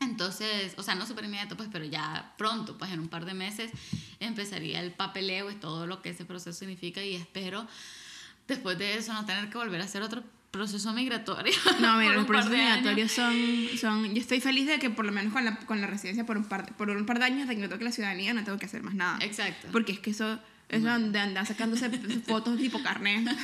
Entonces, 0.00 0.74
o 0.76 0.82
sea, 0.82 0.94
no 0.94 1.06
súper 1.06 1.24
inmediato, 1.24 1.56
pues, 1.56 1.68
pero 1.72 1.84
ya 1.84 2.34
pronto, 2.36 2.76
pues 2.76 2.92
en 2.92 3.00
un 3.00 3.08
par 3.08 3.24
de 3.24 3.34
meses 3.34 3.70
empezaría 4.20 4.80
el 4.80 4.92
papeleo 4.92 5.50
y 5.50 5.54
todo 5.54 5.86
lo 5.86 6.02
que 6.02 6.10
ese 6.10 6.24
proceso 6.24 6.58
significa 6.58 7.02
y 7.02 7.14
espero 7.14 7.66
después 8.46 8.78
de 8.78 8.96
eso 8.96 9.12
no 9.12 9.24
tener 9.24 9.48
que 9.50 9.58
volver 9.58 9.80
a 9.80 9.84
hacer 9.84 10.02
otro 10.02 10.22
proceso 10.50 10.92
migratorio. 10.92 11.52
No, 11.80 11.96
mira, 11.98 12.14
los 12.14 12.26
procesos 12.26 12.56
migratorios 12.56 13.12
son, 13.12 13.34
son... 13.78 14.14
Yo 14.14 14.20
estoy 14.20 14.40
feliz 14.40 14.66
de 14.66 14.78
que 14.78 14.90
por 14.90 15.04
lo 15.04 15.12
menos 15.12 15.32
con 15.32 15.44
la, 15.44 15.56
con 15.60 15.80
la 15.80 15.86
residencia 15.86 16.24
por 16.24 16.36
un, 16.36 16.44
par, 16.44 16.74
por 16.76 16.90
un 16.90 17.06
par 17.06 17.18
de 17.18 17.24
años 17.24 17.48
de 17.48 17.56
que 17.56 17.84
la 17.84 17.92
ciudadanía 17.92 18.32
no 18.32 18.44
tengo 18.44 18.58
que 18.58 18.66
hacer 18.66 18.82
más 18.82 18.94
nada. 18.94 19.18
Exacto. 19.22 19.68
Porque 19.72 19.92
es 19.92 19.98
que 19.98 20.10
eso... 20.10 20.38
Eso 20.68 20.84
de 20.98 21.18
andar 21.20 21.46
sacándose 21.46 21.88
fotos 22.26 22.58
tipo 22.58 22.82
carne. 22.82 23.24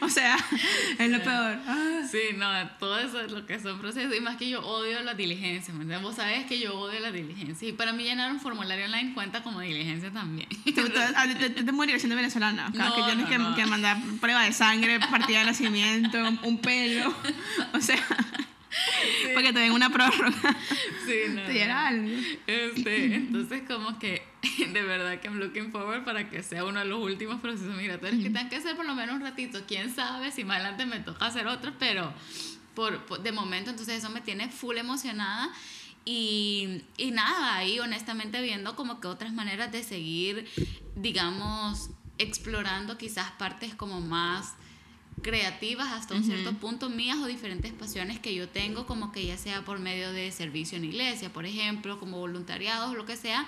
O 0.00 0.08
sea, 0.08 0.36
es 0.98 1.10
lo 1.10 1.22
peor. 1.22 1.58
Ah. 1.66 2.00
Sí, 2.10 2.18
no, 2.36 2.46
todo 2.78 2.98
eso 2.98 3.20
es 3.20 3.32
lo 3.32 3.44
que 3.46 3.58
son 3.58 3.78
procesos. 3.80 4.14
Y 4.16 4.20
más 4.20 4.36
que 4.36 4.48
yo 4.48 4.60
odio 4.64 5.02
las 5.02 5.16
diligencias, 5.16 5.68
¿me 5.76 5.82
entiendes? 5.82 6.02
Vos 6.02 6.16
sabés 6.16 6.46
que 6.46 6.58
yo 6.58 6.78
odio 6.78 7.00
las 7.00 7.12
diligencias. 7.12 7.62
Y 7.62 7.72
para 7.72 7.92
mí 7.92 8.04
llenar 8.04 8.30
un 8.30 8.40
formulario 8.40 8.84
online 8.84 9.12
cuenta 9.14 9.42
como 9.42 9.60
diligencia 9.60 10.10
también. 10.12 10.48
Tú- 10.74 10.82
ah, 11.16 11.24
te, 11.26 11.50
te, 11.50 11.62
te 11.64 11.72
morir 11.72 11.98
siendo 11.98 12.16
venezolana. 12.16 12.70
Cada 12.76 12.90
No, 12.90 12.94
que 12.96 13.02
tienes 13.02 13.24
no, 13.24 13.30
que, 13.30 13.38
no. 13.38 13.54
que 13.56 13.66
mandar 13.66 13.96
prueba 14.20 14.42
de 14.44 14.52
sangre, 14.52 15.00
partida 15.00 15.40
de 15.40 15.44
nacimiento, 15.46 16.18
un 16.42 16.58
pelo. 16.58 17.14
O 17.72 17.80
sea, 17.80 17.98
para 19.34 19.46
que 19.46 19.52
te 19.52 19.58
den 19.60 19.72
una 19.72 19.90
prórroga. 19.90 20.56
Sí, 21.06 21.14
no. 21.30 21.42
Te 21.42 21.52
diera 21.52 21.88
algo. 21.88 22.08
Este, 22.46 23.14
entonces 23.14 23.62
como 23.66 23.98
que 23.98 24.22
de 24.72 24.82
verdad 24.82 25.20
que 25.20 25.28
I'm 25.28 25.38
looking 25.38 25.70
forward 25.72 26.04
para 26.04 26.28
que 26.30 26.42
sea 26.42 26.64
uno 26.64 26.80
de 26.80 26.86
los 26.86 26.98
últimos 27.00 27.40
procesos 27.40 27.74
migratorios 27.76 28.18
que 28.18 28.24
tengan 28.30 28.48
que 28.48 28.56
hacer 28.56 28.76
por 28.76 28.84
lo 28.86 28.94
menos 28.94 29.14
un 29.16 29.22
ratito. 29.22 29.60
Quién 29.66 29.94
sabe 29.94 30.30
si 30.32 30.44
más 30.44 30.56
adelante 30.60 30.86
me 30.86 31.00
toca 31.00 31.26
hacer 31.26 31.46
otro, 31.46 31.72
pero 31.78 32.12
por, 32.74 33.04
por- 33.06 33.22
de 33.22 33.32
momento 33.32 33.70
entonces 33.70 33.98
eso 33.98 34.10
me 34.10 34.20
tiene 34.20 34.48
full 34.48 34.76
emocionada. 34.76 35.50
Y, 36.08 36.82
y 36.96 37.10
nada, 37.10 37.56
ahí 37.56 37.80
honestamente 37.80 38.40
viendo 38.40 38.76
como 38.76 39.00
que 39.00 39.08
otras 39.08 39.32
maneras 39.32 39.72
de 39.72 39.82
seguir, 39.82 40.48
digamos, 40.94 41.90
explorando 42.18 42.96
quizás 42.96 43.30
partes 43.32 43.74
como 43.74 44.00
más 44.00 44.54
creativas 45.22 45.92
hasta 45.92 46.14
un 46.14 46.24
cierto 46.24 46.52
punto 46.54 46.90
mías 46.90 47.18
o 47.18 47.26
diferentes 47.26 47.72
pasiones 47.72 48.20
que 48.20 48.34
yo 48.34 48.48
tengo, 48.48 48.86
como 48.86 49.12
que 49.12 49.24
ya 49.24 49.36
sea 49.36 49.64
por 49.64 49.78
medio 49.78 50.12
de 50.12 50.30
servicio 50.30 50.78
en 50.78 50.84
iglesia, 50.84 51.32
por 51.32 51.46
ejemplo, 51.46 51.98
como 51.98 52.18
voluntariados, 52.18 52.94
lo 52.94 53.06
que 53.06 53.16
sea, 53.16 53.46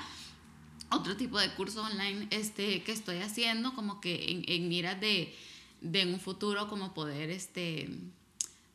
otro 0.90 1.16
tipo 1.16 1.38
de 1.38 1.52
curso 1.54 1.82
online 1.82 2.26
este, 2.30 2.82
que 2.82 2.92
estoy 2.92 3.18
haciendo, 3.18 3.74
como 3.74 4.00
que 4.00 4.30
en, 4.30 4.44
en 4.46 4.68
miras 4.68 5.00
de, 5.00 5.34
de 5.80 6.00
en 6.00 6.14
un 6.14 6.20
futuro 6.20 6.68
como 6.68 6.94
poder, 6.94 7.30
este, 7.30 7.88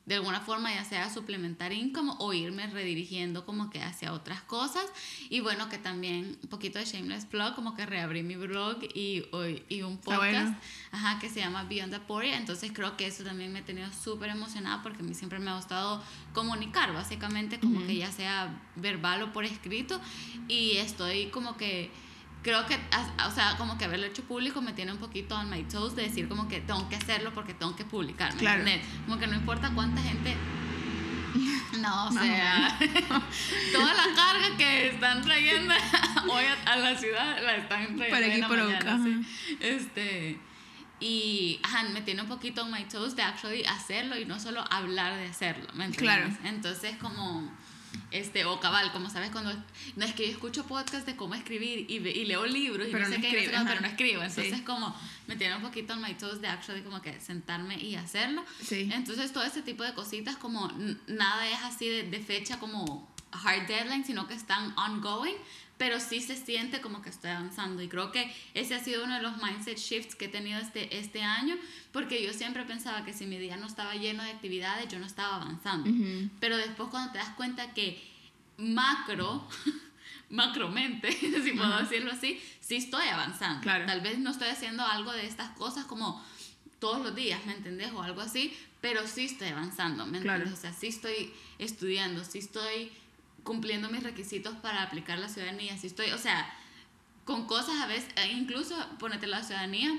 de 0.05 0.15
alguna 0.15 0.41
forma 0.41 0.73
ya 0.73 0.83
sea 0.83 1.09
suplementar 1.09 1.71
income 1.71 2.11
o 2.19 2.33
irme 2.33 2.67
redirigiendo 2.67 3.45
como 3.45 3.69
que 3.69 3.81
hacia 3.81 4.11
otras 4.11 4.41
cosas. 4.41 4.83
Y 5.29 5.39
bueno, 5.39 5.69
que 5.69 5.77
también 5.77 6.37
un 6.43 6.49
poquito 6.49 6.77
de 6.77 6.83
Shameless 6.85 7.25
Plug, 7.25 7.55
como 7.55 7.73
que 7.75 7.85
reabrí 7.85 8.21
mi 8.21 8.35
blog 8.35 8.79
y, 8.93 9.23
hoy- 9.31 9.63
y 9.69 9.81
un 9.83 9.97
podcast 9.97 10.47
bueno. 10.47 10.57
ajá, 10.91 11.19
que 11.19 11.29
se 11.29 11.39
llama 11.39 11.63
Beyond 11.63 11.93
Aporia. 11.95 12.37
Entonces 12.37 12.71
creo 12.73 12.97
que 12.97 13.07
eso 13.07 13.23
también 13.23 13.53
me 13.53 13.59
ha 13.59 13.65
tenido 13.65 13.91
súper 13.93 14.29
emocionada 14.29 14.83
porque 14.83 14.99
a 14.99 15.03
mí 15.05 15.13
siempre 15.13 15.39
me 15.39 15.49
ha 15.51 15.55
gustado 15.55 16.03
comunicar, 16.33 16.91
básicamente, 16.93 17.59
como 17.59 17.85
que 17.87 17.95
ya 17.95 18.11
sea 18.11 18.61
verbal 18.75 19.21
o 19.23 19.31
por 19.31 19.45
escrito. 19.45 20.01
Y 20.49 20.71
estoy 20.77 21.27
como 21.27 21.55
que 21.55 21.91
creo 22.43 22.65
que, 22.67 22.77
o 23.25 23.31
sea, 23.31 23.55
como 23.57 23.77
que 23.77 23.85
haberlo 23.85 24.05
hecho 24.05 24.23
público 24.23 24.61
me 24.61 24.73
tiene 24.73 24.91
un 24.91 24.99
poquito 24.99 25.35
on 25.35 25.49
my 25.49 25.63
toes 25.63 25.95
de 25.95 26.03
decir 26.03 26.27
como 26.27 26.47
que 26.47 26.61
tengo 26.61 26.87
que 26.89 26.97
hacerlo 26.97 27.33
porque 27.33 27.53
tengo 27.53 27.75
que 27.75 27.85
publicarme. 27.85 28.39
Claro. 28.39 28.63
Como 29.05 29.17
que 29.17 29.27
no 29.27 29.35
importa 29.35 29.71
cuánta 29.73 30.01
gente 30.01 30.35
no, 31.81 32.07
o 32.07 32.11
sea, 32.11 32.77
toda 33.73 33.93
la 33.93 34.15
carga 34.15 34.57
que 34.57 34.89
están 34.89 35.21
trayendo 35.21 35.73
hoy 36.29 36.43
a, 36.65 36.75
la 36.75 36.95
ciudad 36.95 37.41
la 37.43 37.55
están 37.55 37.95
trayendo 37.95 38.09
Para 38.09 38.27
aquí, 38.27 38.41
por 38.43 38.59
acá. 38.59 38.99
sí. 39.03 39.57
Este, 39.59 40.39
y 40.99 41.59
ajá, 41.63 41.83
me 41.89 42.01
tiene 42.01 42.21
un 42.21 42.27
poquito 42.27 42.63
on 42.63 42.71
my 42.71 42.83
toes 42.85 43.15
de 43.15 43.23
actually 43.23 43.63
hacerlo 43.65 44.17
y 44.17 44.25
no 44.25 44.39
solo 44.39 44.63
hablar 44.69 45.17
de 45.17 45.27
hacerlo, 45.27 45.67
¿me 45.73 45.85
entiendes? 45.85 46.37
Claro. 46.37 46.55
Entonces, 46.55 46.95
como, 46.97 47.51
este, 48.11 48.45
o 48.45 48.59
cabal, 48.59 48.91
como 48.91 49.09
sabes, 49.09 49.31
cuando, 49.31 49.51
no 49.95 50.05
es 50.05 50.13
que 50.13 50.25
yo 50.27 50.31
escucho 50.31 50.65
podcast 50.65 51.05
de 51.05 51.15
cómo 51.15 51.35
escribir 51.35 51.85
y, 51.89 51.99
ve- 51.99 52.11
y 52.11 52.25
leo 52.25 52.45
libros 52.45 52.87
y 52.87 52.91
Pero 52.91 53.05
no 53.05 53.09
sé 53.09 53.17
no 53.17 53.21
qué, 53.21 53.27
escribe, 53.39 53.57
no 53.57 53.65
pero 53.65 53.81
no 53.81 53.87
escribo, 53.87 54.21
entonces 54.23 54.57
Sí. 54.57 54.63
como 54.63 54.95
me 55.27 55.35
tiene 55.35 55.55
un 55.55 55.61
poquito 55.61 55.93
on 55.93 56.01
my 56.01 56.13
toes 56.15 56.41
de 56.41 56.47
actually 56.47 56.81
como 56.81 57.01
que 57.01 57.19
sentarme 57.19 57.79
y 57.81 57.95
hacerlo. 57.95 58.43
Sí. 58.63 58.89
Entonces, 58.93 59.31
todo 59.33 59.43
ese 59.43 59.61
tipo 59.61 59.83
de 59.83 59.93
cositas, 59.93 60.35
como 60.37 60.71
nada 61.07 61.47
es 61.49 61.59
así 61.63 61.87
de, 61.87 62.03
de 62.03 62.19
fecha 62.19 62.59
como 62.59 63.11
hard 63.31 63.65
deadline, 63.67 64.05
sino 64.05 64.27
que 64.27 64.35
están 64.35 64.73
ongoing, 64.77 65.35
pero 65.83 65.99
sí 65.99 66.21
se 66.21 66.37
siente 66.37 66.79
como 66.79 67.01
que 67.01 67.09
estoy 67.09 67.31
avanzando. 67.31 67.81
Y 67.83 67.89
creo 67.89 68.09
que 68.13 68.33
ese 68.53 68.73
ha 68.73 68.81
sido 68.81 69.03
uno 69.03 69.15
de 69.15 69.21
los 69.21 69.35
mindset 69.43 69.77
shifts 69.77 70.15
que 70.15 70.25
he 70.25 70.29
tenido 70.29 70.57
este, 70.57 70.97
este 70.97 71.21
año, 71.21 71.57
porque 71.91 72.23
yo 72.23 72.31
siempre 72.31 72.63
pensaba 72.63 73.03
que 73.03 73.11
si 73.11 73.25
mi 73.25 73.37
día 73.37 73.57
no 73.57 73.67
estaba 73.67 73.93
lleno 73.95 74.23
de 74.23 74.29
actividades, 74.31 74.87
yo 74.87 74.97
no 74.97 75.05
estaba 75.05 75.35
avanzando. 75.41 75.89
Ujú. 75.89 76.29
Pero 76.39 76.55
después, 76.55 76.87
cuando 76.87 77.11
te 77.11 77.17
das 77.17 77.31
cuenta 77.35 77.73
que 77.73 78.01
macro. 78.55 79.45
macromente, 80.29 81.11
si 81.43 81.51
puedo 81.51 81.65
Ajá. 81.73 81.81
decirlo 81.83 82.13
así, 82.13 82.41
sí 82.61 82.75
estoy 82.77 83.05
avanzando. 83.09 83.59
Claro. 83.61 83.85
Tal 83.85 83.99
vez 83.99 84.17
no 84.19 84.31
estoy 84.31 84.47
haciendo 84.47 84.85
algo 84.87 85.11
de 85.11 85.25
estas 85.27 85.49
cosas 85.57 85.83
como 85.83 86.23
todos 86.79 87.01
los 87.03 87.13
días, 87.13 87.45
¿me 87.45 87.53
entendés? 87.53 87.91
O 87.91 88.01
algo 88.01 88.21
así, 88.21 88.55
pero 88.79 89.05
sí 89.05 89.25
estoy 89.25 89.49
avanzando, 89.49 90.05
¿me 90.05 90.21
Claro. 90.21 90.43
entiendes? 90.43 90.57
O 90.59 90.61
sea, 90.61 90.71
sí 90.73 90.87
estoy 90.87 91.33
estudiando, 91.59 92.23
sí 92.23 92.39
estoy 92.39 92.89
cumpliendo 93.43 93.89
mis 93.89 94.03
requisitos 94.03 94.55
para 94.57 94.83
aplicar 94.83 95.19
la 95.19 95.29
ciudadanía, 95.29 95.77
sí 95.77 95.87
estoy, 95.87 96.11
o 96.11 96.17
sea, 96.17 96.51
con 97.25 97.45
cosas 97.47 97.75
a 97.81 97.87
veces, 97.87 98.09
e 98.15 98.31
incluso 98.31 98.75
ponete 98.99 99.27
la 99.27 99.43
ciudadanía, 99.43 99.91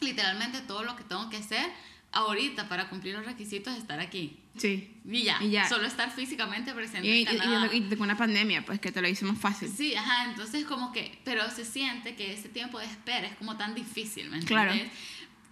literalmente 0.00 0.60
todo 0.60 0.82
lo 0.84 0.96
que 0.96 1.04
tengo 1.04 1.28
que 1.30 1.36
hacer 1.38 1.66
ahorita 2.12 2.68
para 2.68 2.88
cumplir 2.90 3.14
los 3.14 3.24
requisitos 3.24 3.72
es 3.74 3.80
estar 3.80 4.00
aquí. 4.00 4.38
Sí. 4.58 4.94
Y 5.06 5.22
ya, 5.22 5.42
Y 5.42 5.50
ya. 5.50 5.66
solo 5.66 5.86
estar 5.86 6.10
físicamente 6.10 6.74
presente 6.74 7.08
Y, 7.08 7.22
y, 7.22 7.26
en 7.26 7.38
Canadá. 7.38 7.70
y, 7.72 7.78
y 7.78 7.88
con 7.88 8.02
una 8.02 8.18
pandemia, 8.18 8.64
pues 8.66 8.80
que 8.80 8.92
te 8.92 9.00
lo 9.00 9.08
hizo 9.08 9.24
más 9.24 9.38
fácil. 9.38 9.70
Sí, 9.74 9.94
ajá, 9.94 10.24
entonces 10.28 10.66
como 10.66 10.92
que, 10.92 11.18
pero 11.24 11.48
se 11.50 11.64
siente 11.64 12.14
que 12.14 12.34
ese 12.34 12.50
tiempo 12.50 12.78
de 12.78 12.84
espera 12.84 13.26
es 13.28 13.36
como 13.36 13.56
tan 13.56 13.74
difícil, 13.74 14.28
¿me 14.28 14.40
Claro. 14.40 14.72
entiendes? 14.72 14.94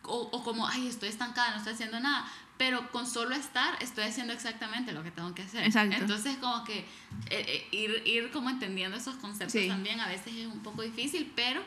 O, 0.03 0.29
o 0.33 0.43
como, 0.45 0.67
ay, 0.67 0.87
estoy 0.89 1.09
estancada, 1.09 1.53
no 1.53 1.57
estoy 1.59 1.73
haciendo 1.73 1.99
nada, 2.01 2.31
pero 2.61 2.93
con 2.93 3.07
solo 3.07 3.35
estar 3.35 3.83
estoy 3.83 4.05
haciendo 4.05 4.35
exactamente 4.35 4.93
lo 4.93 5.03
que 5.03 5.11
tengo 5.11 5.35
que 5.35 5.41
hacer. 5.41 5.65
Exacto. 5.65 5.97
Entonces 5.97 6.37
como 6.37 6.63
que 6.65 6.81
eh, 6.81 6.85
eh, 7.31 7.67
ir, 7.73 8.03
ir 8.05 8.31
como 8.31 8.51
entendiendo 8.51 8.99
esos 8.99 9.15
conceptos 9.15 9.59
Sí. 9.63 9.67
también 9.67 9.99
a 9.99 10.07
veces 10.07 10.35
es 10.37 10.47
un 10.47 10.63
poco 10.63 10.83
difícil, 10.83 11.33
pero 11.35 11.63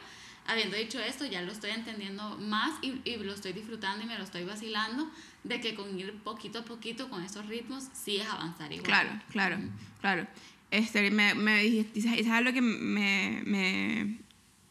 habiendo 0.45 0.77
dicho 0.77 0.99
esto 0.99 1.25
ya 1.25 1.41
lo 1.41 1.51
estoy 1.51 1.71
entendiendo 1.71 2.37
más 2.37 2.73
y, 2.83 3.01
y 3.05 3.15
lo 3.17 3.33
estoy 3.33 3.53
disfrutando 3.53 4.03
y 4.03 4.07
me 4.07 4.19
lo 4.19 4.23
estoy 4.23 4.43
vacilando 4.43 5.09
de 5.43 5.59
que 5.59 5.73
con 5.73 5.99
ir 5.99 6.13
poquito 6.19 6.59
a 6.59 6.63
poquito 6.63 7.09
con 7.09 7.23
esos 7.23 7.47
ritmos 7.47 7.85
sí 7.93 8.17
es 8.17 8.27
avanzar 8.27 8.71
igual. 8.71 8.85
Claro, 8.85 9.09
claro, 9.31 9.57
claro. 9.99 10.27
Este, 10.69 11.09
me, 11.09 11.33
me 11.33 11.63
dijiste, 11.63 11.91
dices 11.95 12.11
dices 12.11 12.31
algo 12.31 12.53
que 12.53 12.61
me, 12.61 13.41
me 13.47 14.19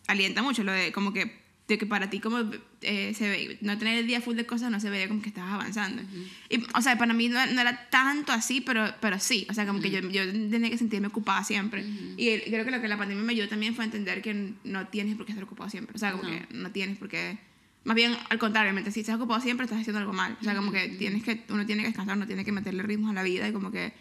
alienta 0.06 0.40
mucho, 0.40 0.62
lo 0.62 0.70
de 0.70 0.92
como 0.92 1.12
que, 1.12 1.41
de 1.72 1.78
que 1.78 1.86
para 1.86 2.08
ti 2.10 2.20
como 2.20 2.38
eh, 2.82 3.12
se 3.14 3.28
ve, 3.28 3.58
no 3.60 3.76
tener 3.78 3.98
el 3.98 4.06
día 4.06 4.20
full 4.20 4.36
de 4.36 4.46
cosas 4.46 4.70
no 4.70 4.80
se 4.80 4.90
veía 4.90 5.08
como 5.08 5.20
que 5.22 5.28
estabas 5.28 5.52
avanzando. 5.54 6.02
y, 6.50 6.62
o 6.74 6.80
sea, 6.82 6.96
para 6.98 7.12
mí 7.14 7.28
no, 7.28 7.44
no 7.46 7.60
era 7.60 7.88
tanto 7.90 8.32
así, 8.32 8.60
pero, 8.60 8.92
pero 9.00 9.18
sí, 9.18 9.46
o 9.50 9.54
sea, 9.54 9.66
como 9.66 9.80
que 9.80 9.90
yo, 9.90 10.00
yo 10.08 10.24
tenía 10.30 10.70
que 10.70 10.78
sentirme 10.78 11.08
ocupada 11.08 11.42
siempre. 11.44 11.84
Y 12.16 12.28
el- 12.28 12.42
creo 12.44 12.64
que 12.64 12.70
lo 12.70 12.80
que 12.80 12.88
la 12.88 12.96
pandemia 12.98 13.22
me 13.24 13.32
ayudó 13.32 13.48
también 13.48 13.74
fue 13.74 13.84
a 13.84 13.86
entender 13.86 14.22
que 14.22 14.52
no 14.64 14.86
tienes 14.88 15.16
por 15.16 15.26
qué 15.26 15.32
estar 15.32 15.44
ocupado 15.44 15.68
siempre, 15.70 15.94
o 15.96 15.98
sea, 15.98 16.12
como 16.12 16.24
No. 16.24 16.28
que 16.30 16.46
no 16.54 16.70
tienes 16.70 16.98
por 16.98 17.08
qué... 17.08 17.38
Más 17.84 17.96
bien, 17.96 18.16
al 18.30 18.38
contrario, 18.38 18.72
mientras 18.72 18.94
si 18.94 19.00
estás 19.00 19.16
ocupado 19.16 19.40
siempre, 19.40 19.64
estás 19.64 19.80
haciendo 19.80 19.98
algo 19.98 20.12
mal. 20.12 20.36
O 20.40 20.44
sea, 20.44 20.54
como 20.54 20.70
que 20.70 20.88
tienes 20.90 21.24
que, 21.24 21.42
uno 21.48 21.66
tiene 21.66 21.82
que 21.82 21.88
descansar, 21.88 22.16
uno 22.16 22.28
tiene 22.28 22.44
que 22.44 22.52
meterle 22.52 22.84
ritmos 22.84 23.10
a 23.10 23.12
la 23.14 23.24
vida 23.24 23.48
y 23.48 23.52
como 23.52 23.72
que 23.72 23.92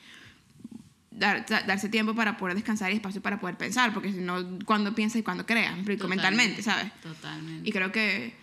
dar, 1.21 1.45
da- 1.45 1.61
darse 1.61 1.87
tiempo 1.87 2.13
para 2.15 2.35
poder 2.35 2.55
descansar 2.55 2.91
y 2.91 2.95
espacio 2.95 3.21
para 3.21 3.39
poder 3.39 3.55
pensar, 3.55 3.93
porque 3.93 4.11
si 4.11 4.19
no, 4.19 4.59
cuando 4.65 4.93
piensas 4.93 5.19
y 5.19 5.23
cuando 5.23 5.45
creas, 5.45 5.71
me 5.73 5.79
explico, 5.79 6.07
mentalmente, 6.09 6.61
¿sabes? 6.63 6.91
Totalmente. 7.01 7.69
Y 7.69 7.71
creo 7.71 7.91
que, 7.93 8.33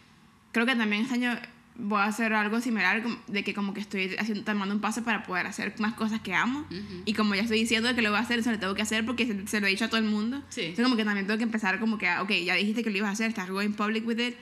creo 0.52 0.64
que 0.64 0.74
también 0.76 1.02
este 1.02 1.14
año 1.16 1.38
voy 1.80 2.00
a 2.00 2.04
hacer 2.06 2.32
algo 2.34 2.60
similar, 2.60 3.02
de 3.28 3.44
que 3.44 3.54
como 3.54 3.72
que 3.74 3.80
estoy 3.80 4.16
haciendo, 4.18 4.42
tomando 4.44 4.74
un 4.74 4.80
paso 4.80 5.04
para 5.04 5.22
poder 5.22 5.46
hacer 5.46 5.74
más 5.78 5.94
cosas 5.94 6.20
que 6.20 6.34
amo. 6.34 6.60
Ujú. 6.70 7.02
Y 7.04 7.14
como 7.14 7.34
ya 7.36 7.42
estoy 7.42 7.60
diciendo 7.60 7.94
que 7.94 8.02
lo 8.02 8.10
voy 8.10 8.18
a 8.18 8.22
hacer, 8.22 8.38
eso 8.40 8.50
lo 8.50 8.58
tengo 8.58 8.74
que 8.74 8.82
hacer 8.82 9.04
porque 9.06 9.26
se, 9.26 9.46
se 9.46 9.60
lo 9.60 9.66
he 9.68 9.70
dicho 9.70 9.84
a 9.84 9.88
todo 9.88 9.98
el 10.00 10.06
mundo. 10.06 10.42
Sí. 10.48 10.62
Entonces 10.62 10.84
como 10.84 10.96
que 10.96 11.04
también 11.04 11.26
tengo 11.26 11.38
que 11.38 11.44
empezar 11.44 11.78
como 11.78 11.96
que, 11.98 12.10
ok, 12.18 12.30
ya 12.44 12.54
dijiste 12.54 12.82
que 12.82 12.90
lo 12.90 12.96
ibas 12.98 13.10
a 13.10 13.12
hacer, 13.12 13.28
estás 13.28 13.48
going 13.50 13.72
public 13.74 14.04
with 14.06 14.18
it, 14.18 14.34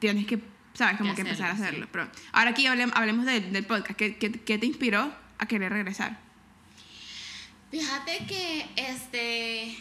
tienes 0.00 0.26
que, 0.26 0.38
¿sabes? 0.74 0.98
Como 0.98 1.10
Que 1.14 1.22
que 1.22 1.28
empezar 1.28 1.48
a 1.50 1.52
hacerlo, 1.54 1.86
hacerlo. 1.86 1.86
sí. 1.86 1.90
Pero 1.92 2.28
ahora 2.32 2.50
aquí 2.50 2.66
hablemos, 2.66 2.94
hablemos 2.94 3.24
del, 3.24 3.52
del 3.52 3.64
podcast. 3.64 3.98
¿Qué, 3.98 4.16
qué, 4.16 4.32
qué 4.32 4.58
te 4.58 4.66
inspiró 4.66 5.14
a 5.38 5.46
querer 5.46 5.72
regresar? 5.72 6.20
Fíjate 7.70 8.26
que, 8.26 8.70
este, 8.76 9.76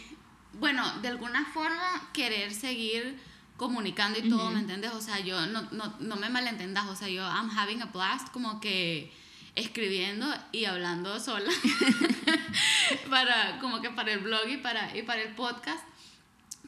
bueno, 0.53 0.99
de 1.01 1.07
alguna 1.07 1.45
forma 1.45 2.09
querer 2.13 2.53
seguir 2.53 3.19
comunicando 3.57 4.19
y 4.19 4.29
todo, 4.29 4.49
¿me 4.49 4.59
entiendes? 4.59 4.91
O 4.91 5.01
sea, 5.01 5.19
yo 5.19 5.45
no, 5.47 5.61
no, 5.71 5.95
no 5.99 6.15
me 6.17 6.29
malentendas, 6.29 6.87
o 6.87 6.95
sea, 6.95 7.07
yo 7.07 7.23
I'm 7.23 7.49
having 7.49 7.81
a 7.81 7.85
blast 7.85 8.29
como 8.29 8.59
que 8.59 9.13
escribiendo 9.55 10.27
y 10.51 10.65
hablando 10.65 11.19
sola 11.19 11.49
para 13.09 13.57
como 13.59 13.81
que 13.81 13.89
para 13.89 14.11
el 14.11 14.19
blog 14.19 14.49
y 14.49 14.57
para 14.57 14.95
y 14.95 15.01
para 15.01 15.21
el 15.21 15.33
podcast 15.33 15.83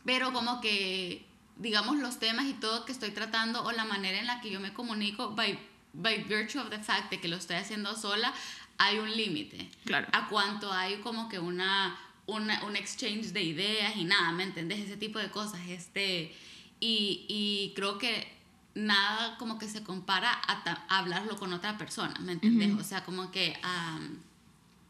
pero 0.05 0.31
como 0.31 0.61
que 0.61 1.25
digamos 1.57 1.97
los 1.97 2.17
temas 2.17 2.45
y 2.45 2.53
todo 2.53 2.85
que 2.85 2.93
estoy 2.93 3.11
tratando 3.11 3.63
o 3.63 3.71
la 3.73 3.83
manera 3.83 4.17
en 4.19 4.25
la 4.25 4.39
que 4.39 4.49
yo 4.49 4.61
me 4.61 4.73
comunico 4.73 5.31
by, 5.35 5.59
by 5.93 6.23
virtue 6.23 6.59
of 6.59 6.69
the 6.69 6.79
fact 6.79 7.11
de 7.11 7.19
que 7.19 7.27
lo 7.27 7.35
estoy 7.35 7.57
haciendo 7.57 7.93
sola 7.95 8.33
hay 8.77 8.99
un 8.99 9.09
límite 9.15 9.69
Claro. 9.85 10.07
a 10.11 10.27
cuanto 10.27 10.71
hay 10.71 10.97
como 10.97 11.29
que 11.29 11.39
una, 11.39 11.97
una 12.25 12.63
un 12.65 12.75
exchange 12.75 13.27
de 13.33 13.41
ideas 13.43 13.95
y 13.95 14.03
nada 14.03 14.31
me 14.31 14.43
entendés 14.43 14.79
ese 14.79 14.97
tipo 14.97 15.19
de 15.19 15.29
cosas 15.31 15.61
este 15.67 16.35
y, 16.79 17.25
y 17.27 17.73
creo 17.75 17.97
que 17.97 18.35
nada 18.75 19.37
como 19.37 19.57
que 19.57 19.67
se 19.67 19.81
compara 19.83 20.31
a, 20.47 20.63
ta- 20.63 20.85
a 20.89 20.99
hablarlo 20.99 21.35
con 21.37 21.51
otra 21.53 21.77
persona 21.77 22.13
me 22.19 22.33
entendés 22.33 22.73
o 22.79 22.83
sea 22.83 23.03
como 23.03 23.31
que 23.31 23.57
am, 23.63 24.19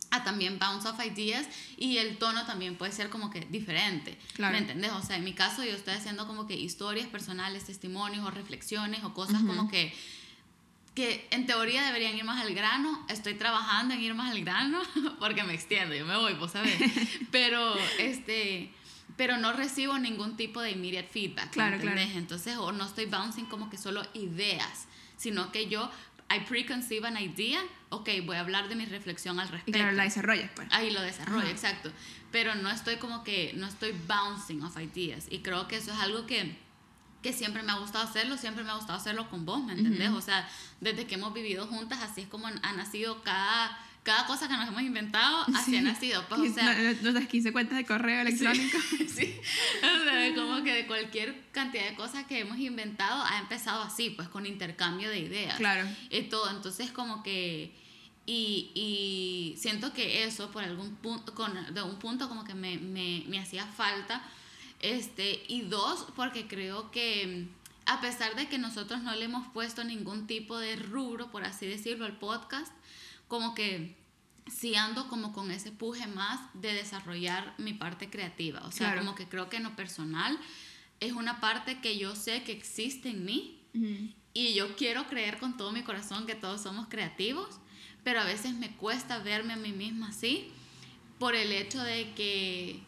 a 0.09 0.23
también 0.23 0.57
bounce 0.59 0.87
off 0.87 0.99
ideas 1.05 1.47
y 1.77 1.97
el 1.97 2.17
tono 2.17 2.45
también 2.45 2.77
puede 2.77 2.93
ser 2.93 3.09
como 3.09 3.29
que 3.29 3.41
diferente. 3.41 4.17
Claro. 4.35 4.53
¿Me 4.53 4.59
entendés? 4.59 4.91
O 4.93 5.01
sea, 5.01 5.17
en 5.17 5.25
mi 5.25 5.33
caso 5.33 5.65
yo 5.65 5.71
estoy 5.71 5.95
haciendo 5.95 6.25
como 6.27 6.47
que 6.47 6.55
historias 6.55 7.07
personales, 7.07 7.65
testimonios 7.65 8.25
o 8.25 8.31
reflexiones 8.31 9.03
o 9.03 9.13
cosas 9.13 9.41
como 9.43 9.67
que 9.69 9.93
que 10.97 11.27
en 11.29 11.45
teoría 11.45 11.83
deberían 11.85 12.17
ir 12.17 12.23
más 12.23 12.41
al 12.43 12.55
grano. 12.55 13.05
Estoy 13.07 13.35
trabajando 13.35 13.93
en 13.93 14.01
ir 14.01 14.15
más 14.15 14.31
al 14.31 14.41
grano 14.43 14.81
porque 15.19 15.43
me 15.43 15.53
extiendo, 15.53 15.93
yo 15.93 16.07
me 16.07 16.17
voy, 16.17 16.33
vos 16.33 16.51
sabés. 16.53 16.73
Pero 17.31 17.75
este 17.99 18.71
pero 19.15 19.37
no 19.37 19.53
recibo 19.53 19.97
ningún 19.99 20.37
tipo 20.37 20.59
de 20.61 20.71
immediate 20.71 21.07
feedback, 21.07 21.45
¿me 21.47 21.51
Claro, 21.51 21.77
claro. 21.79 21.91
entendés? 21.99 22.17
Entonces, 22.17 22.55
o 22.57 22.71
no 22.71 22.85
estoy 22.85 23.05
bouncing 23.05 23.45
como 23.45 23.67
que 23.69 23.77
solo 23.77 24.03
ideas, 24.15 24.87
sino 25.17 25.51
que 25.51 25.67
yo 25.69 25.89
I 26.29 26.41
preconceive 26.41 27.07
an 27.07 27.17
idea, 27.17 27.61
ok, 27.89 28.09
voy 28.25 28.35
a 28.37 28.41
hablar 28.41 28.67
de 28.69 28.75
mi 28.75 28.85
reflexión 28.85 29.39
al 29.39 29.47
Y 29.47 29.51
respecto. 29.51 29.79
claro, 29.79 29.91
la 29.95 30.03
desarrollas, 30.03 30.51
pues. 30.55 30.67
Ahí 30.71 30.91
lo 30.91 31.01
desarrollo, 31.01 31.41
Ajá. 31.41 31.49
exacto. 31.51 31.91
Pero 32.31 32.53
no 32.55 32.69
estoy 32.69 32.97
como 32.97 33.23
que, 33.23 33.53
no 33.55 33.65
estoy 33.67 33.91
bouncing 34.07 34.61
off 34.63 34.77
ideas. 34.77 35.27
Y 35.31 35.39
creo 35.39 35.67
que 35.67 35.77
eso 35.77 35.91
es 35.93 35.99
algo 35.99 36.27
que, 36.27 36.55
que 37.27 37.33
siempre 37.33 37.61
me 37.61 37.73
ha 37.73 37.75
gustado 37.75 38.05
hacerlo, 38.05 38.37
siempre 38.37 38.63
me 38.63 38.71
ha 38.71 38.75
gustado 38.75 38.97
hacerlo 38.97 39.29
con 39.29 39.45
vos, 39.45 39.61
¿me 39.61 39.73
entendés? 39.73 40.11
O 40.11 40.21
sea, 40.21 40.47
desde 40.79 41.05
que 41.07 41.15
hemos 41.15 41.33
vivido 41.33 41.67
juntas, 41.67 41.99
así 42.01 42.21
es 42.21 42.27
como 42.29 42.47
ha 42.47 42.73
nacido 42.73 43.21
cada, 43.21 43.77
cada 44.03 44.25
cosa 44.25 44.47
que 44.47 44.53
nos 44.55 44.65
hemos 44.69 44.81
inventado, 44.81 45.41
así 45.53 45.75
ha 45.75 45.79
Sí. 45.79 45.81
nacido. 45.81 46.25
Pues, 46.29 46.39
o 46.51 46.53
sea, 46.53 46.73
Nuestras 47.01 47.27
15 47.27 47.51
cuentas 47.51 47.77
de 47.77 47.85
correo 47.85 48.21
electrónico. 48.21 48.77
sí. 49.13 49.35
O 49.79 50.03
sea, 50.05 50.35
como 50.35 50.63
que 50.63 50.71
de 50.73 50.87
cualquier 50.87 51.43
cantidad 51.51 51.83
de 51.89 51.95
cosas 51.95 52.25
que 52.27 52.39
hemos 52.39 52.57
inventado 52.59 53.21
ha 53.25 53.39
empezado 53.39 53.81
así, 53.83 54.11
pues 54.11 54.29
con 54.29 54.45
intercambio 54.45 55.09
de 55.09 55.19
ideas. 55.19 55.55
Claro. 55.57 55.85
Y 56.09 56.21
todo. 56.23 56.49
Entonces, 56.49 56.91
como 56.91 57.23
que. 57.23 57.75
Y, 58.25 58.71
y 58.73 59.57
siento 59.57 59.91
que 59.91 60.23
eso, 60.23 60.49
por 60.51 60.63
algún 60.63 60.95
punto, 60.95 61.33
con, 61.35 61.73
de 61.73 61.81
un 61.81 61.97
punto, 61.99 62.27
como 62.29 62.45
que 62.45 62.53
me, 62.53 62.77
me, 62.77 63.23
me 63.27 63.39
hacía 63.39 63.65
falta. 63.65 64.21
Este, 64.79 65.43
y 65.47 65.61
dos, 65.61 66.05
porque 66.15 66.47
creo 66.47 66.91
que 66.91 67.47
a 67.85 68.01
pesar 68.01 68.35
de 68.35 68.47
que 68.47 68.57
nosotros 68.57 69.01
no 69.01 69.15
le 69.15 69.25
hemos 69.25 69.47
puesto 69.49 69.83
ningún 69.83 70.27
tipo 70.27 70.57
de 70.57 70.75
rubro, 70.75 71.31
por 71.31 71.43
así 71.45 71.65
decirlo, 71.65 72.05
al 72.05 72.17
podcast, 72.19 72.71
como 73.27 73.55
que 73.55 73.95
sí 74.51 74.75
ando 74.75 75.07
como 75.09 75.33
con 75.33 75.51
ese 75.51 75.71
puje 75.71 76.05
más 76.07 76.39
de 76.53 76.73
desarrollar 76.73 77.53
mi 77.57 77.73
parte 77.73 78.09
creativa. 78.09 78.59
O 78.65 78.71
sea, 78.71 78.87
Claro. 78.87 79.01
como 79.01 79.15
que 79.15 79.27
creo 79.27 79.49
que 79.49 79.57
en 79.57 79.63
lo 79.63 79.75
personal 79.75 80.37
es 80.99 81.13
una 81.13 81.39
parte 81.39 81.79
que 81.81 81.97
yo 81.97 82.15
sé 82.15 82.43
que 82.43 82.51
existe 82.53 83.09
en 83.09 83.25
mí 83.25 83.59
y 84.33 84.53
yo 84.53 84.75
quiero 84.75 85.07
creer 85.07 85.37
con 85.39 85.55
todo 85.57 85.71
mi 85.71 85.83
corazón 85.83 86.25
que 86.25 86.35
todos 86.35 86.61
somos 86.61 86.87
creativos, 86.87 87.59
pero 88.03 88.21
a 88.21 88.23
veces 88.25 88.53
me 88.53 88.71
cuesta 88.75 89.19
verme 89.19 89.53
a 89.53 89.57
mí 89.57 89.71
misma 89.71 90.09
así 90.09 90.49
por 91.19 91.35
el 91.35 91.51
hecho 91.51 91.81
de 91.83 92.13
que 92.15 92.79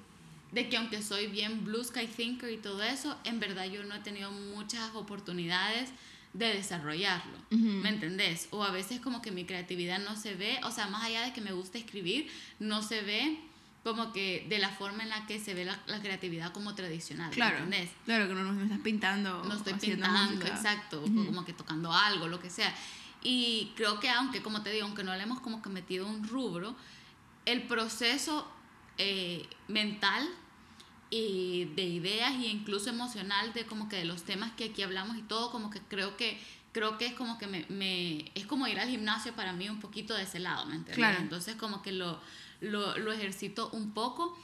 de 0.52 0.68
que 0.70 0.78
aunque 0.78 1.02
soy 1.02 1.28
bien 1.28 1.64
blue 1.64 1.84
sky 1.84 2.08
thinker 2.08 2.52
y 2.52 2.58
todo 2.58 2.82
eso, 2.84 3.18
en 3.24 3.39
verdad 3.39 3.66
yo 3.66 3.84
no 3.84 3.95
he 3.95 4.00
tenido 4.00 4.32
muchas 4.32 4.93
oportunidades 4.95 5.89
de 6.34 6.54
desarrollarlo. 6.54 7.38
¿Me 7.50 7.89
entendés? 7.89 8.47
O 8.52 8.64
a 8.64 8.72
veces 8.72 9.00
como 9.00 9.22
que 9.22 9.32
mi 9.32 9.45
creatividad 9.45 10.00
no 10.00 10.16
se 10.16 10.36
ve, 10.36 10.60
o 10.64 10.72
sea, 10.72 10.88
más 10.88 11.04
allá 11.04 11.22
de 11.24 11.34
que 11.34 11.41
me 11.41 11.52
gusta 11.54 11.78
escribir, 11.78 12.30
no 12.60 12.82
se 12.84 13.02
ve 13.02 13.39
como 13.84 14.12
que 14.14 14.45
de 14.50 14.60
la 14.60 14.70
forma 14.70 15.04
en 15.04 15.10
la 15.10 15.26
que 15.26 15.39
se 15.39 15.54
ve 15.54 15.66
la, 15.66 15.80
la 15.88 16.02
creatividad 16.02 16.52
como 16.52 16.76
tradicional. 16.76 17.30
¿me 17.30 17.36
Claro, 17.36 17.58
entendés? 17.58 17.89
claro 18.06 18.28
que 18.28 18.34
no, 18.36 18.43
no 18.52 18.64
estás 18.64 18.80
pintando. 18.80 19.43
no 19.45 19.56
estoy 19.56 19.74
pintando, 19.74 20.36
música. 20.36 20.47
exacto, 20.56 21.02
Ujú. 21.02 21.26
como 21.26 21.45
que 21.45 21.54
tocando 21.54 21.91
algo, 21.93 22.28
lo 22.28 22.39
que 22.39 22.50
sea. 22.50 22.76
Y 23.24 23.72
creo 23.76 24.00
que 24.00 24.10
aunque, 24.10 24.41
como 24.41 24.62
te 24.64 24.72
digo, 24.72 24.86
aunque 24.86 25.04
no 25.04 25.16
le 25.16 25.24
hemos 25.24 25.39
como 25.41 25.62
que 25.62 25.70
metido 25.70 26.06
un 26.08 26.28
rubro, 26.28 26.76
el 27.45 27.64
proceso 27.64 28.47
eh, 29.00 29.47
mental 29.68 30.28
y 31.10 31.66
de 31.76 31.84
ideas 31.86 32.34
e 32.34 32.47
incluso 32.47 32.89
emocional 32.91 33.52
de 33.54 33.66
como 33.66 33.89
que 33.89 33.95
de 33.95 34.06
los 34.06 34.24
temas 34.24 34.52
que 34.52 34.66
aquí 34.66 34.84
hablamos 34.84 35.18
y 35.18 35.24
todo, 35.24 35.50
como 35.52 35.70
que 35.72 35.80
creo 35.82 36.16
que 36.18 36.39
creo 36.72 37.00
que 37.00 37.08
es 37.08 37.14
como 37.16 37.39
que 37.39 37.47
me, 37.47 37.66
me- 37.70 38.32
es 38.36 38.45
como 38.45 38.68
ir 38.68 38.80
al 38.80 38.88
gimnasio 38.89 39.34
para 39.34 39.54
mí 39.54 39.68
un 39.70 39.80
poquito 39.80 40.14
de 40.14 40.22
ese 40.24 40.38
lado, 40.38 40.68
¿me 40.68 40.76
entiendes? 40.76 40.95
Claro. 40.97 41.18
Entonces 41.20 41.56
como 41.56 41.82
que 41.82 41.91
lo, 41.91 42.20
lo, 42.62 42.95
lo 43.00 43.12
ejercito 43.12 43.72
un 43.74 43.91
poco. 43.95 44.38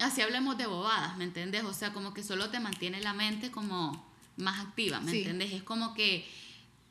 Así 0.00 0.20
hablemos 0.20 0.58
de 0.58 0.66
bobadas, 0.66 1.16
¿me 1.16 1.24
entiendes? 1.24 1.62
O 1.64 1.72
sea, 1.72 1.92
como 1.92 2.14
que 2.14 2.24
solo 2.24 2.50
te 2.50 2.58
mantiene 2.58 3.00
la 3.00 3.12
mente 3.14 3.52
como 3.52 4.04
más 4.36 4.58
activa, 4.66 4.98
¿me 5.00 5.10
Sí. 5.12 5.18
entiendes? 5.18 5.52
Es 5.52 5.62
como 5.62 5.94
que 5.94 6.28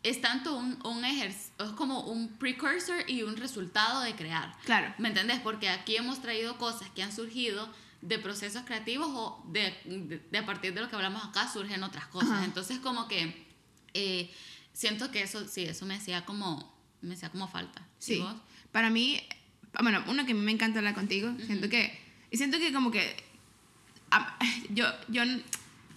es 0.03 0.21
tanto 0.21 0.55
un, 0.55 0.79
un 0.85 1.03
ejercicio, 1.05 1.53
es 1.65 1.71
como 1.71 2.01
un 2.01 2.29
precursor 2.37 3.09
y 3.09 3.23
un 3.23 3.35
resultado 3.37 4.01
de 4.01 4.15
crear. 4.15 4.55
Claro. 4.63 4.93
¿Me 4.97 5.09
entendés? 5.09 5.39
Porque 5.41 5.69
aquí 5.69 5.95
hemos 5.95 6.21
traído 6.21 6.57
cosas 6.57 6.89
que 6.91 7.03
han 7.03 7.11
surgido 7.13 7.69
de 8.01 8.19
procesos 8.19 8.63
creativos 8.63 9.07
o 9.11 9.43
de, 9.47 9.75
de, 9.85 10.19
de 10.31 10.37
a 10.37 10.45
partir 10.45 10.73
de 10.73 10.81
lo 10.81 10.89
que 10.89 10.95
hablamos 10.95 11.25
acá 11.25 11.51
surgen 11.51 11.83
otras 11.83 12.05
cosas. 12.07 12.29
Ajá. 12.31 12.45
Entonces 12.45 12.79
como 12.79 13.07
que 13.07 13.45
eh, 13.93 14.31
siento 14.71 15.09
que 15.11 15.23
eso, 15.23 15.47
sí, 15.47 15.63
eso 15.63 15.85
me 15.85 15.95
hacía 15.95 16.23
como, 16.25 16.73
me 17.01 17.15
hacía 17.15 17.29
como 17.29 17.47
falta. 17.47 17.81
¿Y 17.99 18.03
Sí. 18.03 18.19
vos? 18.19 18.35
Para 18.71 18.89
mí, 18.91 19.19
bueno, 19.81 20.03
uno 20.07 20.25
que 20.25 20.33
a 20.33 20.35
mí 20.35 20.41
me 20.41 20.51
encanta 20.51 20.77
hablar 20.79 20.93
contigo, 20.93 21.33
siento 21.45 21.67
que, 21.69 21.99
y 22.29 22.37
siento 22.37 22.59
que 22.59 22.71
como 22.71 22.91
que, 22.91 23.15
ah, 24.11 24.37
yo, 24.69 24.85
yo, 25.07 25.23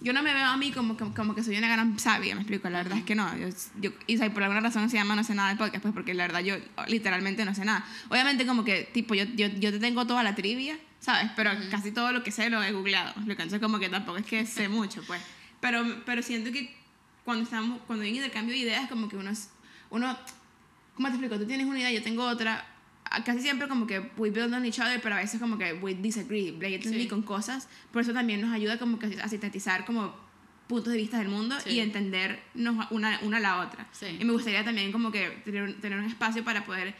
yo 0.01 0.13
no 0.13 0.23
me 0.23 0.33
veo 0.33 0.45
a 0.45 0.57
mí 0.57 0.71
como, 0.71 0.97
como, 0.97 1.13
como 1.13 1.35
que 1.35 1.43
soy 1.43 1.57
una 1.57 1.69
gran 1.69 1.97
sabia, 1.99 2.35
me 2.35 2.41
explico, 2.41 2.69
la 2.69 2.79
verdad 2.79 2.97
es 2.97 3.03
que 3.03 3.15
no, 3.15 3.37
yo, 3.37 3.47
yo, 3.79 3.91
y 4.07 4.17
sea, 4.17 4.33
por 4.33 4.43
alguna 4.43 4.61
razón 4.61 4.89
se 4.89 4.97
llama 4.97 5.15
No 5.15 5.23
sé 5.23 5.35
nada 5.35 5.49
del 5.49 5.57
podcast, 5.57 5.81
pues 5.81 5.93
porque 5.93 6.13
la 6.13 6.23
verdad 6.23 6.41
yo 6.41 6.55
literalmente 6.87 7.45
no 7.45 7.53
sé 7.53 7.63
nada. 7.65 7.85
Obviamente 8.09 8.45
como 8.45 8.63
que, 8.63 8.89
tipo, 8.91 9.13
yo, 9.13 9.25
yo, 9.35 9.47
yo 9.47 9.71
te 9.71 9.79
tengo 9.79 10.05
toda 10.07 10.23
la 10.23 10.35
trivia, 10.35 10.77
¿sabes? 10.99 11.31
Pero 11.35 11.51
casi 11.69 11.91
todo 11.91 12.11
lo 12.11 12.23
que 12.23 12.31
sé 12.31 12.49
lo 12.49 12.61
he 12.63 12.71
googleado, 12.71 13.09
explico, 13.09 13.43
entonces 13.43 13.59
como 13.59 13.79
que 13.79 13.89
tampoco 13.89 14.17
es 14.17 14.25
que 14.25 14.45
sé 14.45 14.67
mucho, 14.69 15.01
pues. 15.05 15.21
Pero, 15.59 15.83
pero 16.05 16.23
siento 16.23 16.51
que 16.51 16.75
cuando 17.23 17.43
estamos, 17.43 17.81
cuando 17.85 18.03
hay 18.03 18.11
un 18.11 18.17
intercambio 18.17 18.53
de 18.53 18.61
ideas, 18.61 18.89
como 18.89 19.07
que 19.07 19.15
uno, 19.15 19.31
uno 19.91 20.17
¿cómo 20.95 21.07
te 21.07 21.13
explico? 21.15 21.37
Tú 21.37 21.45
tienes 21.45 21.67
una 21.67 21.79
idea, 21.79 21.91
yo 21.91 22.03
tengo 22.03 22.23
otra. 22.25 22.65
Casi 23.25 23.41
siempre 23.41 23.67
como 23.67 23.85
que 23.87 23.99
we 24.17 24.29
build 24.29 24.53
on 24.53 24.65
each 24.65 24.79
other, 24.79 25.01
pero 25.01 25.15
a 25.15 25.19
veces 25.19 25.39
como 25.39 25.57
que 25.57 25.73
we 25.73 25.93
disagree, 25.95 26.51
blatantly 26.51 27.03
Sí. 27.03 27.07
con 27.07 27.21
cosas. 27.23 27.67
Por 27.91 28.01
eso 28.01 28.13
también 28.13 28.39
nos 28.41 28.53
ayuda 28.53 28.77
como 28.79 28.97
que 28.99 29.19
a 29.21 29.27
sintetizar 29.27 29.85
como 29.85 30.15
puntos 30.67 30.93
de 30.93 30.97
vista 30.99 31.17
del 31.19 31.27
mundo 31.27 31.59
Sí. 31.59 31.71
y 31.71 31.79
entendernos 31.81 32.87
una, 32.91 33.19
una 33.23 33.37
a 33.37 33.39
la 33.41 33.59
otra. 33.59 33.87
Sí. 33.91 34.17
Y 34.19 34.23
me 34.23 34.31
gustaría 34.31 34.63
también 34.63 34.91
como 34.93 35.11
que 35.11 35.29
tener, 35.43 35.79
tener 35.81 35.99
un 35.99 36.05
espacio 36.05 36.43
para 36.45 36.63
poder 36.63 36.87
eh, 36.89 36.93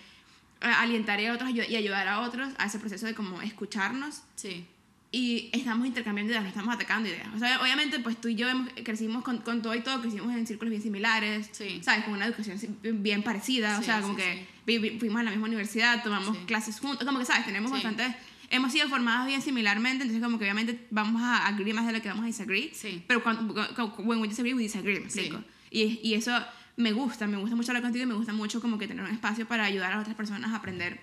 alientar 0.62 1.20
a 1.20 1.34
otros 1.34 1.50
y 1.52 1.76
ayudar 1.76 2.08
a 2.08 2.20
otros 2.20 2.50
a 2.58 2.66
ese 2.66 2.78
proceso 2.80 3.06
de 3.06 3.16
como 3.16 3.42
escucharnos 3.42 4.22
Sí, 4.36 4.66
y 5.14 5.50
estamos 5.52 5.86
intercambiando 5.88 6.32
ideas, 6.32 6.44
no 6.44 6.50
estamos 6.50 6.74
atacando 6.74 7.10
ideas. 7.10 7.28
O 7.36 7.40
sea, 7.40 7.62
obviamente, 7.62 8.00
pues 8.00 8.20
tú 8.22 8.30
y 8.30 8.36
yo 8.36 8.48
hemos- 8.48 8.70
crecimos 8.84 9.24
con, 9.24 9.40
con 9.40 9.62
todo 9.62 9.76
y 9.76 9.82
todo, 9.82 10.00
crecimos 10.02 10.34
en 10.34 10.48
círculos 10.48 10.70
bien 10.70 10.82
similares, 10.82 11.50
Sí. 11.52 11.82
¿sabes? 11.84 12.06
Con 12.06 12.14
una 12.14 12.26
educación 12.26 12.58
bien 12.82 13.22
parecida, 13.24 13.76
o 13.78 13.80
Sí, 13.82 13.86
sea, 13.88 13.98
sí, 13.98 14.02
como 14.04 14.16
que 14.16 14.34
sí. 14.34 14.46
vi- 14.66 14.78
vi- 14.78 15.00
fuimos 15.00 15.20
a 15.20 15.24
la 15.24 15.32
misma 15.32 15.48
universidad, 15.48 16.02
tomamos 16.04 16.38
clases 16.46 16.80
juntos, 16.80 17.06
como 17.06 17.20
que, 17.20 17.26
¿sabes? 17.26 17.46
Tenemos 17.46 17.72
Sí. 17.72 17.74
bastante, 17.74 18.16
hemos 18.50 18.72
sido 18.72 18.88
formados 18.88 19.28
bien 19.28 19.42
similarmente, 19.42 20.04
entonces 20.04 20.24
como 20.24 20.38
que 20.40 20.46
obviamente 20.46 20.88
vamos 20.92 21.22
a 21.22 21.46
agree 21.48 21.74
más 21.74 21.86
de 21.88 21.92
lo 21.94 22.02
que 22.02 22.08
vamos 22.08 22.24
a 22.24 22.28
disagree, 22.28 22.72
Sí. 22.74 23.04
pero 23.06 23.22
cuando, 23.22 23.54
cu- 23.76 23.92
cu- 23.92 24.04
when 24.04 24.20
we 24.22 24.30
disagree, 24.30 24.54
we 24.54 24.62
disagree, 24.64 25.02
me 25.02 25.10
Sí. 25.10 25.20
explico. 25.20 25.44
Y, 25.72 26.00
y 26.04 26.14
eso 26.14 26.32
me 26.78 26.94
gusta, 26.94 27.28
me 27.28 27.36
gusta 27.36 27.56
mucho 27.58 27.72
hablar 27.72 27.84
contigo 27.84 28.04
y 28.04 28.08
me 28.08 28.14
gusta 28.16 28.32
mucho 28.32 28.62
como 28.62 28.78
que 28.78 28.88
tener 28.88 29.04
un 29.04 29.12
espacio 29.12 29.46
para 29.46 29.66
ayudar 29.66 29.92
a 29.92 30.00
otras 30.00 30.16
personas 30.16 30.52
a 30.52 30.56
aprender 30.56 31.02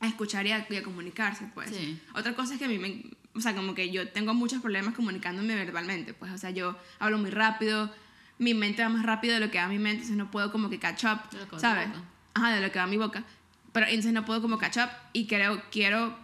a 0.00 0.06
escuchar 0.06 0.46
y 0.46 0.52
a, 0.52 0.64
y 0.70 0.76
a 0.76 0.82
comunicarse, 0.84 1.46
pues. 1.54 1.70
Sí. 1.70 1.98
Otra 2.14 2.34
cosa 2.36 2.52
es 2.54 2.58
que 2.60 2.66
a 2.66 2.68
mí 2.68 2.78
me, 2.78 3.02
o 3.38 3.40
sea, 3.40 3.54
como 3.54 3.74
que 3.74 3.90
yo 3.90 4.08
tengo 4.08 4.34
muchos 4.34 4.60
problemas 4.60 4.94
comunicándome 4.94 5.54
verbalmente, 5.54 6.12
pues, 6.14 6.32
o 6.32 6.38
sea, 6.38 6.50
yo 6.50 6.76
hablo 6.98 7.18
muy 7.18 7.30
rápido, 7.30 7.90
mi 8.38 8.54
mente 8.54 8.82
va 8.82 8.88
más 8.88 9.04
rápido 9.04 9.34
de 9.34 9.40
lo 9.40 9.50
que 9.50 9.58
va 9.58 9.68
mi 9.68 9.78
mente, 9.78 10.02
entonces 10.02 10.16
no 10.16 10.30
puedo 10.30 10.52
como 10.52 10.68
que 10.68 10.78
catch 10.78 11.04
up, 11.04 11.20
¿sabes? 11.58 11.88
Ajá, 12.34 12.54
de 12.54 12.60
lo 12.60 12.70
que 12.70 12.78
va 12.78 12.86
mi 12.86 12.96
boca, 12.96 13.24
pero 13.72 13.86
entonces 13.86 14.12
no 14.12 14.24
puedo 14.24 14.42
como 14.42 14.58
catch 14.58 14.78
up 14.78 14.90
y 15.12 15.26
creo, 15.26 15.62
quiero 15.70 16.16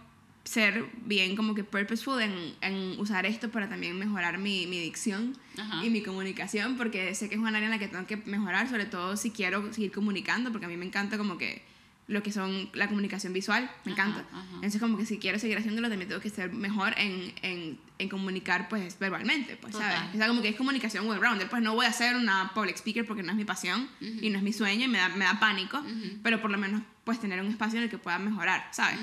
ser 0.43 0.85
bien 1.05 1.35
como 1.35 1.55
que 1.55 1.63
purposeful 1.63 2.21
en, 2.21 2.53
en 2.61 2.99
usar 2.99 3.25
esto 3.25 3.49
para 3.49 3.67
también 3.67 3.97
mejorar 3.97 4.37
mi, 4.37 4.67
mi 4.67 4.79
dicción 4.79 5.35
Ajá. 5.57 5.83
y 5.83 5.89
mi 5.89 6.03
comunicación, 6.03 6.77
porque 6.77 7.15
sé 7.15 7.29
que 7.29 7.35
es 7.35 7.41
un 7.41 7.47
área 7.47 7.63
en 7.63 7.71
la 7.71 7.79
que 7.79 7.87
tengo 7.87 8.05
que 8.05 8.17
mejorar, 8.17 8.69
sobre 8.69 8.85
todo 8.85 9.17
si 9.17 9.31
quiero 9.31 9.73
seguir 9.73 9.91
comunicando, 9.91 10.51
porque 10.51 10.65
a 10.67 10.69
mí 10.69 10.77
me 10.77 10.85
encanta 10.85 11.17
como 11.17 11.37
que 11.37 11.63
lo 12.07 12.21
que 12.21 12.31
son 12.31 12.69
la 12.73 12.87
comunicación 12.87 13.33
visual, 13.33 13.63
me 13.83 13.93
Ajá, 13.93 14.03
encanta. 14.03 14.25
ajá. 14.31 14.45
Entonces 14.55 14.79
como 14.79 14.95
que 14.97 15.05
si 15.07 15.17
quiero 15.17 15.39
seguir 15.39 15.57
haciéndolo 15.57 15.89
también 15.89 16.07
tengo 16.07 16.21
que 16.21 16.29
ser 16.29 16.53
mejor 16.53 16.93
en, 16.99 17.33
en, 17.41 17.79
en 17.97 18.09
comunicar 18.09 18.69
pues 18.69 18.99
verbalmente, 18.99 19.57
pues, 19.57 19.73
¿sabes? 19.75 19.95
Total. 19.95 20.09
O 20.13 20.17
sea, 20.17 20.27
como 20.27 20.41
que 20.43 20.49
es 20.49 20.55
comunicación 20.55 21.07
well-rounded, 21.07 21.47
pues 21.47 21.63
no 21.63 21.73
voy 21.73 21.87
a 21.87 21.91
ser 21.93 22.15
una 22.15 22.51
public 22.53 22.75
speaker 22.77 23.07
porque 23.07 23.23
no 23.23 23.31
es 23.31 23.35
mi 23.37 23.45
pasión 23.45 23.89
y 23.99 24.29
no 24.29 24.37
es 24.37 24.43
mi 24.43 24.53
sueño 24.53 24.85
y 24.85 24.87
me 24.87 24.99
da, 24.99 25.09
me 25.09 25.25
da 25.25 25.39
pánico, 25.39 25.83
pero 26.21 26.41
por 26.41 26.51
lo 26.51 26.59
menos 26.59 26.83
pues 27.05 27.19
tener 27.19 27.39
un 27.41 27.47
espacio 27.47 27.77
en 27.79 27.85
el 27.85 27.89
que 27.89 27.97
pueda 27.97 28.19
mejorar, 28.19 28.67
¿sabes? 28.71 28.99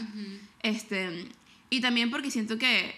Este, 0.62 1.28
y 1.70 1.80
también 1.80 2.10
porque 2.10 2.30
siento 2.30 2.58
que 2.58 2.94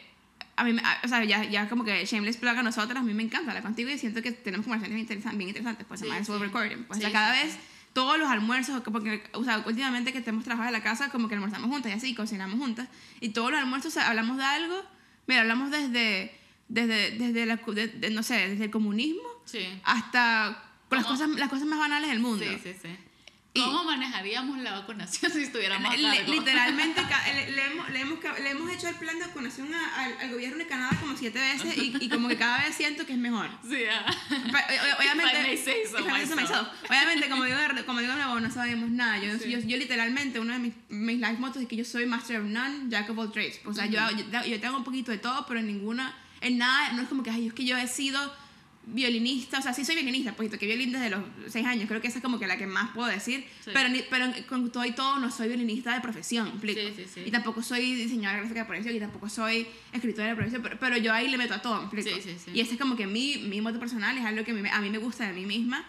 a 0.57 0.65
mí, 0.65 0.77
a- 0.85 1.01
o 1.05 1.09
sea, 1.09 1.25
ya, 1.25 1.45
ya 1.45 1.69
como 1.69 1.85
que 1.85 2.05
shameless 2.05 2.37
plug 2.37 2.57
a 2.59 2.63
nosotras, 2.63 2.99
a 2.99 3.03
mí 3.03 3.13
me 3.15 3.23
encanta 3.23 3.51
hablar 3.51 3.63
contigo 3.65 3.91
y 3.91 3.99
siento 3.99 4.23
que 4.23 4.33
tenemos 4.33 4.65
conversaciones 4.67 5.03
interesan- 5.09 5.37
bien 5.37 5.49
interesantes, 5.49 5.87
pues 5.89 6.01
Sí, 6.01 6.07
además 6.09 6.27
sí. 6.27 6.33
recording, 6.39 6.85
pues 6.85 6.99
o 6.99 7.01
sea, 7.01 7.09
Sí, 7.09 7.13
cada 7.13 7.35
sí, 7.35 7.43
vez 7.47 7.55
sí. 7.55 7.61
Todos 7.95 8.19
los 8.19 8.29
almuerzos, 8.29 8.83
porque, 8.93 9.23
o 9.33 9.43
sea, 9.45 9.63
últimamente 9.67 10.13
que 10.13 10.21
tenemos 10.21 10.45
trabajado 10.45 10.69
en 10.69 10.73
la 10.75 10.83
casa, 10.83 11.09
como 11.11 11.29
que 11.29 11.35
almorzamos 11.37 11.71
juntas 11.71 11.91
y 11.91 11.95
así, 11.95 12.15
cocinamos 12.15 12.59
juntas, 12.59 12.89
y 13.21 13.31
todos 13.31 13.51
los 13.53 13.61
almuerzos 13.61 13.93
o 13.93 13.95
sea, 13.95 14.09
hablamos 14.11 14.37
de 14.37 14.45
algo, 14.45 14.83
mira, 15.27 15.41
hablamos 15.41 15.71
desde, 15.71 16.37
desde, 16.69 17.13
desde 17.13 17.47
la, 17.47 17.57
de- 17.57 17.89
de- 17.89 18.11
no 18.11 18.23
sé, 18.23 18.49
desde 18.51 18.65
el 18.65 18.71
comunismo 18.71 19.23
Sí. 19.47 19.61
hasta 19.85 20.63
las 20.91 21.07
cosas, 21.07 21.29
las 21.31 21.49
cosas 21.49 21.67
más 21.67 21.79
banales 21.79 22.11
del 22.11 22.21
mundo. 22.21 22.45
Sí, 22.45 22.59
sí, 22.63 22.75
sí. 22.83 22.89
¿Cómo 23.55 23.85
manejaríamos 23.85 24.59
la 24.59 24.73
vacunación 24.73 25.31
si 25.33 25.43
estuviéramos 25.43 25.89
a 25.95 25.97
cargo? 25.97 26.33
literalmente 26.33 27.01
le, 27.35 27.51
le 27.53 27.67
hemos, 27.67 27.91
le, 27.91 28.01
hemos, 28.01 28.19
le 28.41 28.51
hemos 28.51 28.71
hecho 28.73 28.89
el 28.89 28.97
plan 28.97 29.17
de 29.19 29.27
vacunación 29.27 29.73
a- 29.73 29.95
al, 30.05 30.19
al 30.21 30.31
gobierno 30.33 30.59
de 30.59 30.67
Canadá 30.67 30.97
como 31.01 31.17
siete 31.17 31.39
veces 31.39 31.77
y, 31.79 31.97
y 32.01 32.09
como 32.09 32.27
que 32.29 32.37
cada 32.37 32.65
vez 32.65 32.75
siento 32.75 33.07
que 33.07 33.13
es 33.13 33.19
mejor. 33.19 33.49
Sí, 33.69 33.77
ah. 33.91 34.05
Pa- 34.51 34.65
o- 34.69 34.95
o- 34.95 34.99
Obviamente, 34.99 35.57
so 36.47 36.71
obviamente 36.89 37.29
como 37.29 37.45
digo, 37.45 37.57
como 37.87 38.01
digo 38.01 38.13
no 38.41 38.51
sabemos 38.51 38.91
nada. 38.91 39.19
Yo, 39.19 39.39
Sí. 39.39 39.51
yo, 39.51 39.59
yo 39.61 39.77
literalmente, 39.77 40.41
uno 40.41 40.53
de 40.53 40.59
mis, 40.59 40.73
mis 40.89 41.19
life 41.21 41.37
mottos 41.39 41.63
es 41.63 41.69
que 41.69 41.77
yo 41.77 41.85
soy 41.85 42.07
master 42.07 42.41
of 42.41 42.47
none, 42.47 42.89
jack 42.91 43.09
of 43.11 43.19
all 43.19 43.31
trades. 43.31 43.61
O 43.65 43.73
sea, 43.73 43.87
yo, 43.87 44.01
yo, 44.11 44.45
yo 44.45 44.61
tengo 44.61 44.77
un 44.77 44.85
poquito 44.85 45.11
de 45.13 45.19
todo, 45.19 45.47
pero 45.47 45.61
en 45.61 45.67
ninguna, 45.67 46.15
en 46.41 46.59
nada, 46.59 46.93
no 46.93 47.03
es 47.03 47.09
como 47.09 47.23
que, 47.23 47.31
ay, 47.31 47.47
es 47.49 47.53
que 47.55 47.65
yo 47.65 47.77
he 47.77 47.87
sido 47.87 48.35
violinista, 48.87 49.59
o 49.59 49.63
sea, 49.63 49.73
sí 49.73 49.85
soy 49.85 49.95
violinista, 49.95 50.35
pues 50.37 50.51
toqué 50.51 50.67
violín 50.67 50.93
desde 50.93 51.09
los 51.11 51.21
seis 51.49 51.65
años, 51.67 51.89
creo 51.89 52.01
que 52.01 52.09
esa 52.09 52.19
es 52.19 52.23
como 52.23 52.39
que 52.39 52.47
la 52.47 52.57
que 52.59 52.67
más 52.67 52.91
puedo 52.95 53.09
decir, 53.09 53.45
Sí. 53.65 53.71
pero, 53.73 53.89
pero 54.11 54.27
con 54.47 54.71
todo 54.71 54.85
y 54.85 54.93
todo 54.93 55.19
no 55.19 55.31
soy 55.31 55.49
violinista 55.49 55.95
de 55.95 56.01
profesión, 56.01 56.45
¿me 56.45 56.51
explico? 56.53 56.81
Sí, 56.81 56.93
sí, 56.97 57.11
sí. 57.15 57.23
Y 57.27 57.31
tampoco 57.31 57.63
soy 57.63 57.95
diseñadora 57.95 58.41
gráfica 58.41 58.61
de 58.61 58.67
profesión, 58.67 58.95
y 58.97 59.01
tampoco 59.01 59.29
soy 59.29 59.67
escritora 59.93 60.29
de 60.29 60.35
profesión, 60.37 60.63
pero, 60.63 60.79
pero 60.79 60.97
yo 60.99 61.13
ahí 61.13 61.29
le 61.29 61.39
meto 61.39 61.55
a 61.55 61.63
todo, 61.63 61.79
¿me 61.79 61.85
explico? 61.85 62.11
Sí, 62.11 62.23
sí, 62.23 62.37
sí. 62.45 62.51
Y 62.55 62.61
ese 62.61 62.75
es 62.75 62.79
como 62.81 62.95
que 62.95 63.07
mi, 63.07 63.39
mi 63.39 63.61
moto 63.61 63.79
personal, 63.81 64.17
es 64.19 64.25
algo 64.25 64.45
que 64.45 64.51
a 64.51 64.55
mí, 64.55 64.61
me- 64.63 64.71
a 64.71 64.81
mí 64.81 64.91
me 64.91 64.99
gusta 64.99 65.27
de 65.27 65.33
mí 65.33 65.47
misma, 65.47 65.85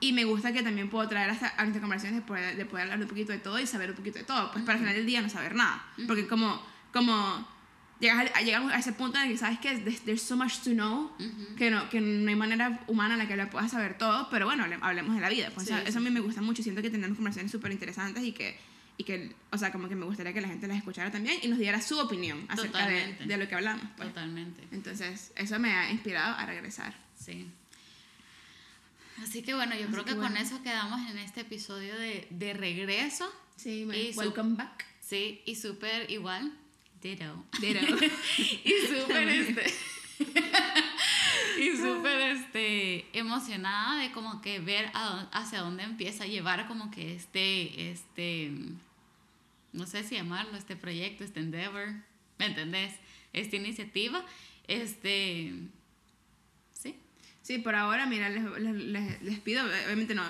y 0.00 0.12
me 0.12 0.22
gusta 0.24 0.52
que 0.52 0.62
también 0.62 0.88
puedo 0.90 1.08
traer 1.08 1.28
hasta 1.30 1.48
a 1.56 1.62
nuestras 1.64 1.80
conversaciones 1.82 2.20
de 2.20 2.26
poder, 2.26 2.56
de 2.56 2.64
poder 2.66 2.84
hablar 2.84 3.00
un 3.00 3.08
poquito 3.08 3.32
de 3.32 3.38
todo 3.38 3.58
y 3.58 3.66
saber 3.66 3.90
un 3.90 3.96
poquito 3.96 4.18
de 4.20 4.24
todo, 4.24 4.52
pues 4.52 4.64
para 4.64 4.74
al 4.74 4.78
final 4.80 4.94
del 4.94 5.06
día 5.06 5.20
no 5.20 5.28
saber 5.28 5.56
nada, 5.56 5.84
porque 6.06 6.28
como, 6.28 6.62
como 6.92 7.57
llegas 8.00 8.30
a, 8.34 8.40
llegamos 8.42 8.72
a 8.72 8.78
ese 8.78 8.92
punto 8.92 9.18
en 9.18 9.24
el 9.26 9.32
que 9.32 9.38
sabes 9.38 9.58
que 9.58 9.76
there's, 10.04 10.22
so 10.22 10.36
much 10.36 10.58
to 10.64 10.70
know, 10.70 11.10
que, 11.56 11.70
no, 11.70 11.88
que 11.90 12.00
no 12.00 12.28
hay 12.28 12.36
manera 12.36 12.80
humana 12.86 13.14
en 13.14 13.18
la 13.18 13.28
que 13.28 13.36
lo 13.36 13.48
puedas 13.50 13.70
saber 13.70 13.98
todo, 13.98 14.28
pero 14.30 14.46
bueno, 14.46 14.64
hable- 14.64 14.78
hablemos 14.80 15.14
de 15.14 15.20
la 15.20 15.28
vida, 15.28 15.50
pues 15.54 15.66
Sí, 15.66 15.72
o 15.72 15.76
sea, 15.76 15.84
sí, 15.84 15.90
eso 15.90 15.98
a 15.98 16.02
mí 16.02 16.10
me 16.10 16.20
gusta 16.20 16.40
mucho, 16.40 16.62
siento 16.62 16.82
que 16.82 16.90
tenemos 16.90 17.16
conversaciones 17.16 17.50
súper 17.52 17.72
interesantes 17.72 18.22
y 18.24 18.32
que, 18.32 18.58
y 18.96 19.04
que, 19.04 19.32
o 19.50 19.58
sea, 19.58 19.70
como 19.72 19.88
que 19.88 19.94
me 19.94 20.04
gustaría 20.04 20.32
que 20.32 20.40
la 20.40 20.48
gente 20.48 20.66
las 20.68 20.76
escuchara 20.78 21.10
también 21.10 21.38
y 21.42 21.48
nos 21.48 21.58
diera 21.58 21.80
su 21.80 21.98
opinión 21.98 22.44
acerca 22.48 22.86
de, 22.86 23.14
de 23.26 23.36
lo 23.36 23.48
que 23.48 23.54
hablamos. 23.54 23.84
pues. 23.96 24.08
Totalmente. 24.08 24.62
Entonces, 24.72 25.32
eso 25.36 25.58
me 25.58 25.72
ha 25.72 25.90
inspirado 25.90 26.36
a 26.36 26.46
regresar. 26.46 26.94
Sí. 27.18 27.48
Así 29.22 29.42
que 29.42 29.54
bueno, 29.54 29.74
yo 29.74 29.82
Así 29.84 29.92
creo 29.92 30.04
que 30.04 30.10
que 30.12 30.16
con 30.16 30.26
bueno. 30.30 30.40
eso 30.40 30.62
quedamos 30.62 31.00
en 31.10 31.18
este 31.18 31.40
episodio 31.40 31.96
de, 31.98 32.26
de 32.30 32.54
regreso. 32.54 33.28
Sí, 33.56 33.88
Y 33.92 34.16
welcome 34.16 34.54
back. 34.56 34.84
Sí, 35.00 35.42
y 35.44 35.56
súper 35.56 36.08
igual. 36.10 36.52
Ditto. 37.02 37.44
Ditto. 37.60 37.80
y 38.64 38.72
súper 38.88 39.28
este. 39.28 39.74
y 41.60 41.76
súper 41.76 42.20
este 42.20 43.18
emocionada 43.18 44.00
de 44.00 44.10
como 44.12 44.40
que 44.40 44.58
ver 44.60 44.90
a 44.94 45.28
hacia 45.32 45.60
dónde 45.60 45.84
empieza 45.84 46.24
a 46.24 46.26
llevar 46.26 46.66
como 46.66 46.90
que 46.90 47.14
este 47.14 47.90
este 47.90 48.52
no 49.72 49.86
sé 49.86 50.02
si 50.04 50.16
llamarlo 50.16 50.56
este 50.56 50.76
proyecto 50.76 51.24
este 51.24 51.40
endeavor 51.40 51.88
¿me 52.38 52.46
entendés? 52.46 52.94
esta 53.32 53.56
iniciativa 53.56 54.24
este 54.66 55.52
sí 56.72 56.96
Sí, 57.42 57.58
por 57.58 57.74
ahora, 57.74 58.04
mira, 58.06 58.28
les, 58.28 58.44
les, 58.60 59.22
les- 59.22 59.38
pido, 59.40 59.64
obviamente 59.64 60.14
no, 60.14 60.22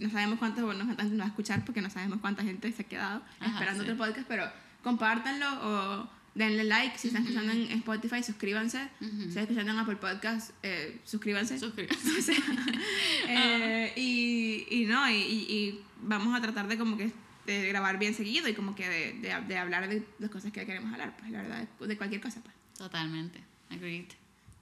no 0.00 0.10
sabemos 0.10 0.38
cuántos 0.40 0.74
nos 0.76 0.98
va 0.98 1.24
a 1.24 1.26
escuchar 1.28 1.64
porque 1.64 1.80
no 1.80 1.90
sabemos 1.90 2.18
cuánta 2.20 2.42
gente 2.42 2.72
se 2.72 2.82
ha 2.82 2.88
quedado 2.88 3.22
Ajá, 3.38 3.52
esperando 3.52 3.84
sí. 3.84 3.90
otro 3.90 4.04
podcast, 4.04 4.26
pero 4.26 4.50
compártanlo 4.82 5.46
o 5.62 6.08
denle 6.34 6.64
like 6.64 6.96
si 6.98 7.08
están 7.08 7.22
escuchando 7.22 7.52
en 7.52 7.70
Spotify, 7.78 8.22
suscríbanse. 8.22 8.88
Si 9.00 9.28
están 9.28 9.42
escuchando 9.44 9.72
en 9.72 9.78
Apple 9.78 9.96
Podcast, 9.96 10.50
eh, 10.62 11.00
suscríbanse. 11.04 11.54
O 11.56 11.58
sea, 12.22 12.36
eh, 13.28 13.92
y, 13.96 14.66
y 14.70 14.84
no, 14.86 15.08
y, 15.10 15.14
y- 15.14 15.80
vamos 16.02 16.34
a 16.36 16.40
tratar 16.40 16.66
de 16.68 16.78
como 16.78 16.96
que 16.96 17.12
de 17.46 17.68
grabar 17.68 17.98
bien 17.98 18.14
seguido 18.14 18.48
y 18.48 18.54
como 18.54 18.74
que 18.74 18.88
de, 18.88 19.12
de, 19.20 19.40
de 19.46 19.58
hablar 19.58 19.88
de 19.88 20.02
las 20.18 20.30
cosas 20.30 20.52
que 20.52 20.64
queremos 20.64 20.92
hablar, 20.92 21.16
pues 21.18 21.30
la 21.30 21.42
verdad, 21.42 21.68
de 21.80 21.96
cualquier 21.96 22.20
cosa, 22.20 22.40
pues. 22.42 22.54
totalmente 22.78 23.42
agreed 23.70 24.06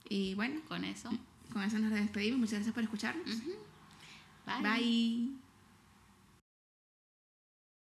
Y 0.09 0.33
bueno, 0.35 0.59
con 0.67 0.83
eso 0.83 1.09
con 1.53 1.63
eso 1.63 1.79
nos 1.79 1.91
despedimos. 1.91 2.39
Muchas 2.39 2.53
gracias 2.55 2.73
por 2.75 2.83
escucharnos. 2.83 3.25
Bye. 4.45 5.48